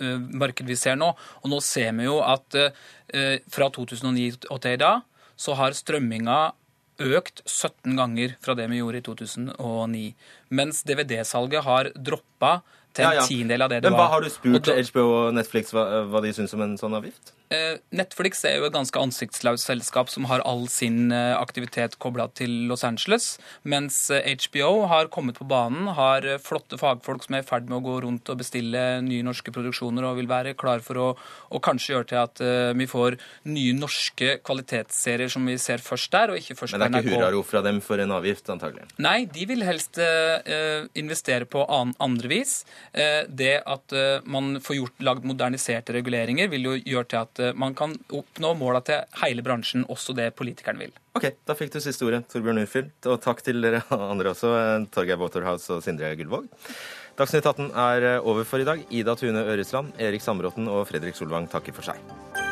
uh, 0.00 0.18
markedet 0.32 0.70
vi 0.70 0.78
ser 0.78 0.98
nå. 1.00 1.10
Og 1.42 1.50
nå 1.52 1.60
ser 1.64 1.92
vi 1.98 2.06
jo 2.06 2.20
at 2.24 2.58
uh, 2.60 2.70
fra 3.52 3.70
2009 3.74 4.46
og 4.48 4.60
til 4.64 4.78
i 4.78 4.84
dag 4.84 5.02
så 5.34 5.56
har 5.58 5.74
strømminga 5.76 6.38
økt 7.02 7.42
17 7.42 7.96
ganger 7.98 8.36
fra 8.42 8.54
det 8.54 8.68
vi 8.70 8.78
gjorde 8.78 9.00
i 9.00 9.04
2009. 9.08 10.04
Mens 10.54 10.84
DVD-salget 10.86 11.66
har 11.66 11.90
droppa 11.96 12.60
til 12.94 13.06
en 13.08 13.26
tiendedel 13.28 13.66
av 13.66 13.72
det 13.72 13.80
det 13.84 13.90
var. 13.90 13.96
Men 13.96 14.00
hva 14.00 14.10
Har 14.12 14.24
du 14.24 14.30
spurt 14.32 14.70
HBO 14.90 15.06
og 15.12 15.34
Netflix 15.36 15.74
hva, 15.74 16.04
hva 16.10 16.22
de 16.24 16.32
syns 16.36 16.54
om 16.56 16.62
en 16.64 16.76
sånn 16.80 16.94
avgift? 16.96 17.34
Eh, 17.52 17.76
Netflix 17.92 18.40
er 18.48 18.56
jo 18.58 18.66
et 18.68 18.74
ganske 18.74 19.00
ansiktsløst 19.00 19.68
selskap 19.68 20.08
som 20.08 20.24
har 20.30 20.42
all 20.48 20.64
sin 20.72 21.12
eh, 21.12 21.34
aktivitet 21.36 21.98
kobla 22.00 22.26
til 22.32 22.52
Los 22.70 22.84
Angeles, 22.86 23.34
mens 23.68 24.06
HBO 24.08 24.70
eh, 24.70 24.88
har 24.88 25.10
kommet 25.12 25.36
på 25.36 25.46
banen, 25.48 25.90
har 25.98 26.24
flotte 26.42 26.78
fagfolk 26.80 27.26
som 27.26 27.36
er 27.36 27.44
i 27.44 27.46
ferd 27.46 27.68
med 27.68 27.78
å 27.78 27.84
gå 27.84 27.98
rundt 28.06 28.32
og 28.32 28.40
bestille 28.40 28.84
nye 29.04 29.26
norske 29.26 29.52
produksjoner 29.54 30.08
og 30.08 30.18
vil 30.22 30.30
være 30.30 30.54
klar 30.58 30.80
for 30.84 31.00
å 31.00 31.08
og 31.54 31.60
kanskje 31.62 31.92
gjøre 31.92 32.06
til 32.10 32.18
at 32.18 32.40
vi 32.74 32.86
får 32.90 33.14
nye 33.52 33.74
norske 33.76 34.38
kvalitetsserier 34.42 35.30
som 35.30 35.44
vi 35.46 35.54
ser 35.60 35.82
først 35.84 36.10
der, 36.10 36.32
og 36.32 36.40
ikke 36.40 36.56
først 36.58 36.74
på 36.74 36.80
NRK. 36.80 36.84
Men 36.84 36.94
det 36.94 36.98
er 36.98 37.06
ikke 37.06 37.20
hurrarop 37.20 37.46
fra 37.46 37.62
dem 37.62 37.78
for 37.84 38.02
en 38.02 38.14
avgift, 38.16 38.48
antagelig? 38.50 38.88
Nei, 39.04 39.14
de 39.30 39.46
vil 39.46 39.62
helst 39.66 40.00
investere 40.98 41.46
på 41.50 41.62
andre 41.68 42.30
vis. 42.32 42.56
Det 42.94 43.52
at 43.60 43.94
man 44.26 44.58
får 44.64 44.78
gjort, 44.80 45.04
lagd 45.06 45.28
moderniserte 45.30 45.94
reguleringer, 45.94 46.50
vil 46.50 46.70
jo 46.70 46.74
gjøre 46.80 47.10
til 47.12 47.22
at 47.22 47.33
Eh, 47.42 47.52
man 47.58 47.74
kan 47.74 47.94
oppnå 48.14 48.54
måla 48.58 48.82
til 48.84 49.02
hele 49.22 49.44
bransjen, 49.46 49.86
også 49.90 50.14
det 50.16 50.30
politikeren 50.38 50.80
vil. 50.82 50.92
Ok, 51.14 51.30
Da 51.46 51.56
fikk 51.58 51.72
du 51.74 51.80
siste 51.82 52.06
ordet, 52.06 52.24
Torbjørn 52.32 52.62
Urfield. 52.64 52.92
Og 53.10 53.20
takk 53.22 53.42
til 53.46 53.60
dere 53.64 53.82
andre 54.12 54.34
også, 54.34 54.52
eh, 54.58 54.86
Torgeir 54.94 55.20
Waterhouse 55.20 55.70
og 55.74 55.82
Sindre 55.86 56.14
Gullvåg. 56.18 56.48
Dagsnytt 57.18 57.46
18 57.46 57.70
er 57.70 58.08
eh, 58.14 58.20
over 58.26 58.46
for 58.48 58.62
i 58.62 58.66
dag. 58.68 58.82
Ida 58.90 59.14
Tune 59.18 59.44
Øresland, 59.44 59.94
Erik 60.02 60.24
Sandbråten 60.24 60.70
og 60.70 60.86
Fredrik 60.90 61.18
Solvang 61.18 61.50
takker 61.50 61.76
for 61.76 61.86
seg. 61.92 62.43